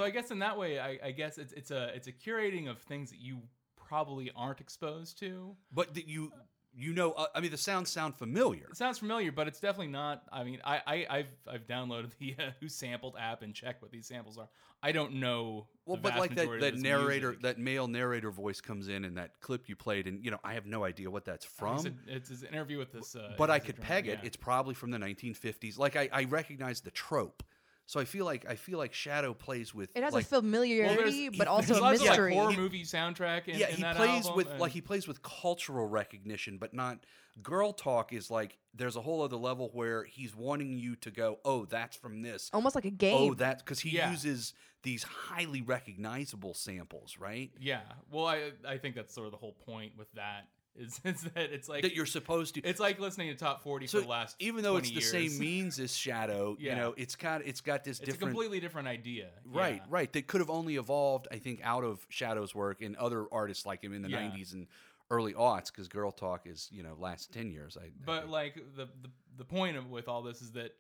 I 0.08 0.10
guess 0.10 0.32
in 0.32 0.40
that 0.40 0.58
way, 0.58 0.80
I, 0.80 0.98
I 1.04 1.12
guess 1.12 1.38
it's 1.38 1.54
it's 1.54 1.72
a 1.72 1.94
it's 1.94 2.08
a 2.08 2.14
curating 2.14 2.70
of 2.70 2.80
things 2.80 3.10
that 3.10 3.20
you 3.20 3.42
probably 3.76 4.32
aren't 4.36 4.62
exposed 4.62 5.20
to. 5.20 5.56
But 5.72 5.94
that 5.96 6.08
you 6.08 6.32
you 6.80 6.94
know, 6.94 7.12
uh, 7.14 7.26
I 7.34 7.40
mean, 7.42 7.50
the 7.50 7.58
sounds 7.58 7.90
sound 7.90 8.16
familiar. 8.16 8.68
It 8.70 8.78
sounds 8.78 9.00
familiar, 9.00 9.32
but 9.32 9.48
it's 9.48 9.60
definitely 9.60 9.88
not. 9.88 10.22
I 10.32 10.44
mean, 10.44 10.60
I, 10.64 10.82
I 10.86 11.08
I've 11.10 11.32
I've 11.50 11.68
downloaded 11.68 12.12
the 12.20 12.36
uh, 12.40 12.52
WhoSampled 12.62 13.20
app 13.20 13.42
and 13.42 13.54
checked 13.54 13.82
what 13.82 13.92
these 13.92 14.08
samples 14.08 14.38
are. 14.38 14.48
I 14.84 14.92
don't 14.92 15.16
know. 15.16 15.68
Well, 15.86 15.98
but 15.98 16.18
like 16.18 16.36
that, 16.36 16.48
that 16.62 16.78
narrator, 16.78 17.30
music. 17.30 17.42
that 17.42 17.58
male 17.58 17.88
narrator 17.88 18.30
voice 18.30 18.62
comes 18.62 18.90
in, 18.90 19.06
and 19.06 19.18
that 19.18 19.40
clip 19.42 19.68
you 19.68 19.76
played, 19.76 20.06
and 20.06 20.24
you 20.24 20.30
know, 20.30 20.40
I 20.44 20.54
have 20.54 20.68
no 20.68 20.84
idea 20.84 21.10
what 21.10 21.26
that's 21.26 21.46
from. 21.46 21.78
It's, 21.78 21.86
a, 21.86 21.94
it's 22.08 22.30
his 22.30 22.44
interview 22.44 22.78
with 22.78 22.94
this. 22.94 23.16
Uh, 23.16 23.34
but 23.38 23.50
I 23.50 23.58
could 23.58 23.82
peg 23.82 24.08
it. 24.08 24.20
yeah. 24.22 24.28
It's 24.28 24.38
probably 24.38 24.76
from 24.76 24.92
the 24.92 25.00
1950s. 25.00 25.80
Like 25.80 25.96
I, 25.96 26.10
I 26.14 26.24
recognize 26.26 26.82
the 26.82 26.92
trope, 26.92 27.42
so 27.88 28.02
I 28.02 28.06
feel 28.06 28.26
like 28.26 28.46
I 28.48 28.56
feel 28.56 28.78
like 28.78 28.94
Shadow 28.94 29.34
plays 29.34 29.74
with. 29.74 29.90
It 29.96 30.04
has 30.04 30.14
like, 30.14 30.26
a 30.26 30.28
familiarity, 30.28 31.30
but 31.30 31.48
also 31.48 31.68
There's 31.68 31.80
a 31.80 31.82
lots 31.82 32.02
of, 32.02 32.08
mystery. 32.08 32.36
Like, 32.36 32.44
horror 32.44 32.58
movie 32.58 32.84
soundtrack. 32.84 33.48
In, 33.48 33.58
yeah, 33.58 33.70
in 33.70 33.78
he 33.78 33.82
that 33.82 33.96
plays 33.96 34.26
album, 34.26 34.36
with 34.36 34.52
and- 34.52 34.60
like 34.60 34.74
he 34.74 34.82
plays 34.82 35.08
with 35.08 35.24
cultural 35.24 35.88
recognition, 35.88 36.58
but 36.58 36.74
not 36.74 37.00
Girl 37.42 37.72
Talk. 37.72 38.12
Is 38.12 38.30
like 38.30 38.58
there's 38.76 38.98
a 38.98 39.02
whole 39.02 39.22
other 39.22 39.38
level 39.38 39.70
where 39.74 40.04
he's 40.04 40.36
wanting 40.36 40.78
you 40.78 40.98
to 40.98 41.12
go, 41.12 41.40
oh, 41.46 41.64
that's 41.64 41.96
from 41.96 42.22
this. 42.22 42.50
almost 42.54 42.76
like 42.76 42.86
a 42.86 42.90
oh, 42.90 42.92
game. 42.92 43.32
Oh, 43.32 43.34
that's 43.34 43.64
because 43.64 43.80
he 43.80 43.92
Yeah. 43.92 44.12
uses 44.12 44.54
these 44.84 45.04
highly 45.04 45.62
recognizable 45.62 46.54
samples, 46.54 47.18
right? 47.18 47.52
Yeah. 47.58 47.82
Well, 48.12 48.26
I 48.26 48.52
I 48.68 48.78
think 48.80 48.96
that's 48.96 49.14
sort 49.14 49.28
of 49.28 49.32
the 49.32 49.38
whole 49.38 49.54
point 49.54 49.94
with 49.98 50.12
that 50.16 50.48
Is, 50.78 51.00
is 51.06 51.22
that 51.24 51.52
it's 51.52 51.68
like 51.68 51.82
that 51.82 51.96
you're 51.96 52.06
supposed 52.06 52.56
to. 52.56 52.62
it's 52.62 52.80
like 52.80 53.00
listening 53.00 53.30
to 53.30 53.36
top 53.36 53.62
40 53.64 53.88
so 53.88 53.98
for 53.98 54.04
the 54.04 54.10
last 54.10 54.36
even 54.40 54.64
though 54.64 54.78
it's 54.78 54.90
20 54.90 54.96
the 55.10 55.18
years. 55.18 55.32
same 55.34 55.40
means 55.40 55.80
as 55.80 55.96
Shadow, 55.96 56.56
you 56.60 56.76
know, 56.76 56.94
it's 56.98 57.16
kind 57.16 57.42
of 57.42 57.48
it's 57.50 57.62
got 57.62 57.84
this 57.84 57.98
it's 58.00 58.04
a 58.10 58.12
different. 58.12 58.32
completely 58.34 58.60
different 58.60 58.88
idea. 58.88 59.30
Right, 59.46 59.76
Yeah. 59.78 59.82
right. 59.90 60.14
That 60.14 60.28
could 60.28 60.42
have 60.42 60.50
only 60.52 60.76
evolved, 60.76 61.28
I 61.32 61.38
think, 61.38 61.62
out 61.64 61.84
of 61.84 62.06
Shadow's 62.10 62.54
work 62.54 62.82
and 62.82 62.96
other 62.98 63.26
artists 63.32 63.66
like 63.66 63.84
him 63.84 63.94
in 63.94 64.02
the 64.04 64.10
Yeah. 64.10 64.30
'90s 64.32 64.54
and 64.54 64.68
early 65.10 65.34
aughts, 65.34 65.68
because 65.68 65.88
Girl 65.88 66.12
Talk 66.12 66.46
is, 66.46 66.70
you 66.72 66.84
know, 66.84 66.96
last 67.00 67.32
ten 67.34 67.50
years. 67.50 67.78
I, 67.80 67.86
I 67.86 67.90
But 68.06 68.20
think. 68.22 68.32
like 68.32 68.56
the, 68.76 68.86
the 69.02 69.10
the 69.38 69.46
point 69.46 69.78
of 69.78 69.90
with 69.90 70.08
all 70.08 70.22
this 70.22 70.42
is 70.42 70.52
that 70.52 70.72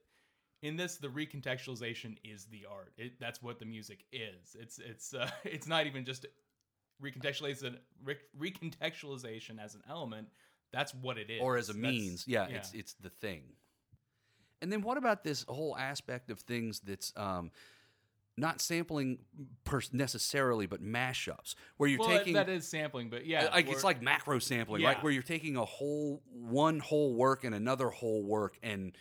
in 0.62 0.76
this 0.76 0.98
the 0.98 1.08
recontextualization 1.08 2.18
is 2.24 2.46
the 2.46 2.66
art. 2.70 2.94
It, 2.98 3.20
that's 3.20 3.42
what 3.42 3.60
the 3.60 3.66
music 3.66 4.04
is. 4.12 4.56
It's 4.60 4.80
it's 4.80 5.14
uh, 5.14 5.30
it's 5.44 5.68
not 5.68 5.86
even 5.88 6.06
just 6.06 6.26
recontextualization 7.02 7.78
re- 8.04 8.16
recontextualization 8.40 9.64
as 9.64 9.76
an 9.76 9.82
element. 9.90 10.28
That's 10.72 10.94
what 10.94 11.18
it 11.18 11.30
is. 11.30 11.42
or 11.42 11.58
as 11.58 11.70
a 11.70 11.74
That's- 11.74 11.92
means, 11.92 12.28
yeah, 12.28 12.48
it's 12.48 12.74
it's 12.74 12.94
the 12.96 13.10
thing. 13.10 13.44
And 14.62 14.72
then 14.72 14.82
what 14.82 14.98
about 14.98 15.24
this 15.24 15.46
whole 15.48 15.78
aspect 15.78 16.32
of 16.32 16.40
things 16.40 16.80
that's 16.80 17.14
um, 17.16 17.52
not 18.38 18.60
sampling 18.60 19.20
per- 19.64 19.82
necessarily, 19.92 20.66
but 20.66 20.82
mashups, 20.84 21.56
where 21.78 21.90
you're 21.90 22.00
well, 22.00 22.10
taking 22.10 22.34
that 22.34 22.50
is 22.50 22.68
sampling, 22.68 23.10
but 23.10 23.26
yeah, 23.26 23.50
like 23.54 23.70
it's 23.70 23.84
like 23.84 24.02
macro 24.02 24.40
sampling, 24.40 24.84
right? 24.84 25.02
Where 25.04 25.12
you're 25.12 25.24
taking 25.24 25.58
a 25.58 25.66
whole 25.66 26.22
one 26.32 26.80
whole 26.80 27.14
work 27.14 27.44
and 27.44 27.56
another 27.56 27.90
whole 27.90 28.24
work 28.24 28.58
and 28.62 28.96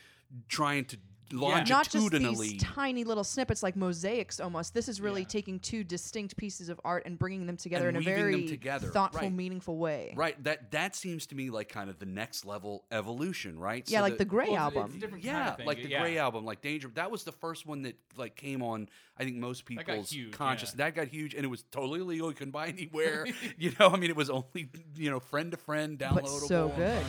trying 0.48 0.84
to 0.86 0.98
not 1.32 1.64
just 1.66 1.92
these 2.10 2.62
tiny 2.62 3.04
little 3.04 3.24
snippets 3.24 3.62
like 3.62 3.74
mosaics 3.76 4.38
almost 4.40 4.74
this 4.74 4.88
is 4.88 5.00
really 5.00 5.22
Yeah. 5.22 5.28
taking 5.28 5.58
two 5.60 5.82
distinct 5.84 6.36
pieces 6.36 6.68
of 6.68 6.80
art 6.84 7.04
and 7.06 7.18
bringing 7.18 7.46
them 7.46 7.56
together 7.56 7.88
And 7.88 7.96
in 7.96 8.02
a 8.02 8.04
very 8.04 8.46
together, 8.46 8.88
thoughtful 8.88 9.22
right. 9.22 9.32
meaningful 9.32 9.76
way 9.78 10.12
right. 10.16 10.42
That 10.44 10.70
that 10.72 10.94
seems 10.94 11.26
to 11.28 11.34
me 11.34 11.50
like 11.50 11.68
kind 11.68 11.90
of 11.90 11.98
the 11.98 12.06
next 12.06 12.44
level 12.44 12.84
evolution, 12.90 13.58
right? 13.58 13.84
yeah 13.88 13.98
So 13.98 14.02
like 14.04 14.18
the 14.18 14.24
gray 14.24 14.48
well, 14.50 14.56
album 14.58 14.86
It's 14.86 14.96
a 14.96 14.98
different 14.98 15.24
Yeah, 15.24 15.32
kind 15.32 15.48
of 15.48 15.56
thing. 15.56 15.66
like 15.66 15.82
the 15.82 15.88
yeah. 15.88 16.00
Grey 16.00 16.18
Album, 16.18 16.44
like 16.44 16.60
Danger. 16.62 16.90
That 16.94 17.10
was 17.10 17.24
the 17.24 17.32
first 17.32 17.66
one 17.66 17.82
that 17.82 17.96
like 18.16 18.36
came 18.36 18.62
on. 18.62 18.88
I 19.18 19.24
think 19.24 19.36
most 19.36 19.64
people's 19.64 20.10
huge, 20.10 20.32
conscious. 20.32 20.70
yeah. 20.76 20.84
That 20.84 20.94
got 20.94 21.08
huge, 21.08 21.34
and 21.34 21.42
it 21.42 21.48
was 21.48 21.62
totally 21.70 22.00
illegal. 22.00 22.28
You 22.28 22.34
couldn't 22.34 22.50
buy 22.52 22.68
anywhere. 22.68 23.26
you 23.58 23.72
know, 23.80 23.88
I 23.88 23.96
mean, 23.96 24.10
it 24.10 24.16
was 24.16 24.28
only 24.30 24.68
you 24.94 25.10
know 25.10 25.20
friend 25.20 25.50
to 25.52 25.56
friend 25.56 25.98
downloadable. 25.98 26.22
but 26.22 26.48
so 26.48 26.68
good 26.76 27.02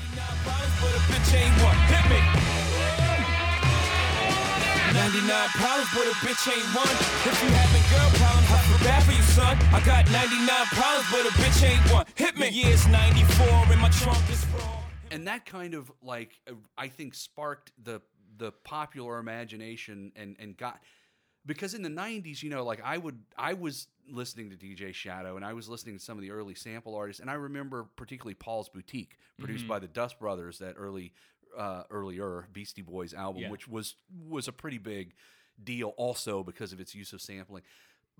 99 4.97 5.49
problems, 5.61 5.89
but 5.93 6.05
a 6.09 6.15
bitch 6.25 6.43
ain't 6.49 6.65
one. 6.73 6.89
If 7.29 7.37
you 7.43 7.49
having 7.53 7.85
girl 7.93 8.09
problems, 8.17 8.49
I 8.49 8.59
feel 8.65 8.81
bad 8.87 9.03
for 9.03 9.11
you, 9.13 9.21
son. 9.21 9.57
I 9.71 9.79
got 9.85 10.09
99 10.11 10.65
problems, 10.73 11.07
but 11.11 11.21
a 11.25 11.33
bitch 11.37 11.61
ain't 11.69 11.93
one. 11.93 12.05
Hit 12.15 12.35
me. 12.35 12.49
The 12.49 12.53
year's 12.53 12.87
94 12.87 13.47
and 13.71 13.79
my 13.81 13.89
trunk 13.89 14.29
is 14.31 14.45
wrong. 14.47 14.83
and 15.11 15.27
that 15.27 15.45
kind 15.45 15.73
of 15.75 15.91
like 16.01 16.39
uh, 16.49 16.53
I 16.77 16.87
think 16.87 17.13
sparked 17.13 17.71
the 17.83 18.01
the 18.37 18.51
popular 18.63 19.19
imagination 19.19 20.11
and 20.15 20.35
and 20.39 20.57
got 20.57 20.79
because 21.45 21.73
in 21.73 21.81
the 21.81 21.89
90s 21.89 22.43
you 22.43 22.49
know 22.49 22.63
like 22.65 22.81
I 22.83 22.97
would 22.97 23.19
I 23.37 23.53
was 23.53 23.87
listening 24.09 24.49
to 24.51 24.55
DJ 24.57 24.93
Shadow 24.93 25.35
and 25.37 25.45
I 25.45 25.53
was 25.53 25.67
listening 25.69 25.97
to 25.97 26.03
some 26.03 26.17
of 26.17 26.21
the 26.23 26.31
early 26.31 26.55
sample 26.55 26.95
artists 26.95 27.19
and 27.19 27.29
I 27.29 27.33
remember 27.33 27.85
particularly 27.95 28.35
Paul's 28.35 28.69
Boutique 28.69 29.17
produced 29.39 29.63
Mm-hmm. 29.63 29.69
by 29.69 29.79
the 29.79 29.87
Dust 29.87 30.19
Brothers 30.19 30.57
that 30.59 30.75
early 30.77 31.13
uh 31.57 31.83
earlier 31.89 32.47
Beastie 32.53 32.81
Boys 32.83 33.13
album 33.13 33.41
Yeah. 33.43 33.49
which 33.49 33.67
was 33.67 33.95
was 34.27 34.47
a 34.47 34.51
pretty 34.53 34.77
big 34.77 35.13
deal 35.63 35.89
also 35.97 36.43
because 36.43 36.71
of 36.73 36.79
its 36.79 36.93
use 36.95 37.13
of 37.13 37.21
sampling 37.21 37.63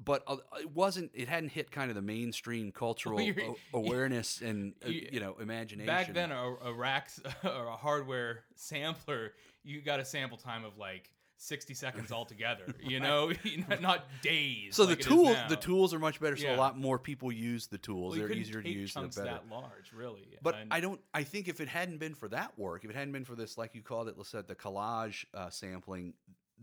but 0.04 0.22
uh, 0.28 0.38
it 0.60 0.72
wasn't 0.76 1.10
it 1.14 1.28
hadn't 1.28 1.50
hit 1.50 1.72
kind 1.72 1.90
of 1.90 1.96
the 1.96 2.02
mainstream 2.02 2.72
cultural 2.72 3.20
a- 3.20 3.56
awareness 3.74 4.42
and 4.42 4.74
uh, 4.86 4.90
You- 4.90 5.10
you 5.14 5.20
know 5.20 5.36
imagination 5.40 5.88
Back 5.88 6.14
then, 6.14 6.32
a, 6.32 6.56
a 6.66 6.74
rack 6.74 7.10
or 7.44 7.66
a 7.68 7.76
hardware 7.76 8.44
sampler, 8.56 9.34
you 9.64 9.82
got 9.82 10.00
a 10.00 10.06
sample 10.06 10.38
time 10.38 10.66
of 10.66 10.78
like 10.78 11.10
60 11.38 11.74
seconds 11.74 12.12
altogether. 12.12 12.64
You 12.88 13.00
know, 13.00 13.32
not, 13.80 14.06
days. 14.22 14.76
So 14.76 14.86
like 14.86 14.98
the 14.98 15.04
tools, 15.04 15.38
the 15.50 15.56
tools 15.56 15.94
are 15.94 16.00
much 16.00 16.20
better. 16.20 16.36
So 16.38 16.54
a 16.54 16.56
lot 16.56 16.78
more 16.78 16.98
people 16.98 17.32
use 17.32 17.68
the 17.68 17.78
tools. 17.78 18.18
Well, 18.18 18.28
they're 18.28 18.36
easier 18.38 18.62
to 18.62 18.70
use. 18.70 18.94
They're 18.94 19.04
chunks 19.04 19.18
better. 19.18 19.30
that 19.30 19.50
large, 19.50 19.92
really. 19.94 20.28
But 20.42 20.56
And- 20.56 20.74
I 20.74 20.80
don't. 20.80 21.02
I 21.14 21.24
think 21.24 21.48
if 21.48 21.60
it 21.60 21.68
hadn't 21.68 21.98
been 21.98 22.16
for 22.16 22.28
that 22.30 22.58
work, 22.58 22.84
if 22.86 22.90
it 22.90 22.96
hadn't 22.96 23.12
been 23.12 23.26
for 23.26 23.36
this, 23.36 23.58
like 23.58 23.76
you 23.76 23.82
called 23.82 24.08
it, 24.08 24.18
Lisette, 24.18 24.48
the 24.48 24.56
collage 24.56 25.26
uh, 25.34 25.50
sampling, 25.50 26.14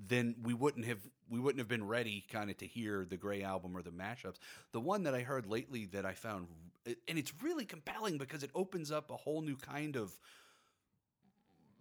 then 0.09 0.35
we 0.43 0.55
wouldn't 0.55 0.87
have 0.87 0.99
we 1.29 1.39
wouldn't 1.39 1.59
have 1.61 1.69
been 1.69 1.87
ready 1.87 2.25
kind 2.31 2.51
of 2.51 2.57
to 2.59 2.67
hear 2.67 3.05
the 3.09 3.17
Grey 3.17 3.43
Album 3.43 3.77
or 3.77 3.83
the 3.83 3.91
mashups. 3.91 4.37
The 4.73 4.81
one 4.81 5.05
that 5.05 5.15
I 5.15 5.21
heard 5.21 5.47
lately 5.47 5.87
that 5.87 6.05
I 6.07 6.15
found, 6.15 6.49
and 6.87 7.19
it's 7.19 7.33
really 7.43 7.65
compelling 7.65 8.19
because 8.19 8.43
it 8.43 8.51
opens 8.55 8.91
up 8.91 9.11
a 9.11 9.17
whole 9.17 9.43
new 9.43 9.57
kind 9.57 9.97
of 9.97 10.19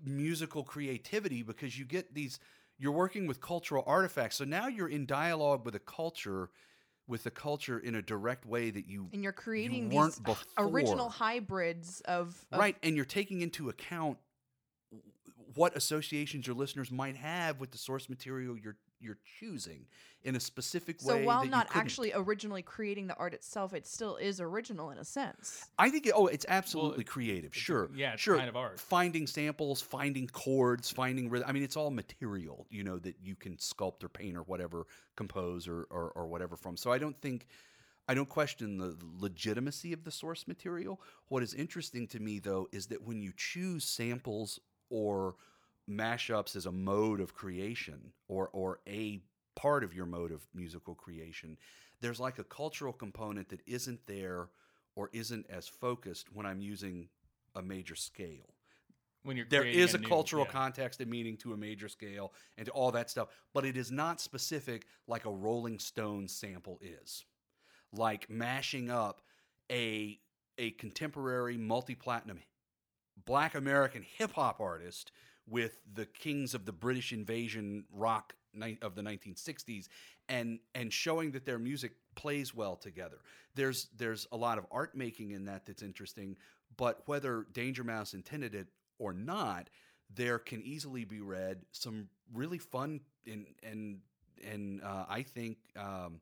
musical 0.05 0.63
creativity 0.63 1.43
because 1.43 1.77
you 1.77 1.85
get 1.85 2.13
these 2.13 2.39
you're 2.83 2.91
working 2.91 3.27
with 3.27 3.39
cultural 3.39 3.83
artifacts 3.87 4.35
so 4.35 4.43
now 4.43 4.67
you're 4.67 4.89
in 4.89 5.05
dialogue 5.05 5.63
with 5.65 5.73
a 5.73 5.79
culture 5.79 6.49
with 7.07 7.23
the 7.23 7.31
culture 7.31 7.79
in 7.79 7.95
a 7.95 8.01
direct 8.01 8.45
way 8.45 8.69
that 8.69 8.87
you 8.87 9.07
and 9.13 9.23
you're 9.23 9.31
creating 9.31 9.89
weren't 9.89 10.23
these 10.25 10.35
h- 10.35 10.45
original 10.57 11.09
hybrids 11.09 12.01
of, 12.01 12.45
of 12.51 12.59
right 12.59 12.75
and 12.83 12.95
you're 12.97 13.05
taking 13.05 13.41
into 13.41 13.69
account 13.69 14.17
what 15.55 15.75
associations 15.77 16.45
your 16.45 16.55
listeners 16.55 16.91
might 16.91 17.15
have 17.15 17.59
with 17.59 17.71
the 17.71 17.77
source 17.77 18.09
material 18.09 18.57
you're 18.57 18.75
you're 19.03 19.19
choosing 19.39 19.85
in 20.23 20.35
a 20.35 20.39
specific 20.39 21.03
way. 21.03 21.19
so 21.21 21.25
while 21.25 21.41
that 21.41 21.49
not 21.49 21.67
couldn't. 21.67 21.81
actually 21.81 22.11
originally 22.15 22.61
creating 22.61 23.07
the 23.07 23.15
art 23.15 23.33
itself 23.33 23.73
it 23.73 23.85
still 23.85 24.15
is 24.15 24.39
original 24.39 24.89
in 24.89 24.97
a 24.97 25.03
sense 25.03 25.67
I 25.77 25.89
think 25.89 26.05
it, 26.05 26.13
oh, 26.15 26.27
it's 26.27 26.45
absolutely 26.47 27.03
creative. 27.03 27.55
Sure, 27.55 27.89
yeah, 27.95 28.13
it's 28.13 28.21
sure. 28.21 28.37
kind 28.37 28.49
of 28.49 28.55
art. 28.55 28.79
Finding 28.79 29.27
samples, 29.27 29.81
finding 29.81 30.27
chords, 30.27 30.91
finding 30.91 31.29
rhythm. 31.29 31.47
I 31.49 31.51
mean, 31.51 31.63
it's 31.63 31.75
all 31.75 31.91
material, 31.91 32.67
you 32.69 32.83
know, 32.83 32.99
that 32.99 33.15
you 33.21 33.35
can 33.35 33.57
sculpt 33.57 34.03
or 34.03 34.09
paint 34.09 34.37
or 34.37 34.43
whatever, 34.43 34.85
compose 35.15 35.67
or 35.67 35.87
or, 35.89 36.11
or 36.15 36.27
whatever 36.27 36.55
from. 36.55 36.77
So 36.77 36.91
I 36.91 36.97
don't 36.97 37.19
think. 37.21 37.47
I 38.05 38.13
don't 38.13 38.27
question 38.27 38.77
the 38.77 38.97
legitimacy 39.17 39.93
of 39.93 40.03
the 40.03 40.11
source 40.11 40.45
material. 40.45 40.99
What 41.29 41.41
is 41.41 41.53
interesting 41.53 42.05
to 42.07 42.19
me, 42.19 42.39
though, 42.39 42.67
is 42.73 42.87
that 42.87 43.01
when 43.01 43.21
you 43.21 43.31
choose 43.37 43.85
samples 43.85 44.59
or 44.89 45.35
mashups 45.89 46.55
as 46.55 46.65
a 46.65 46.71
mode 46.71 47.19
of 47.19 47.33
creation 47.33 48.13
or 48.27 48.49
or 48.53 48.79
a 48.87 49.21
part 49.55 49.83
of 49.83 49.93
your 49.93 50.05
mode 50.05 50.31
of 50.31 50.41
musical 50.53 50.95
creation, 50.95 51.57
there's 52.01 52.19
like 52.19 52.39
a 52.39 52.43
cultural 52.43 52.93
component 52.93 53.49
that 53.49 53.61
isn't 53.67 54.05
there 54.07 54.49
or 54.95 55.09
isn't 55.13 55.45
as 55.49 55.67
focused 55.67 56.33
when 56.33 56.45
I'm 56.45 56.59
using 56.61 57.07
a 57.55 57.61
major 57.61 57.95
scale. 57.95 58.55
when 59.23 59.37
you're 59.37 59.45
There 59.49 59.63
is 59.65 59.93
a, 59.93 59.97
new- 59.99 60.07
cultural 60.07 60.45
yeah. 60.45 60.51
context 60.51 60.99
and 61.01 61.09
meaning 61.09 61.37
to 61.37 61.53
a 61.53 61.57
major 61.57 61.87
scale 61.87 62.33
and 62.57 62.65
to 62.65 62.71
all 62.71 62.91
that 62.91 63.09
stuff, 63.09 63.29
but 63.53 63.65
it 63.65 63.77
is 63.77 63.91
not 63.91 64.19
specific 64.19 64.85
like 65.07 65.25
a 65.25 65.31
Rolling 65.31 65.79
stone 65.79 66.27
sample 66.27 66.79
is. 66.81 67.25
Like 67.95 68.29
mashing 68.29 68.89
up 68.89 69.21
a 69.71 70.19
a 70.57 70.71
contemporary 70.71 71.57
multi-platinum 71.57 72.39
black 73.25 73.55
American 73.55 74.03
hip 74.17 74.31
hop 74.33 74.59
artist 74.59 75.11
with 75.47 75.77
the 75.93 76.05
kings 76.05 76.53
of 76.53 76.65
the 76.65 76.71
British 76.71 77.11
invasion 77.11 77.85
rock 77.91 78.35
of 78.81 78.95
the 78.95 79.01
1960s 79.01 79.87
and 80.29 80.59
and 80.75 80.93
showing 80.93 81.31
that 81.31 81.45
their 81.45 81.59
music 81.59 81.93
plays 82.15 82.53
well 82.53 82.75
together. 82.75 83.17
There's 83.55 83.87
there's 83.97 84.27
a 84.31 84.37
lot 84.37 84.57
of 84.57 84.65
art 84.71 84.95
making 84.95 85.31
in 85.31 85.45
that 85.45 85.65
that's 85.65 85.81
interesting, 85.81 86.37
but 86.77 87.01
whether 87.05 87.45
Danger 87.53 87.83
Mouse 87.83 88.13
intended 88.13 88.55
it 88.55 88.67
or 88.99 89.13
not, 89.13 89.69
there 90.13 90.39
can 90.39 90.61
easily 90.63 91.03
be 91.03 91.19
read 91.19 91.61
some 91.71 92.07
really 92.33 92.59
fun 92.59 93.01
and 93.25 93.45
and 93.63 93.99
and 94.45 94.81
uh, 94.83 95.05
I 95.09 95.23
think 95.23 95.57
um, 95.77 96.19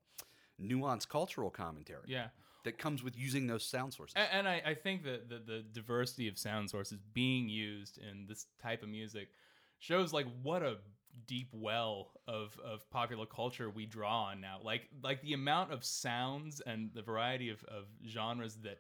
nuanced 0.61 1.09
cultural 1.09 1.49
commentary 1.49 2.03
Yeah. 2.07 2.28
That 2.64 2.78
comes 2.78 3.03
with 3.03 3.18
using 3.18 3.47
those 3.47 3.66
sound 3.66 3.93
sources. 3.93 4.16
A- 4.16 4.34
And 4.34 4.47
I, 4.47 4.62
I 4.66 4.74
think 4.74 5.03
that 5.03 5.30
the, 5.30 5.39
the 5.39 5.64
diversity 5.74 6.28
of 6.28 6.38
sound 6.38 6.70
sources 6.70 6.99
being 7.14 7.49
used 7.49 7.97
in 7.97 8.26
this 8.28 8.45
type 8.62 8.84
of 8.84 8.89
music 8.89 9.30
shows 9.80 10.14
like 10.14 10.28
what 10.43 10.62
a 10.64 10.78
deep 11.28 11.49
well 11.51 12.12
of, 12.28 12.57
of 12.64 12.89
popular 12.89 13.26
culture 13.26 13.70
we 13.70 13.86
draw 13.86 14.26
on 14.26 14.39
now. 14.41 14.59
Like 14.64 14.88
like 15.03 15.22
the 15.22 15.34
amount 15.34 15.72
of 15.74 15.84
sounds 15.84 16.62
and 16.62 16.91
the 16.93 17.01
variety 17.01 17.49
of, 17.49 17.64
of 17.66 17.86
genres 18.07 18.55
that 18.64 18.80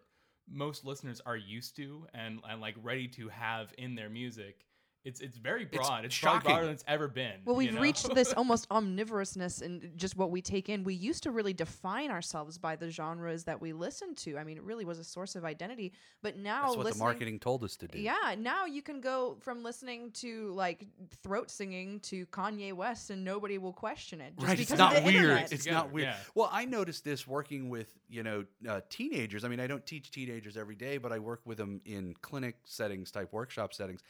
most 0.49 0.85
listeners 0.85 1.21
are 1.25 1.37
used 1.37 1.75
to 1.77 2.05
and, 2.13 2.39
and 2.49 2.61
like 2.61 2.75
ready 2.81 3.07
to 3.09 3.29
have 3.29 3.73
in 3.77 3.95
their 3.95 4.09
music 4.09 4.65
It's 5.03 5.19
it's 5.21 5.37
very 5.37 5.65
broad. 5.65 6.05
It's, 6.05 6.13
shocking. 6.13 6.49
broader 6.49 6.65
than 6.65 6.73
it's 6.73 6.83
ever 6.87 7.07
been. 7.07 7.33
Well, 7.45 7.55
we've 7.55 7.73
know? 7.73 7.81
reached 7.81 8.13
this 8.13 8.33
almost 8.37 8.69
omnivorousness 8.69 9.61
in 9.61 9.91
just 9.95 10.15
what 10.15 10.31
we 10.31 10.41
take 10.41 10.69
in. 10.69 10.83
We 10.83 10.93
used 10.93 11.23
to 11.23 11.31
really 11.31 11.53
define 11.53 12.11
ourselves 12.11 12.57
by 12.57 12.75
the 12.75 12.89
genres 12.89 13.43
that 13.45 13.59
we 13.59 13.73
listened 13.73 14.17
to. 14.17 14.37
I 14.37 14.43
mean, 14.43 14.57
it 14.57 14.63
really 14.63 14.85
was 14.85 14.99
a 14.99 15.03
source 15.03 15.35
of 15.35 15.43
identity. 15.43 15.93
But 16.21 16.37
now, 16.37 16.65
That's 16.65 16.77
what 16.77 16.93
the 16.93 16.99
marketing 16.99 17.39
told 17.39 17.63
us 17.63 17.75
to 17.77 17.87
do. 17.87 17.99
Yeah, 17.99 18.35
now 18.37 18.65
you 18.65 18.81
can 18.81 19.01
go 19.01 19.37
from 19.41 19.63
listening 19.63 20.11
to 20.11 20.51
like 20.53 20.85
throat 21.23 21.49
singing 21.49 21.99
to 22.01 22.25
Kanye 22.27 22.73
West, 22.73 23.09
and 23.09 23.23
nobody 23.23 23.57
will 23.57 23.73
question 23.73 24.21
it. 24.21 24.33
Just 24.35 24.47
right 24.47 24.59
it's 24.59 24.69
because 24.69 24.79
not 24.79 24.95
of 24.95 25.03
the 25.03 25.09
weird 25.09 25.23
internet. 25.23 25.51
it's 25.51 25.65
not 25.65 25.91
weird 25.91 26.07
yeah. 26.07 26.15
well 26.35 26.49
i 26.51 26.65
noticed 26.65 27.03
this 27.03 27.27
working 27.27 27.69
with 27.69 27.93
you 28.09 28.23
know 28.23 28.45
uh, 28.67 28.81
teenagers 28.89 29.43
i 29.43 29.47
mean 29.47 29.59
i 29.59 29.67
don't 29.67 29.85
teach 29.85 30.11
teenagers 30.11 30.57
every 30.57 30.75
day 30.75 30.97
but 30.97 31.11
i 31.11 31.19
work 31.19 31.41
with 31.45 31.57
them 31.57 31.81
in 31.85 32.13
clinic 32.21 32.55
settings 32.65 33.11
type 33.11 33.31
workshop 33.33 33.73
settings 33.73 34.01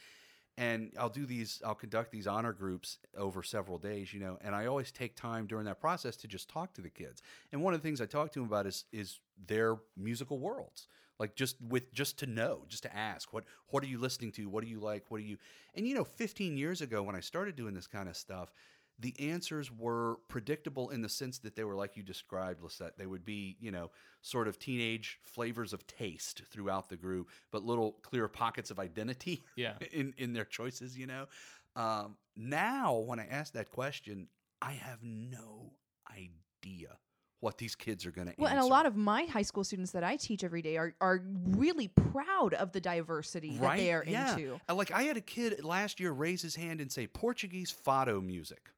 and 0.58 0.92
i'll 0.98 1.08
do 1.08 1.24
these 1.24 1.62
i'll 1.64 1.74
conduct 1.74 2.10
these 2.10 2.26
honor 2.26 2.52
groups 2.52 2.98
over 3.16 3.42
several 3.42 3.78
days 3.78 4.12
you 4.12 4.20
know 4.20 4.38
and 4.42 4.54
i 4.54 4.66
always 4.66 4.92
take 4.92 5.14
time 5.16 5.46
during 5.46 5.64
that 5.64 5.80
process 5.80 6.16
to 6.16 6.28
just 6.28 6.48
talk 6.48 6.72
to 6.74 6.80
the 6.80 6.90
kids. 6.90 7.22
And 7.52 7.62
one 7.62 7.74
of 7.74 7.80
the 7.80 7.86
things 7.86 8.00
i 8.00 8.06
talk 8.06 8.32
to 8.32 8.40
them 8.40 8.48
about 8.48 8.66
is 8.66 8.84
is 8.92 9.20
their 9.46 9.78
musical 9.96 10.38
worlds 10.38 10.88
like 11.18 11.36
just 11.36 11.56
with 11.68 11.92
just 11.92 12.18
to 12.18 12.26
know 12.26 12.64
just 12.68 12.82
to 12.82 12.94
ask 12.94 13.32
what 13.32 13.44
what 13.68 13.82
are 13.82 13.86
you 13.86 13.98
listening 13.98 14.32
to? 14.32 14.48
What 14.48 14.64
do 14.64 14.68
you 14.68 14.80
like? 14.80 15.04
What 15.08 15.18
do 15.18 15.24
you 15.24 15.38
and 15.74 15.86
you 15.86 15.94
know 15.94 16.04
15 16.04 16.56
years 16.56 16.80
ago 16.80 17.02
when 17.02 17.16
i 17.16 17.20
started 17.20 17.56
doing 17.56 17.74
this 17.74 17.86
kind 17.86 18.08
of 18.08 18.16
stuff 18.16 18.52
the 18.98 19.14
answers 19.18 19.70
were 19.72 20.16
predictable 20.28 20.90
in 20.90 21.02
the 21.02 21.08
sense 21.08 21.38
that 21.38 21.56
they 21.56 21.64
were 21.64 21.74
like 21.74 21.96
you 21.96 22.02
described, 22.02 22.62
Lisette. 22.62 22.96
They 22.98 23.06
would 23.06 23.24
be, 23.24 23.56
you 23.60 23.70
know, 23.70 23.90
sort 24.20 24.46
of 24.48 24.58
teenage 24.58 25.18
flavors 25.22 25.72
of 25.72 25.86
taste 25.86 26.42
throughout 26.50 26.88
the 26.88 26.96
group, 26.96 27.28
but 27.50 27.64
little 27.64 27.92
clear 28.02 28.28
pockets 28.28 28.70
of 28.70 28.78
identity 28.78 29.42
Yeah. 29.56 29.74
in, 29.92 30.14
in 30.18 30.32
their 30.32 30.44
choices, 30.44 30.96
you 30.96 31.06
know. 31.06 31.26
Um, 31.74 32.16
now, 32.36 32.94
when 32.98 33.18
I 33.18 33.26
ask 33.26 33.54
that 33.54 33.70
question, 33.70 34.28
I 34.60 34.72
have 34.72 34.98
no 35.02 35.72
idea 36.10 36.98
what 37.40 37.58
these 37.58 37.74
kids 37.74 38.06
are 38.06 38.12
going 38.12 38.26
to 38.26 38.30
answer. 38.32 38.40
Well, 38.42 38.50
answer. 38.50 38.58
and 38.60 38.64
a 38.66 38.70
lot 38.70 38.86
of 38.86 38.94
my 38.94 39.24
high 39.24 39.42
school 39.42 39.64
students 39.64 39.90
that 39.92 40.04
I 40.04 40.14
teach 40.16 40.44
every 40.44 40.62
day 40.62 40.76
are 40.76 40.94
are 41.00 41.20
really 41.48 41.88
proud 41.88 42.54
of 42.54 42.70
the 42.70 42.80
diversity 42.80 43.58
that 43.58 43.76
they 43.78 43.92
are 43.92 44.04
yeah. 44.06 44.36
into. 44.36 44.60
Uh, 44.68 44.74
Like 44.76 44.92
I 44.92 45.02
had 45.02 45.16
a 45.16 45.20
kid 45.20 45.64
last 45.64 45.98
year 45.98 46.12
raise 46.12 46.40
his 46.42 46.54
hand 46.54 46.80
and 46.80 46.92
say 46.92 47.08
Portuguese 47.08 47.74
fado 47.84 48.24
music. 48.24 48.70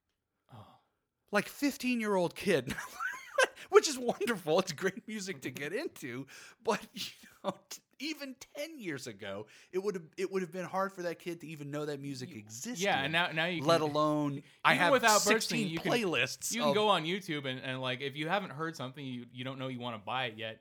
Like 1.33 1.49
15 1.49 2.01
year 2.01 2.15
old 2.15 2.35
kid. 2.35 2.75
Which 3.71 3.89
is 3.89 3.99
wonderful. 3.99 4.61
It's 4.61 4.73
great 4.73 5.07
music 5.09 5.41
to 5.43 5.51
get 5.51 5.73
into, 5.73 6.27
but 6.63 6.81
you 6.95 7.03
know, 7.43 7.55
t- 7.71 7.81
even 7.99 8.37
10 8.57 8.79
years 8.79 9.07
ago, 9.09 9.47
it 9.73 9.83
would 9.83 9.95
have 9.97 10.05
it 10.17 10.31
would 10.31 10.43
have 10.43 10.53
been 10.53 10.65
hard 10.65 10.93
for 10.93 11.03
that 11.03 11.19
kid 11.19 11.41
to 11.41 11.47
even 11.49 11.71
know 11.73 11.85
that 11.87 12.01
music 12.01 12.37
existed. 12.37 12.79
Yeah, 12.85 13.03
and 13.03 13.13
now 13.13 13.31
now 13.33 13.47
you 13.47 13.61
can, 13.61 13.69
let 13.69 13.81
alone 13.81 14.43
I 14.65 14.75
have 14.75 14.93
without 14.93 15.21
16 15.23 15.35
purchasing, 15.35 15.69
you 15.69 15.79
can- 15.81 15.93
playlists. 15.93 16.53
You 16.55 16.61
can 16.61 16.69
of- 16.71 16.75
go 16.77 16.89
on 16.89 17.05
YouTube 17.05 17.47
and, 17.47 17.59
and 17.61 17.81
like 17.81 18.01
if 18.01 18.17
you 18.17 18.29
haven't 18.29 18.51
heard 18.51 18.77
something 18.77 19.05
you 19.05 19.27
you 19.33 19.45
don't 19.45 19.59
know 19.59 19.67
you 19.69 19.81
want 19.81 19.97
to 19.97 20.03
buy 20.05 20.27
it 20.27 20.35
yet, 20.37 20.61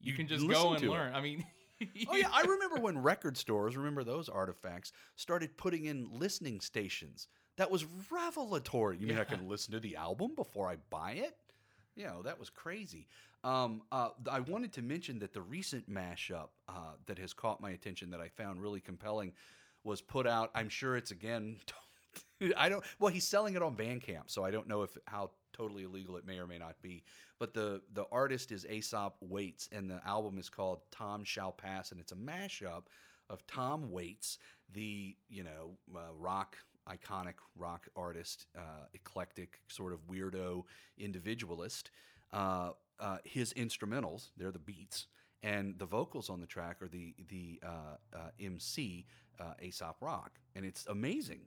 you, 0.00 0.12
You 0.12 0.16
can 0.18 0.28
just 0.28 0.46
go 0.48 0.70
and 0.74 0.78
to 0.82 0.86
it. 0.86 0.90
learn. 0.90 1.14
I 1.14 1.20
mean, 1.20 1.44
Oh 2.08 2.14
yeah, 2.14 2.28
I 2.32 2.42
remember 2.42 2.78
when 2.78 2.98
record 2.98 3.36
stores, 3.36 3.76
remember 3.76 4.04
those 4.04 4.28
artifacts, 4.28 4.92
started 5.16 5.56
putting 5.56 5.86
in 5.86 6.06
listening 6.12 6.60
stations. 6.60 7.26
That 7.56 7.70
was 7.70 7.84
revelatory. 8.10 8.96
You 8.96 9.06
mean 9.06 9.18
I 9.18 9.24
can 9.24 9.48
listen 9.48 9.72
to 9.72 9.80
the 9.80 9.96
album 9.96 10.32
before 10.34 10.68
I 10.68 10.76
buy 10.90 11.12
it? 11.12 11.36
You 11.94 12.04
know, 12.04 12.22
that 12.22 12.38
was 12.38 12.48
crazy. 12.48 13.06
Um, 13.44 13.82
uh, 13.90 14.10
I 14.30 14.40
wanted 14.40 14.72
to 14.74 14.82
mention 14.82 15.18
that 15.18 15.34
the 15.34 15.42
recent 15.42 15.90
mashup 15.90 16.48
uh, 16.68 16.94
that 17.06 17.18
has 17.18 17.34
caught 17.34 17.60
my 17.60 17.70
attention 17.70 18.10
that 18.10 18.20
I 18.20 18.28
found 18.28 18.62
really 18.62 18.80
compelling 18.80 19.32
was 19.84 20.00
put 20.00 20.26
out. 20.26 20.50
I'm 20.54 20.68
sure 20.68 20.96
it's 20.96 21.10
again. 21.10 21.56
I 22.56 22.68
don't. 22.68 22.84
Well, 22.98 23.12
he's 23.12 23.26
selling 23.26 23.54
it 23.54 23.62
on 23.62 23.76
Bandcamp, 23.76 24.24
so 24.26 24.44
I 24.44 24.50
don't 24.50 24.68
know 24.68 24.82
if 24.82 24.96
how 25.06 25.30
totally 25.52 25.84
illegal 25.84 26.16
it 26.16 26.26
may 26.26 26.38
or 26.38 26.46
may 26.46 26.58
not 26.58 26.80
be. 26.82 27.02
But 27.38 27.52
the 27.52 27.82
the 27.92 28.04
artist 28.12 28.52
is 28.52 28.64
Aesop 28.66 29.16
Waits, 29.20 29.68
and 29.72 29.90
the 29.90 30.00
album 30.06 30.38
is 30.38 30.48
called 30.48 30.80
Tom 30.90 31.24
Shall 31.24 31.52
Pass, 31.52 31.92
and 31.92 32.00
it's 32.00 32.12
a 32.12 32.16
mashup 32.16 32.84
of 33.28 33.46
Tom 33.46 33.90
Waits, 33.90 34.38
the 34.72 35.16
you 35.28 35.44
know 35.44 35.76
uh, 35.94 36.12
rock 36.18 36.56
iconic 36.88 37.34
rock 37.56 37.88
artist, 37.96 38.46
uh, 38.56 38.86
eclectic 38.94 39.60
sort 39.68 39.92
of 39.92 40.06
weirdo 40.06 40.64
individualist. 40.98 41.90
Uh, 42.32 42.70
uh, 43.00 43.18
his 43.24 43.52
instrumentals, 43.54 44.30
they're 44.36 44.52
the 44.52 44.58
beats, 44.58 45.06
and 45.42 45.78
the 45.78 45.86
vocals 45.86 46.30
on 46.30 46.40
the 46.40 46.46
track 46.46 46.80
are 46.82 46.88
the 46.88 47.14
the 47.28 47.60
uh, 47.64 47.96
uh, 48.14 48.18
MC 48.40 49.06
uh, 49.40 49.54
Aesop 49.60 49.96
Rock, 50.00 50.38
and 50.54 50.64
it's 50.64 50.86
amazing. 50.86 51.40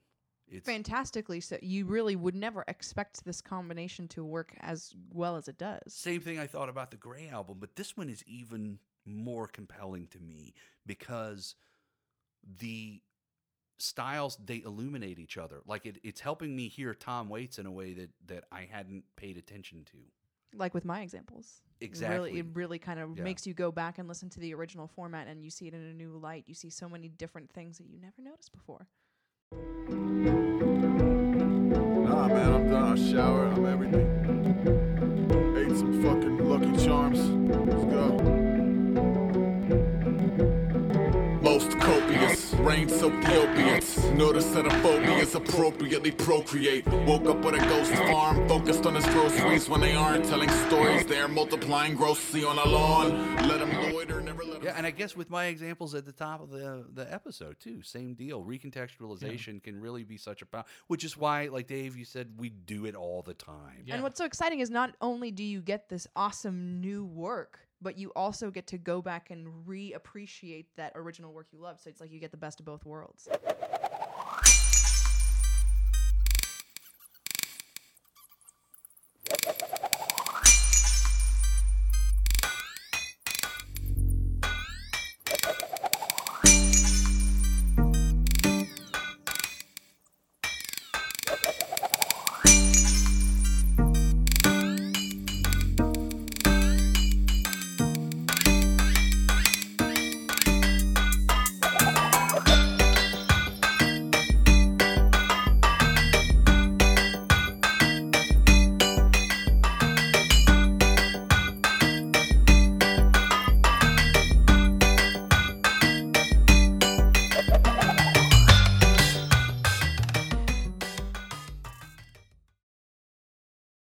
It's 0.47 0.65
Fantastically, 0.65 1.41
so 1.41 1.57
you 1.61 1.85
really 1.85 2.15
would 2.15 2.35
never 2.35 2.63
expect 2.67 3.25
this 3.25 3.41
combination 3.41 4.07
to 4.09 4.23
work 4.23 4.53
as 4.59 4.93
well 5.11 5.37
as 5.37 5.47
it 5.47 5.57
does. 5.57 5.81
Same 5.87 6.21
thing 6.21 6.37
I 6.37 6.45
thought 6.45 6.69
about 6.69 6.91
the 6.91 6.97
Grey 6.97 7.29
Album, 7.29 7.57
but 7.59 7.75
this 7.75 7.97
one 7.97 8.09
is 8.09 8.23
even 8.27 8.77
more 9.05 9.47
compelling 9.47 10.05
to 10.07 10.19
me 10.19 10.53
because 10.85 11.55
the 12.59 13.01
styles 13.77 14.37
they 14.43 14.61
illuminate 14.65 15.19
each 15.19 15.37
other. 15.37 15.61
Like 15.65 15.85
it, 15.85 15.97
it's 16.03 16.21
helping 16.21 16.55
me 16.55 16.67
hear 16.67 16.93
Tom 16.93 17.29
Waits 17.29 17.59
in 17.59 17.65
a 17.65 17.71
way 17.71 17.93
that 17.93 18.09
that 18.27 18.43
I 18.51 18.67
hadn't 18.71 19.03
paid 19.15 19.37
attention 19.37 19.85
to. 19.91 19.97
Like 20.57 20.73
with 20.73 20.85
my 20.85 21.01
examples. 21.01 21.61
It 21.81 21.85
Exactly. 21.85 22.29
Really, 22.29 22.39
it 22.39 22.45
really 22.53 22.79
kind 22.79 22.99
of 22.99 23.17
Yeah. 23.17 23.23
makes 23.23 23.45
you 23.45 23.53
go 23.53 23.71
back 23.71 23.97
and 23.97 24.07
listen 24.07 24.29
to 24.29 24.39
the 24.39 24.53
original 24.53 24.87
format, 24.87 25.27
and 25.27 25.43
you 25.43 25.49
see 25.49 25.67
it 25.67 25.73
in 25.73 25.81
a 25.81 25.93
new 25.93 26.17
light. 26.17 26.45
You 26.47 26.53
see 26.53 26.69
so 26.69 26.87
many 26.87 27.09
different 27.09 27.51
things 27.51 27.77
that 27.79 27.87
you 27.87 27.99
never 27.99 28.21
noticed 28.21 28.53
before. 28.53 28.87
Nah, 30.95 32.27
man, 32.27 32.53
I'm 32.53 32.69
done. 32.69 32.97
Notice 44.15 44.45
that 44.51 44.65
a 44.65 44.69
phobias 44.81 45.35
appropriately 45.35 46.11
procreate. 46.11 46.87
Woke 46.87 47.25
up 47.25 47.43
with 47.43 47.55
a 47.55 47.57
ghost 47.57 47.93
farm, 47.93 48.47
focused 48.47 48.85
on 48.85 48.95
his 48.95 49.05
groceries. 49.07 49.67
When 49.67 49.81
they 49.81 49.93
aren't 49.93 50.23
telling 50.23 50.49
stories, 50.49 51.05
they're 51.05 51.27
multiplying 51.27 51.95
grossly 51.95 52.45
on 52.45 52.57
a 52.57 52.65
lawn. 52.65 53.35
Let 53.47 53.59
them 53.59 53.93
loiter, 53.93 54.21
never 54.21 54.45
let 54.45 54.61
'em 54.61 54.63
Yeah, 54.63 54.75
and 54.77 54.87
I 54.87 54.91
guess 54.91 55.17
with 55.17 55.29
my 55.29 55.47
examples 55.47 55.93
at 55.95 56.05
the 56.05 56.13
top 56.13 56.39
of 56.39 56.49
the 56.49 56.85
the 56.93 57.13
episode 57.13 57.59
too, 57.59 57.81
same 57.81 58.13
deal. 58.13 58.41
Recontextualization 58.41 59.61
can 59.61 59.81
really 59.81 60.05
be 60.05 60.15
such 60.15 60.41
a 60.41 60.45
power, 60.45 60.63
which 60.87 61.03
is 61.03 61.17
why, 61.17 61.47
like 61.47 61.67
Dave, 61.67 61.97
you 61.97 62.05
said, 62.05 62.35
we 62.37 62.49
do 62.49 62.85
it 62.85 62.95
all 62.95 63.21
the 63.21 63.33
time. 63.33 63.83
Yeah. 63.85 63.95
And 63.95 64.03
what's 64.03 64.17
so 64.17 64.23
exciting 64.23 64.61
is 64.61 64.69
not 64.69 64.95
only 65.01 65.29
do 65.29 65.43
you 65.43 65.61
get 65.61 65.89
this 65.89 66.07
awesome 66.15 66.79
new 66.79 67.03
work, 67.03 67.59
but 67.81 67.97
you 67.97 68.13
also 68.15 68.49
get 68.49 68.67
to 68.67 68.77
go 68.77 69.01
back 69.01 69.29
and 69.29 69.47
reappreciate 69.67 70.67
that 70.77 70.93
original 70.95 71.33
work 71.33 71.47
you 71.51 71.59
love. 71.59 71.81
So 71.81 71.89
it's 71.89 71.99
like 71.99 72.11
you 72.11 72.19
get 72.21 72.31
the 72.31 72.37
best 72.37 72.61
of 72.61 72.65
both 72.65 72.85
worlds. 72.85 73.27